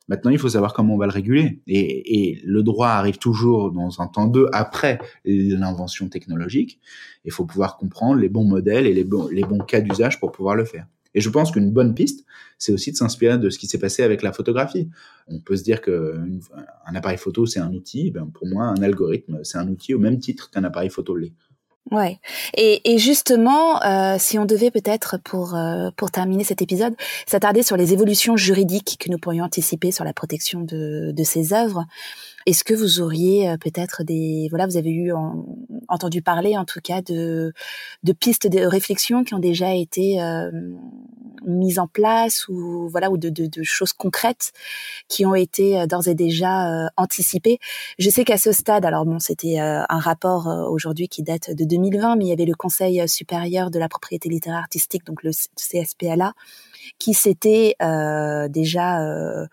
Maintenant, 0.06 0.30
il 0.30 0.38
faut 0.38 0.50
savoir 0.50 0.74
comment 0.74 0.94
on 0.94 0.98
va 0.98 1.06
le 1.06 1.12
réguler. 1.12 1.60
Et, 1.66 2.40
le 2.44 2.62
droit 2.62 2.90
arrive 2.90 3.18
toujours 3.18 3.72
dans 3.72 4.00
un 4.00 4.06
temps 4.06 4.26
deux 4.26 4.46
après 4.52 5.00
l'invention 5.24 6.08
technologique. 6.08 6.78
Il 7.24 7.32
faut 7.32 7.46
pouvoir 7.46 7.78
comprendre 7.78 8.20
les 8.20 8.28
bons 8.28 8.44
modèles 8.44 8.86
et 8.86 8.94
les 8.94 9.02
bons 9.04 9.58
cas 9.66 9.80
d'usage 9.80 10.20
pour 10.20 10.30
pouvoir 10.30 10.54
le 10.54 10.64
faire. 10.64 10.86
Et 11.14 11.20
je 11.20 11.30
pense 11.30 11.52
qu'une 11.52 11.70
bonne 11.70 11.94
piste, 11.94 12.24
c'est 12.58 12.72
aussi 12.72 12.92
de 12.92 12.96
s'inspirer 12.96 13.38
de 13.38 13.50
ce 13.50 13.58
qui 13.58 13.66
s'est 13.66 13.78
passé 13.78 14.02
avec 14.02 14.22
la 14.22 14.32
photographie. 14.32 14.88
On 15.28 15.40
peut 15.40 15.56
se 15.56 15.62
dire 15.62 15.80
que 15.80 16.20
un 16.86 16.94
appareil 16.94 17.18
photo, 17.18 17.46
c'est 17.46 17.60
un 17.60 17.72
outil. 17.72 18.10
Ben, 18.10 18.26
pour 18.32 18.46
moi, 18.46 18.64
un 18.64 18.82
algorithme, 18.82 19.40
c'est 19.42 19.58
un 19.58 19.68
outil 19.68 19.94
au 19.94 19.98
même 19.98 20.18
titre 20.18 20.50
qu'un 20.50 20.64
appareil 20.64 20.90
photo 20.90 21.16
l'est. 21.16 21.32
Ouais. 21.90 22.18
Et, 22.56 22.94
et 22.94 22.98
justement, 22.98 23.82
euh, 23.84 24.16
si 24.18 24.38
on 24.38 24.46
devait 24.46 24.70
peut-être 24.70 25.18
pour 25.22 25.54
euh, 25.54 25.90
pour 25.96 26.10
terminer 26.10 26.42
cet 26.42 26.62
épisode 26.62 26.94
s'attarder 27.26 27.62
sur 27.62 27.76
les 27.76 27.92
évolutions 27.92 28.38
juridiques 28.38 28.96
que 28.98 29.10
nous 29.10 29.18
pourrions 29.18 29.44
anticiper 29.44 29.92
sur 29.92 30.04
la 30.04 30.14
protection 30.14 30.62
de 30.62 31.12
de 31.12 31.24
ces 31.24 31.52
œuvres, 31.52 31.84
est-ce 32.46 32.64
que 32.64 32.74
vous 32.74 33.00
auriez 33.00 33.48
euh, 33.48 33.56
peut-être 33.56 34.04
des 34.04 34.48
voilà, 34.50 34.66
vous 34.66 34.76
avez 34.76 34.90
eu 34.90 35.12
entendu 35.88 36.22
parler 36.22 36.56
en 36.56 36.64
tout 36.64 36.80
cas 36.82 37.02
de 37.02 37.52
de 38.02 38.12
pistes 38.12 38.46
de 38.46 38.60
réflexion 38.60 39.24
qui 39.24 39.34
ont 39.34 39.38
déjà 39.38 39.74
été 39.74 40.20
euh, 40.20 40.50
mises 41.46 41.78
en 41.78 41.86
place 41.86 42.48
ou 42.48 42.88
voilà 42.88 43.10
ou 43.10 43.16
de, 43.16 43.28
de, 43.28 43.46
de, 43.46 43.62
choses 43.62 43.92
concrètes 43.92 44.52
qui 45.08 45.26
ont 45.26 45.34
été 45.34 45.78
euh, 45.78 45.86
d'ores 45.86 46.08
et 46.08 46.14
déjà 46.14 46.84
euh, 46.84 46.88
anticipées? 46.96 47.58
Je 47.98 48.10
sais 48.10 48.24
qu'à 48.24 48.38
ce 48.38 48.52
stade, 48.52 48.84
alors 48.84 49.04
bon, 49.04 49.18
c'était 49.18 49.60
euh, 49.60 49.82
un 49.88 49.98
rapport 49.98 50.46
aujourd'hui 50.70 51.08
qui 51.08 51.22
date 51.22 51.50
de 51.50 51.64
2020, 51.64 52.16
mais 52.16 52.24
il 52.26 52.28
y 52.28 52.32
avait 52.32 52.44
le 52.44 52.54
Conseil 52.54 53.06
supérieur 53.08 53.70
de 53.70 53.78
la 53.78 53.88
propriété 53.88 54.28
littéraire 54.28 54.58
artistique, 54.60 55.04
donc 55.04 55.22
le 55.22 55.30
CSPLA, 55.56 56.34
qui 56.98 57.14
s'était 57.14 57.74
euh, 57.82 58.48
déjà, 58.48 59.02
euh, 59.02 59.46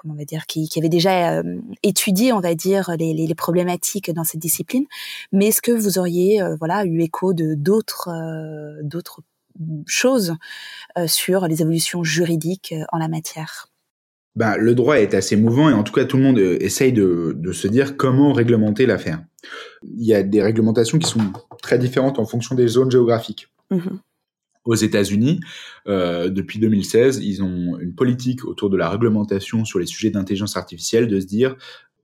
comment 0.00 0.14
on 0.14 0.18
va 0.18 0.24
dire, 0.24 0.46
qui, 0.46 0.68
qui 0.68 0.78
avait 0.78 0.88
déjà 0.88 1.38
euh, 1.38 1.60
étudié, 1.82 2.32
on 2.32 2.40
va 2.40 2.54
dire, 2.54 2.90
les, 2.98 3.14
les, 3.14 3.26
les, 3.26 3.34
problématiques 3.34 4.10
dans 4.12 4.24
cette 4.24 4.40
discipline. 4.40 4.86
Mais 5.32 5.48
est-ce 5.48 5.62
que 5.62 5.72
vous 5.72 5.98
auriez, 5.98 6.42
voilà, 6.58 6.84
eu 6.84 7.00
écho 7.00 7.32
de 7.32 7.54
d'autres, 7.54 8.10
d'autres 8.82 9.22
choses 9.86 10.34
euh, 10.98 11.06
sur 11.06 11.46
les 11.46 11.62
évolutions 11.62 12.04
juridiques 12.04 12.74
euh, 12.76 12.84
en 12.92 12.98
la 12.98 13.08
matière? 13.08 13.68
Ben, 14.36 14.56
le 14.56 14.74
droit 14.74 14.96
est 14.96 15.14
assez 15.14 15.36
mouvant 15.36 15.68
et 15.70 15.72
en 15.72 15.82
tout 15.82 15.92
cas 15.92 16.04
tout 16.04 16.16
le 16.16 16.22
monde 16.22 16.38
euh, 16.38 16.56
essaye 16.60 16.92
de, 16.92 17.34
de 17.36 17.52
se 17.52 17.68
dire 17.68 17.96
comment 17.96 18.32
réglementer 18.32 18.86
l'affaire. 18.86 19.22
Il 19.82 20.04
y 20.04 20.14
a 20.14 20.22
des 20.22 20.42
réglementations 20.42 20.98
qui 20.98 21.08
sont 21.08 21.32
très 21.62 21.78
différentes 21.78 22.18
en 22.18 22.26
fonction 22.26 22.54
des 22.54 22.68
zones 22.68 22.90
géographiques. 22.90 23.48
Mmh. 23.70 23.78
Aux 24.64 24.74
États-Unis, 24.74 25.40
euh, 25.86 26.28
depuis 26.28 26.58
2016, 26.58 27.20
ils 27.22 27.42
ont 27.42 27.78
une 27.78 27.94
politique 27.94 28.44
autour 28.44 28.68
de 28.68 28.76
la 28.76 28.90
réglementation 28.90 29.64
sur 29.64 29.78
les 29.78 29.86
sujets 29.86 30.10
d'intelligence 30.10 30.56
artificielle 30.56 31.08
de 31.08 31.18
se 31.18 31.26
dire 31.26 31.56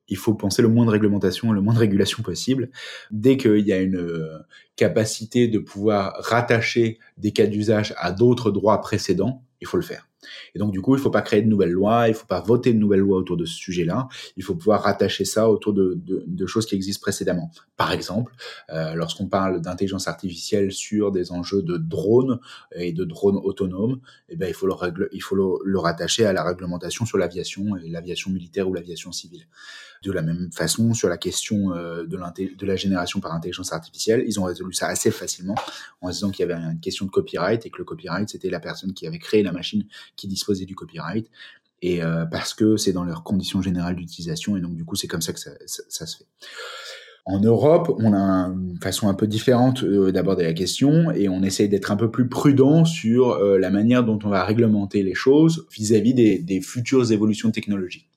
il 0.09 0.17
faut 0.17 0.35
penser 0.35 0.63
le 0.63 0.69
moins 0.69 0.87
de 0.87 0.91
réglementation 0.91 1.53
le 1.53 1.61
moins 1.61 1.75
de 1.75 1.79
régulation 1.79 2.23
possible. 2.23 2.71
Dès 3.11 3.37
qu'il 3.37 3.67
y 3.67 3.73
a 3.73 3.81
une 3.81 3.97
euh, 3.97 4.39
capacité 4.77 5.49
de 5.49 5.59
pouvoir 5.59 6.15
rattacher 6.19 6.99
des 7.19 7.33
cas 7.33 7.47
d'usage 7.47 7.95
à 7.99 8.13
d'autres 8.13 8.51
droits 8.51 8.81
précédents, 8.81 9.43
il 9.61 9.67
faut 9.67 9.77
le 9.77 9.83
faire. 9.83 10.09
Et 10.55 10.59
donc, 10.59 10.73
du 10.73 10.81
coup, 10.81 10.95
il 10.95 10.99
ne 10.99 11.03
faut 11.03 11.11
pas 11.11 11.23
créer 11.23 11.43
de 11.43 11.49
nouvelles 11.49 11.71
lois, 11.71 12.09
il 12.09 12.13
ne 12.13 12.17
faut 12.17 12.27
pas 12.27 12.41
voter 12.41 12.73
de 12.73 12.79
nouvelles 12.79 13.01
lois 13.01 13.19
autour 13.19 13.37
de 13.37 13.45
ce 13.45 13.55
sujet-là. 13.55 14.09
Il 14.37 14.43
faut 14.43 14.55
pouvoir 14.55 14.83
rattacher 14.83 15.25
ça 15.25 15.51
autour 15.51 15.73
de, 15.73 15.95
de, 15.97 16.25
de 16.27 16.47
choses 16.47 16.67
qui 16.67 16.75
existent 16.75 17.03
précédemment. 17.03 17.51
Par 17.77 17.93
exemple, 17.93 18.33
euh, 18.71 18.95
lorsqu'on 18.95 19.27
parle 19.27 19.61
d'intelligence 19.61 20.09
artificielle 20.09 20.73
sur 20.73 21.13
des 21.13 21.33
enjeux 21.33 21.63
de 21.63 21.77
drones 21.77 22.41
et 22.75 22.93
de 22.93 23.05
drones 23.05 23.37
autonomes, 23.37 24.01
eh 24.29 24.37
ben, 24.37 24.49
il 24.49 24.55
faut, 24.55 24.67
le, 24.67 25.09
il 25.13 25.23
faut 25.23 25.37
le, 25.37 25.79
rattacher 25.79 26.25
à 26.25 26.33
la 26.33 26.43
réglementation 26.43 27.05
sur 27.05 27.19
l'aviation 27.19 27.65
l'aviation 27.85 28.31
militaire 28.31 28.69
ou 28.69 28.75
l'aviation 28.75 29.13
civile. 29.13 29.47
De 30.03 30.13
la 30.13 30.23
même 30.23 30.51
façon, 30.53 30.95
sur 30.95 31.09
la 31.09 31.19
question 31.19 31.73
euh, 31.73 32.05
de, 32.05 32.19
de 32.57 32.67
la 32.67 32.77
génération 32.77 33.21
par 33.21 33.33
intelligence 33.35 33.73
artificielle, 33.73 34.25
ils 34.27 34.39
ont 34.41 34.45
résolu 34.45 34.73
ça 34.73 34.89
assez 34.89 35.11
facilement 35.11 35.57
en 36.01 36.11
disant 36.11 36.31
qu'il 36.31 36.47
y 36.47 36.51
avait 36.51 36.61
une 36.61 36.81
question 36.81 37.07
de 37.07 37.11
copyright 37.11 37.65
et 37.67 37.71
que 37.71 37.79
le 37.79 37.85
copyright, 37.85 38.29
c'était 38.29 38.51
la 38.51 38.61
personne 38.61 38.93
qui 38.95 39.07
avait 39.07 39.19
créé 39.19 39.43
la 39.43 39.53
machine 39.53 39.85
qui 40.17 40.29
disposaient 40.29 40.67
du 40.67 40.75
copyright 40.75 41.31
et 41.83 42.03
euh, 42.03 42.25
parce 42.25 42.55
que 42.55 42.77
c'est 42.77 42.93
dans 42.93 43.05
leurs 43.05 43.23
conditions 43.23 43.61
générales 43.61 43.97
d'utilisation 43.97 44.57
et 44.57 44.61
donc 44.61 44.75
du 44.75 44.85
coup 44.85 44.97
c'est 44.97 45.09
comme 45.09 45.21
ça 45.21 45.33
que 45.33 45.41
ça, 45.41 45.51
ça, 45.67 46.07
se 46.07 46.17
fait. 46.19 46.27
En 47.29 47.41
Europe, 47.41 47.93
on 47.99 48.13
a 48.13 48.53
une 48.55 48.79
façon 48.81 49.09
un 49.09 49.15
peu 49.15 49.27
différente 49.27 49.83
euh, 49.83 50.13
d'aborder 50.13 50.45
la 50.45 50.53
question 50.53 51.11
et 51.11 51.29
on 51.29 51.43
essaye 51.43 51.69
d'être 51.69 51.91
un 51.91 51.97
peu 51.97 52.09
plus 52.09 52.29
prudent 52.29 52.85
sur 52.85 53.33
euh, 53.33 53.59
la 53.59 53.71
manière 53.71 54.05
dont 54.05 54.19
on 54.23 54.29
va 54.29 54.45
réglementer 54.45 55.03
les 55.03 55.15
choses 55.15 55.67
vis-à-vis 55.73 56.15
des, 56.15 56.61
futures 56.61 57.11
évolutions 57.11 57.51
technologiques. 57.51 58.09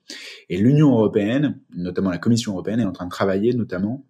Et 0.50 0.58
l'Union 0.58 0.92
européenne, 0.92 1.60
notamment 1.76 2.12
la 2.12 2.20
Commission 2.20 2.52
européenne, 2.52 2.82
est 2.82 2.86
en 2.86 2.92
train 2.92 3.06
de 3.06 3.10
travailler 3.10 3.56
notamment 3.56 4.06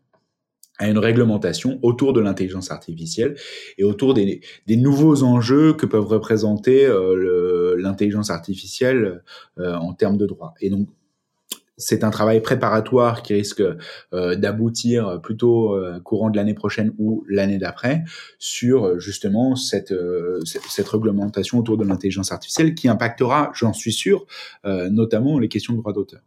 à 0.79 0.89
une 0.89 0.97
réglementation 0.97 1.79
autour 1.81 2.11
de 2.11 2.19
l'intelligence 2.19 2.69
artificielle 2.69 3.35
et 3.77 3.85
autour 3.85 4.13
des, 4.13 4.41
nouveaux 4.67 5.23
enjeux 5.23 5.73
que 5.73 5.85
peuvent 5.85 6.07
représenter 6.07 6.85
euh, 6.85 7.75
l'intelligence 7.77 8.29
artificielle 8.29 9.23
en 9.57 9.93
termes 9.93 10.17
de 10.17 10.25
droit. 10.25 10.53
Et 10.59 10.69
donc, 10.69 10.87
c'est 11.79 12.03
un 12.03 12.11
travail 12.11 12.41
préparatoire 12.41 13.23
qui 13.23 13.33
risque 13.33 13.63
euh, 14.13 14.35
d'aboutir 14.35 15.19
plutôt 15.23 15.75
euh, 15.75 15.99
courant 15.99 16.29
de 16.29 16.37
l'année 16.37 16.53
prochaine 16.53 16.93
ou 16.99 17.25
l'année 17.27 17.57
d'après 17.57 18.03
sur 18.37 18.99
justement 18.99 19.55
cette, 19.55 19.91
euh, 19.91 20.39
cette, 20.45 20.87
réglementation 20.87 21.57
autour 21.57 21.77
de 21.77 21.85
l'intelligence 21.85 22.31
artificielle 22.31 22.75
qui 22.75 22.87
impactera, 22.87 23.51
j'en 23.55 23.73
suis 23.73 23.93
sûr, 23.93 24.27
notamment 24.63 25.39
les 25.39 25.47
questions 25.47 25.73
de 25.73 25.79
droit 25.79 25.93
d'auteur. 25.93 26.21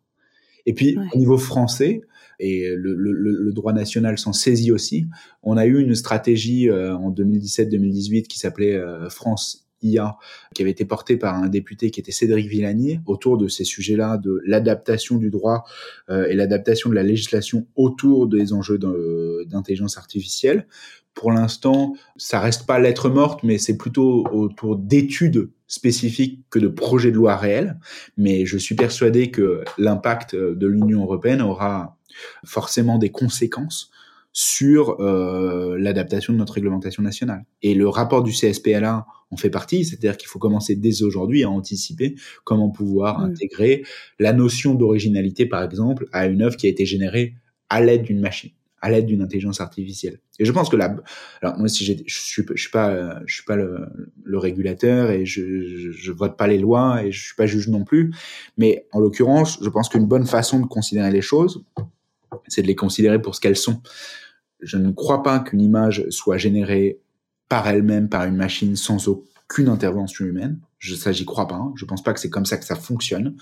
Et 0.66 0.74
puis, 0.74 0.96
au 1.12 1.18
niveau 1.18 1.38
français, 1.38 2.02
et 2.42 2.68
le, 2.74 2.94
le, 2.94 3.12
le 3.12 3.52
droit 3.52 3.72
national 3.72 4.18
s'en 4.18 4.32
saisit 4.32 4.72
aussi. 4.72 5.06
On 5.42 5.56
a 5.56 5.64
eu 5.64 5.80
une 5.80 5.94
stratégie 5.94 6.68
euh, 6.68 6.94
en 6.96 7.12
2017-2018 7.12 8.26
qui 8.26 8.38
s'appelait 8.38 8.74
euh, 8.74 9.08
France 9.08 9.68
Qui 9.82 10.62
avait 10.62 10.70
été 10.70 10.84
portée 10.84 11.16
par 11.16 11.34
un 11.34 11.48
député 11.48 11.90
qui 11.90 11.98
était 11.98 12.12
Cédric 12.12 12.46
Villani 12.46 13.00
autour 13.06 13.36
de 13.36 13.48
ces 13.48 13.64
sujets-là, 13.64 14.16
de 14.16 14.40
l'adaptation 14.46 15.16
du 15.16 15.28
droit 15.30 15.64
euh, 16.08 16.26
et 16.28 16.34
l'adaptation 16.34 16.88
de 16.88 16.94
la 16.94 17.02
législation 17.02 17.66
autour 17.74 18.28
des 18.28 18.52
enjeux 18.52 18.78
d'intelligence 18.78 19.98
artificielle. 19.98 20.66
Pour 21.14 21.32
l'instant, 21.32 21.94
ça 22.16 22.40
reste 22.40 22.64
pas 22.66 22.78
lettre 22.78 23.10
morte, 23.10 23.42
mais 23.42 23.58
c'est 23.58 23.76
plutôt 23.76 24.24
autour 24.32 24.76
d'études 24.76 25.50
spécifiques 25.66 26.44
que 26.48 26.58
de 26.58 26.68
projets 26.68 27.10
de 27.10 27.16
loi 27.16 27.36
réels. 27.36 27.78
Mais 28.16 28.46
je 28.46 28.56
suis 28.56 28.74
persuadé 28.74 29.30
que 29.30 29.64
l'impact 29.78 30.34
de 30.36 30.66
l'Union 30.66 31.02
européenne 31.02 31.42
aura 31.42 31.96
forcément 32.44 32.98
des 32.98 33.10
conséquences 33.10 33.90
sur 34.32 35.00
euh, 35.00 35.76
l'adaptation 35.78 36.32
de 36.32 36.38
notre 36.38 36.54
réglementation 36.54 37.02
nationale. 37.02 37.44
Et 37.62 37.74
le 37.74 37.88
rapport 37.88 38.22
du 38.22 38.32
CSPLA 38.32 39.06
en 39.30 39.36
fait 39.36 39.50
partie, 39.50 39.84
c'est-à-dire 39.84 40.16
qu'il 40.16 40.28
faut 40.28 40.38
commencer 40.38 40.76
dès 40.76 41.02
aujourd'hui 41.02 41.42
à 41.42 41.50
anticiper 41.50 42.14
comment 42.44 42.70
pouvoir 42.70 43.20
mmh. 43.20 43.24
intégrer 43.24 43.82
la 44.18 44.32
notion 44.32 44.74
d'originalité, 44.74 45.46
par 45.46 45.62
exemple, 45.62 46.06
à 46.12 46.26
une 46.26 46.42
œuvre 46.42 46.56
qui 46.56 46.66
a 46.66 46.70
été 46.70 46.84
générée 46.86 47.34
à 47.68 47.80
l'aide 47.80 48.02
d'une 48.02 48.20
machine 48.20 48.50
à 48.82 48.90
l'aide 48.90 49.06
d'une 49.06 49.22
intelligence 49.22 49.60
artificielle. 49.60 50.18
Et 50.40 50.44
je 50.44 50.50
pense 50.50 50.68
que 50.68 50.74
là, 50.74 50.96
alors 51.40 51.56
moi 51.56 51.68
si 51.68 51.84
je 51.84 51.92
suis 51.92 52.44
je 52.52 52.60
suis 52.60 52.70
pas 52.70 53.20
je 53.26 53.34
suis 53.34 53.44
pas 53.44 53.54
le, 53.54 53.86
le 54.24 54.38
régulateur 54.38 55.12
et 55.12 55.24
je, 55.24 55.40
je, 55.68 55.92
je 55.92 56.12
vote 56.12 56.36
pas 56.36 56.48
les 56.48 56.58
lois 56.58 57.04
et 57.04 57.12
je 57.12 57.26
suis 57.26 57.36
pas 57.36 57.46
juge 57.46 57.68
non 57.68 57.84
plus, 57.84 58.12
mais 58.58 58.86
en 58.90 58.98
l'occurrence, 58.98 59.60
je 59.62 59.68
pense 59.68 59.88
qu'une 59.88 60.06
bonne 60.06 60.26
façon 60.26 60.58
de 60.58 60.66
considérer 60.66 61.12
les 61.12 61.22
choses, 61.22 61.64
c'est 62.48 62.62
de 62.62 62.66
les 62.66 62.74
considérer 62.74 63.20
pour 63.20 63.34
ce 63.34 63.40
qu'elles 63.40 63.56
sont. 63.56 63.82
Je 64.60 64.76
ne 64.76 64.90
crois 64.92 65.22
pas 65.22 65.40
qu'une 65.40 65.60
image 65.60 66.08
soit 66.10 66.38
générée 66.38 67.00
par 67.48 67.66
elle-même 67.68 68.08
par 68.08 68.24
une 68.24 68.36
machine 68.36 68.76
sans 68.76 69.08
aucune 69.08 69.68
intervention 69.68 70.24
humaine. 70.24 70.58
Je, 70.82 70.96
ça, 70.96 71.12
j'y 71.12 71.24
crois 71.24 71.46
pas. 71.46 71.54
Hein. 71.54 71.72
Je 71.76 71.84
pense 71.84 72.02
pas 72.02 72.12
que 72.12 72.18
c'est 72.18 72.28
comme 72.28 72.44
ça 72.44 72.58
que 72.58 72.64
ça 72.64 72.74
fonctionne. 72.74 73.36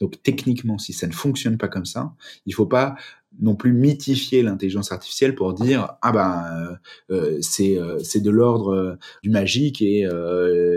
Donc, 0.00 0.22
techniquement, 0.22 0.78
si 0.78 0.94
ça 0.94 1.06
ne 1.06 1.12
fonctionne 1.12 1.58
pas 1.58 1.68
comme 1.68 1.84
ça, 1.84 2.14
il 2.46 2.54
faut 2.54 2.64
pas 2.64 2.96
non 3.38 3.54
plus 3.54 3.74
mythifier 3.74 4.42
l'intelligence 4.42 4.92
artificielle 4.92 5.34
pour 5.34 5.52
dire 5.52 5.88
ah 6.00 6.10
ben 6.10 6.78
euh, 7.10 7.14
euh 7.14 7.38
c'est 7.42 7.78
euh, 7.78 7.98
c'est 7.98 8.20
de 8.20 8.30
l'ordre 8.30 8.74
euh, 8.74 8.94
du 9.22 9.28
magique 9.28 9.82
et 9.82 10.08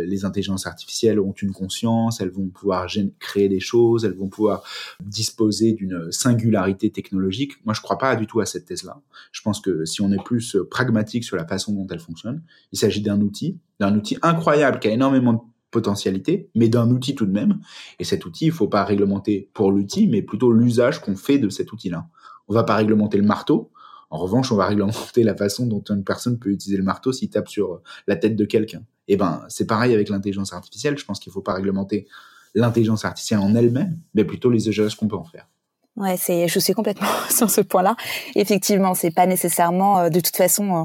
les 0.05 0.25
intelligences 0.25 0.67
artificielles 0.67 1.21
ont 1.21 1.31
une 1.31 1.53
conscience, 1.53 2.19
elles 2.19 2.31
vont 2.31 2.47
pouvoir 2.47 2.87
créer 3.19 3.47
des 3.47 3.61
choses, 3.61 4.03
elles 4.03 4.13
vont 4.13 4.27
pouvoir 4.27 4.63
disposer 5.01 5.71
d'une 5.71 6.11
singularité 6.11 6.89
technologique. 6.89 7.53
Moi, 7.65 7.73
je 7.73 7.81
crois 7.81 7.97
pas 7.97 8.17
du 8.17 8.27
tout 8.27 8.41
à 8.41 8.45
cette 8.45 8.65
thèse-là. 8.65 8.99
Je 9.31 9.41
pense 9.41 9.61
que 9.61 9.85
si 9.85 10.01
on 10.01 10.11
est 10.11 10.21
plus 10.23 10.57
pragmatique 10.69 11.23
sur 11.23 11.37
la 11.37 11.47
façon 11.47 11.73
dont 11.73 11.87
elle 11.89 11.99
fonctionne, 11.99 12.41
il 12.73 12.79
s'agit 12.79 13.01
d'un 13.01 13.21
outil, 13.21 13.57
d'un 13.79 13.95
outil 13.95 14.17
incroyable 14.21 14.79
qui 14.79 14.89
a 14.89 14.91
énormément 14.91 15.33
de 15.33 15.39
potentialité, 15.71 16.49
mais 16.55 16.69
d'un 16.69 16.89
outil 16.89 17.15
tout 17.15 17.25
de 17.25 17.31
même. 17.31 17.59
Et 17.99 18.03
cet 18.03 18.25
outil, 18.25 18.45
il 18.45 18.51
faut 18.51 18.67
pas 18.67 18.83
réglementer 18.83 19.49
pour 19.53 19.71
l'outil, 19.71 20.07
mais 20.07 20.21
plutôt 20.21 20.51
l'usage 20.51 21.01
qu'on 21.01 21.15
fait 21.15 21.37
de 21.37 21.49
cet 21.49 21.71
outil-là. 21.71 22.07
On 22.47 22.53
va 22.53 22.63
pas 22.63 22.75
réglementer 22.75 23.17
le 23.17 23.25
marteau. 23.25 23.71
En 24.09 24.17
revanche, 24.17 24.51
on 24.51 24.55
va 24.55 24.65
réglementer 24.65 25.23
la 25.23 25.35
façon 25.35 25.67
dont 25.67 25.83
une 25.89 26.03
personne 26.03 26.39
peut 26.39 26.49
utiliser 26.49 26.77
le 26.77 26.83
marteau 26.83 27.11
s'il 27.11 27.29
tape 27.29 27.47
sur 27.47 27.81
la 28.07 28.15
tête 28.15 28.35
de 28.35 28.45
quelqu'un. 28.45 28.83
Et 29.07 29.13
eh 29.13 29.17
ben, 29.17 29.43
c'est 29.49 29.65
pareil 29.65 29.93
avec 29.93 30.09
l'intelligence 30.09 30.53
artificielle. 30.53 30.97
Je 30.97 31.05
pense 31.05 31.19
qu'il 31.19 31.31
faut 31.31 31.41
pas 31.41 31.53
réglementer 31.53 32.07
l'intelligence 32.55 33.05
artificielle 33.05 33.39
en 33.39 33.55
elle-même, 33.55 33.99
mais 34.13 34.23
plutôt 34.23 34.49
les 34.49 34.69
usages 34.69 34.95
qu'on 34.95 35.07
peut 35.07 35.15
en 35.15 35.23
faire. 35.23 35.47
Ouais, 35.95 36.15
c'est, 36.17 36.47
je 36.47 36.59
suis 36.59 36.73
complètement 36.73 37.09
sur 37.29 37.49
ce 37.49 37.59
point-là. 37.59 37.95
Effectivement, 38.35 38.93
c'est 38.93 39.11
pas 39.11 39.25
nécessairement, 39.25 39.99
euh, 39.99 40.09
de 40.09 40.19
toute 40.21 40.35
façon, 40.35 40.75
euh, 40.75 40.83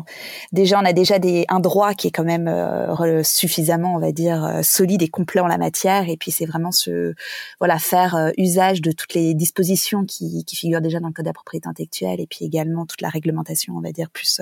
déjà 0.53 0.81
on 0.81 0.85
a 0.85 0.93
déjà 0.93 1.21
des, 1.21 1.45
un 1.49 1.61
droit 1.61 1.95
qui 1.95 2.09
est 2.09 2.11
quand 2.11 2.25
même 2.25 2.49
euh, 2.49 3.23
suffisamment, 3.23 3.95
on 3.95 4.01
va 4.01 4.11
dire, 4.13 4.61
solide 4.65 5.03
et 5.03 5.09
complet 5.09 5.41
en 5.41 5.47
la 5.47 5.59
matière. 5.59 6.09
Et 6.09 6.17
puis 6.17 6.33
c'est 6.33 6.47
vraiment 6.47 6.73
ce, 6.73 7.15
voilà, 7.61 7.79
faire 7.79 8.33
usage 8.39 8.81
de 8.81 8.91
toutes 8.93 9.15
les 9.15 9.35
dispositions 9.35 10.05
qui, 10.05 10.45
qui 10.45 10.57
figurent 10.57 10.81
déjà 10.81 10.99
dans 10.99 11.09
le 11.09 11.13
code 11.13 11.27
de 11.27 11.31
la 11.31 11.35
propriété 11.35 11.69
intellectuelle, 11.69 12.21
et 12.21 12.27
puis 12.27 12.45
également 12.45 12.85
toute 12.87 13.01
la 13.01 13.09
réglementation, 13.09 13.75
on 13.77 13.81
va 13.81 13.93
dire 13.93 14.11
plus 14.11 14.41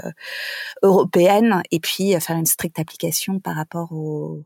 européenne, 0.83 1.63
et 1.71 1.81
puis 1.81 2.19
faire 2.21 2.37
une 2.37 2.47
stricte 2.47 2.79
application 2.79 3.41
par 3.41 3.57
rapport 3.57 3.93
au 3.93 4.43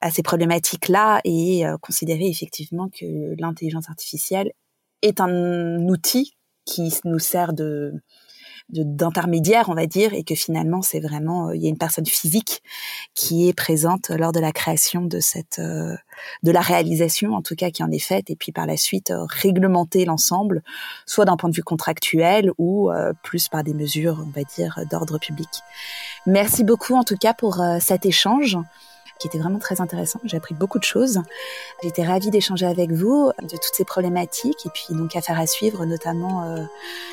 à 0.00 0.10
ces 0.10 0.22
problématiques-là 0.22 1.20
et 1.24 1.64
considérer 1.80 2.28
effectivement 2.28 2.88
que 2.88 3.34
l'intelligence 3.40 3.88
artificielle 3.88 4.52
est 5.04 5.20
un 5.20 5.86
outil 5.88 6.34
qui 6.64 6.92
nous 7.04 7.18
sert 7.18 7.52
de 7.52 7.92
d'intermédiaire, 8.70 9.68
on 9.68 9.74
va 9.74 9.86
dire, 9.86 10.14
et 10.14 10.24
que 10.24 10.34
finalement 10.34 10.80
c'est 10.80 10.98
vraiment 10.98 11.48
euh, 11.48 11.56
il 11.56 11.62
y 11.62 11.66
a 11.66 11.68
une 11.68 11.76
personne 11.76 12.06
physique 12.06 12.62
qui 13.14 13.46
est 13.46 13.52
présente 13.52 14.08
lors 14.08 14.32
de 14.32 14.40
la 14.40 14.52
création 14.52 15.02
de 15.02 15.20
cette 15.20 15.58
euh, 15.58 15.94
de 16.42 16.50
la 16.50 16.62
réalisation 16.62 17.34
en 17.34 17.42
tout 17.42 17.56
cas 17.56 17.70
qui 17.70 17.82
en 17.82 17.90
est 17.90 17.98
faite, 17.98 18.30
et 18.30 18.36
puis 18.36 18.52
par 18.52 18.66
la 18.66 18.78
suite 18.78 19.10
euh, 19.10 19.26
réglementer 19.28 20.06
l'ensemble, 20.06 20.62
soit 21.04 21.26
d'un 21.26 21.36
point 21.36 21.50
de 21.50 21.54
vue 21.54 21.62
contractuel 21.62 22.52
ou 22.56 22.90
plus 23.22 23.48
par 23.48 23.64
des 23.64 23.74
mesures, 23.74 24.24
on 24.26 24.30
va 24.30 24.44
dire, 24.56 24.80
d'ordre 24.90 25.18
public. 25.18 25.48
Merci 26.26 26.64
beaucoup 26.64 26.94
en 26.94 27.04
tout 27.04 27.16
cas 27.18 27.34
pour 27.34 27.62
cet 27.80 28.06
échange 28.06 28.56
qui 29.18 29.28
était 29.28 29.38
vraiment 29.38 29.58
très 29.58 29.80
intéressant. 29.80 30.20
J'ai 30.24 30.36
appris 30.36 30.54
beaucoup 30.54 30.78
de 30.78 30.84
choses. 30.84 31.20
J'étais 31.82 32.04
ravie 32.04 32.30
d'échanger 32.30 32.66
avec 32.66 32.92
vous 32.92 33.30
de 33.42 33.48
toutes 33.48 33.74
ces 33.74 33.84
problématiques 33.84 34.66
et 34.66 34.70
puis 34.70 34.86
donc 34.90 35.14
affaire 35.16 35.38
à 35.38 35.46
suivre, 35.46 35.84
notamment, 35.84 36.44
euh, 36.44 36.64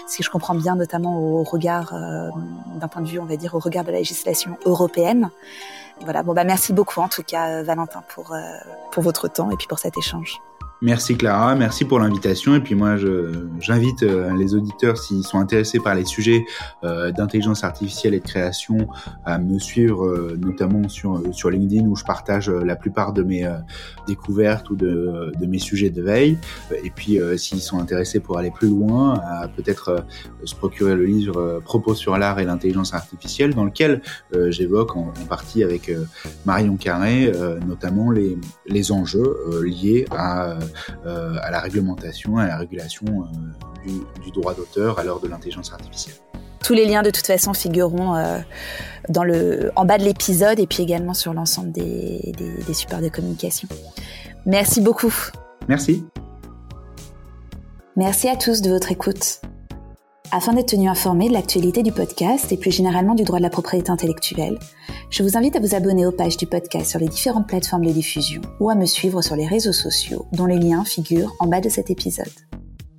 si 0.07 0.23
je 0.23 0.29
comprends 0.29 0.55
bien, 0.55 0.75
notamment 0.75 1.19
au 1.19 1.43
regard, 1.43 1.93
euh, 1.93 2.29
d'un 2.75 2.87
point 2.87 3.01
de 3.01 3.07
vue, 3.07 3.19
on 3.19 3.25
va 3.25 3.37
dire, 3.37 3.55
au 3.55 3.59
regard 3.59 3.83
de 3.83 3.91
la 3.91 3.99
législation 3.99 4.57
européenne. 4.65 5.29
Voilà. 6.01 6.23
Bon 6.23 6.33
bah 6.33 6.43
merci 6.43 6.73
beaucoup 6.73 6.99
en 6.99 7.09
tout 7.09 7.23
cas, 7.23 7.61
Valentin, 7.63 8.03
pour 8.09 8.33
euh, 8.33 8.41
pour 8.91 9.03
votre 9.03 9.27
temps 9.27 9.51
et 9.51 9.55
puis 9.55 9.67
pour 9.67 9.79
cet 9.79 9.97
échange. 9.97 10.41
Merci 10.83 11.15
Clara, 11.15 11.53
merci 11.53 11.85
pour 11.85 11.99
l'invitation. 11.99 12.55
Et 12.55 12.59
puis 12.59 12.73
moi, 12.73 12.95
j'invite 13.59 14.01
euh, 14.01 14.35
les 14.35 14.55
auditeurs, 14.55 14.97
s'ils 14.97 15.23
sont 15.23 15.37
intéressés 15.37 15.79
par 15.79 15.93
les 15.93 16.05
sujets 16.05 16.43
euh, 16.83 17.11
d'intelligence 17.11 17.63
artificielle 17.63 18.15
et 18.15 18.19
de 18.19 18.25
création, 18.25 18.87
à 19.23 19.37
me 19.37 19.59
suivre 19.59 20.07
euh, 20.07 20.39
notamment 20.41 20.89
sur, 20.89 21.21
sur 21.33 21.51
LinkedIn 21.51 21.85
où 21.85 21.95
je 21.95 22.03
partage 22.03 22.49
la 22.49 22.75
plupart 22.75 23.13
de 23.13 23.21
mes 23.21 23.47
découvertes 24.07 24.71
ou 24.71 24.75
de, 24.75 25.31
de, 25.39 25.45
mes 25.45 25.59
sujets 25.59 25.91
de 25.91 26.01
veille. 26.01 26.39
Et 26.83 26.89
puis 26.89 27.19
s'ils 27.37 27.61
sont 27.61 27.79
intéressés 27.79 28.19
pour 28.19 28.39
aller 28.39 28.49
plus 28.49 28.69
loin, 28.69 29.21
à 29.23 29.47
peut-être 29.49 30.03
se 30.43 30.55
procurer 30.55 30.95
le 30.95 31.05
livre 31.05 31.61
Propos 31.63 31.93
sur 31.93 32.17
l'art 32.17 32.39
et 32.39 32.45
l'intelligence 32.45 32.95
artificielle, 32.95 33.53
dans 33.53 33.65
lequel 33.65 34.01
j'évoque 34.47 34.95
en, 34.95 35.13
en, 35.21 35.25
partie 35.27 35.63
avec 35.63 35.91
Marion 36.45 36.75
Carré 36.75 37.31
notamment 37.67 38.09
les, 38.09 38.37
les 38.65 38.91
enjeux 38.91 39.61
liés 39.63 40.05
à 40.09 40.57
euh, 41.05 41.35
à 41.41 41.51
la 41.51 41.59
réglementation, 41.59 42.37
à 42.37 42.47
la 42.47 42.57
régulation 42.57 43.05
euh, 43.07 43.91
du, 44.23 44.31
droit 44.31 44.53
d'auteur 44.53 44.99
à 44.99 45.03
l'heure 45.03 45.19
de 45.19 45.27
l'intelligence 45.27 45.71
artificielle. 45.71 46.15
Tous 46.63 46.73
les 46.73 46.85
liens 46.85 47.01
de 47.01 47.09
toute 47.09 47.25
façon 47.25 47.53
figureront 47.53 48.15
euh, 48.15 48.39
dans 49.09 49.23
le, 49.23 49.71
en 49.75 49.85
bas 49.85 49.97
de 49.97 50.03
l'épisode 50.03 50.59
et 50.59 50.67
puis 50.67 50.83
également 50.83 51.13
sur 51.13 51.33
l'ensemble 51.33 51.71
des, 51.71 52.33
des 52.65 52.73
supports 52.73 53.01
de 53.01 53.09
communication. 53.09 53.67
Merci 54.45 54.81
beaucoup. 54.81 55.13
Merci. 55.67 56.05
Merci 57.95 58.29
à 58.29 58.35
tous 58.35 58.61
de 58.61 58.69
votre 58.69 58.91
écoute. 58.91 59.41
Afin 60.33 60.53
d'être 60.53 60.69
tenu 60.69 60.87
informé 60.87 61.27
de 61.27 61.33
l'actualité 61.33 61.83
du 61.83 61.91
podcast 61.91 62.53
et 62.53 62.57
plus 62.57 62.71
généralement 62.71 63.15
du 63.15 63.23
droit 63.23 63.39
de 63.39 63.43
la 63.43 63.49
propriété 63.49 63.91
intellectuelle, 63.91 64.57
je 65.09 65.23
vous 65.23 65.35
invite 65.35 65.57
à 65.57 65.59
vous 65.59 65.75
abonner 65.75 66.05
aux 66.05 66.13
pages 66.13 66.37
du 66.37 66.47
podcast 66.47 66.89
sur 66.89 66.99
les 66.99 67.09
différentes 67.09 67.47
plateformes 67.47 67.85
de 67.85 67.91
diffusion 67.91 68.41
ou 68.61 68.69
à 68.69 68.75
me 68.75 68.85
suivre 68.85 69.21
sur 69.21 69.35
les 69.35 69.45
réseaux 69.45 69.73
sociaux 69.73 70.27
dont 70.31 70.45
les 70.45 70.57
liens 70.57 70.85
figurent 70.85 71.35
en 71.39 71.47
bas 71.47 71.59
de 71.59 71.67
cet 71.67 71.89
épisode. 71.89 72.31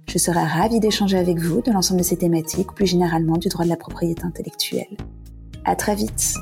Je 0.08 0.18
serai 0.18 0.44
ravie 0.44 0.78
d'échanger 0.78 1.16
avec 1.16 1.38
vous 1.38 1.62
de 1.62 1.72
l'ensemble 1.72 2.00
de 2.00 2.04
ces 2.04 2.18
thématiques, 2.18 2.74
plus 2.74 2.86
généralement 2.86 3.38
du 3.38 3.48
droit 3.48 3.64
de 3.64 3.70
la 3.70 3.76
propriété 3.76 4.24
intellectuelle. 4.24 4.98
À 5.64 5.74
très 5.74 5.94
vite! 5.94 6.34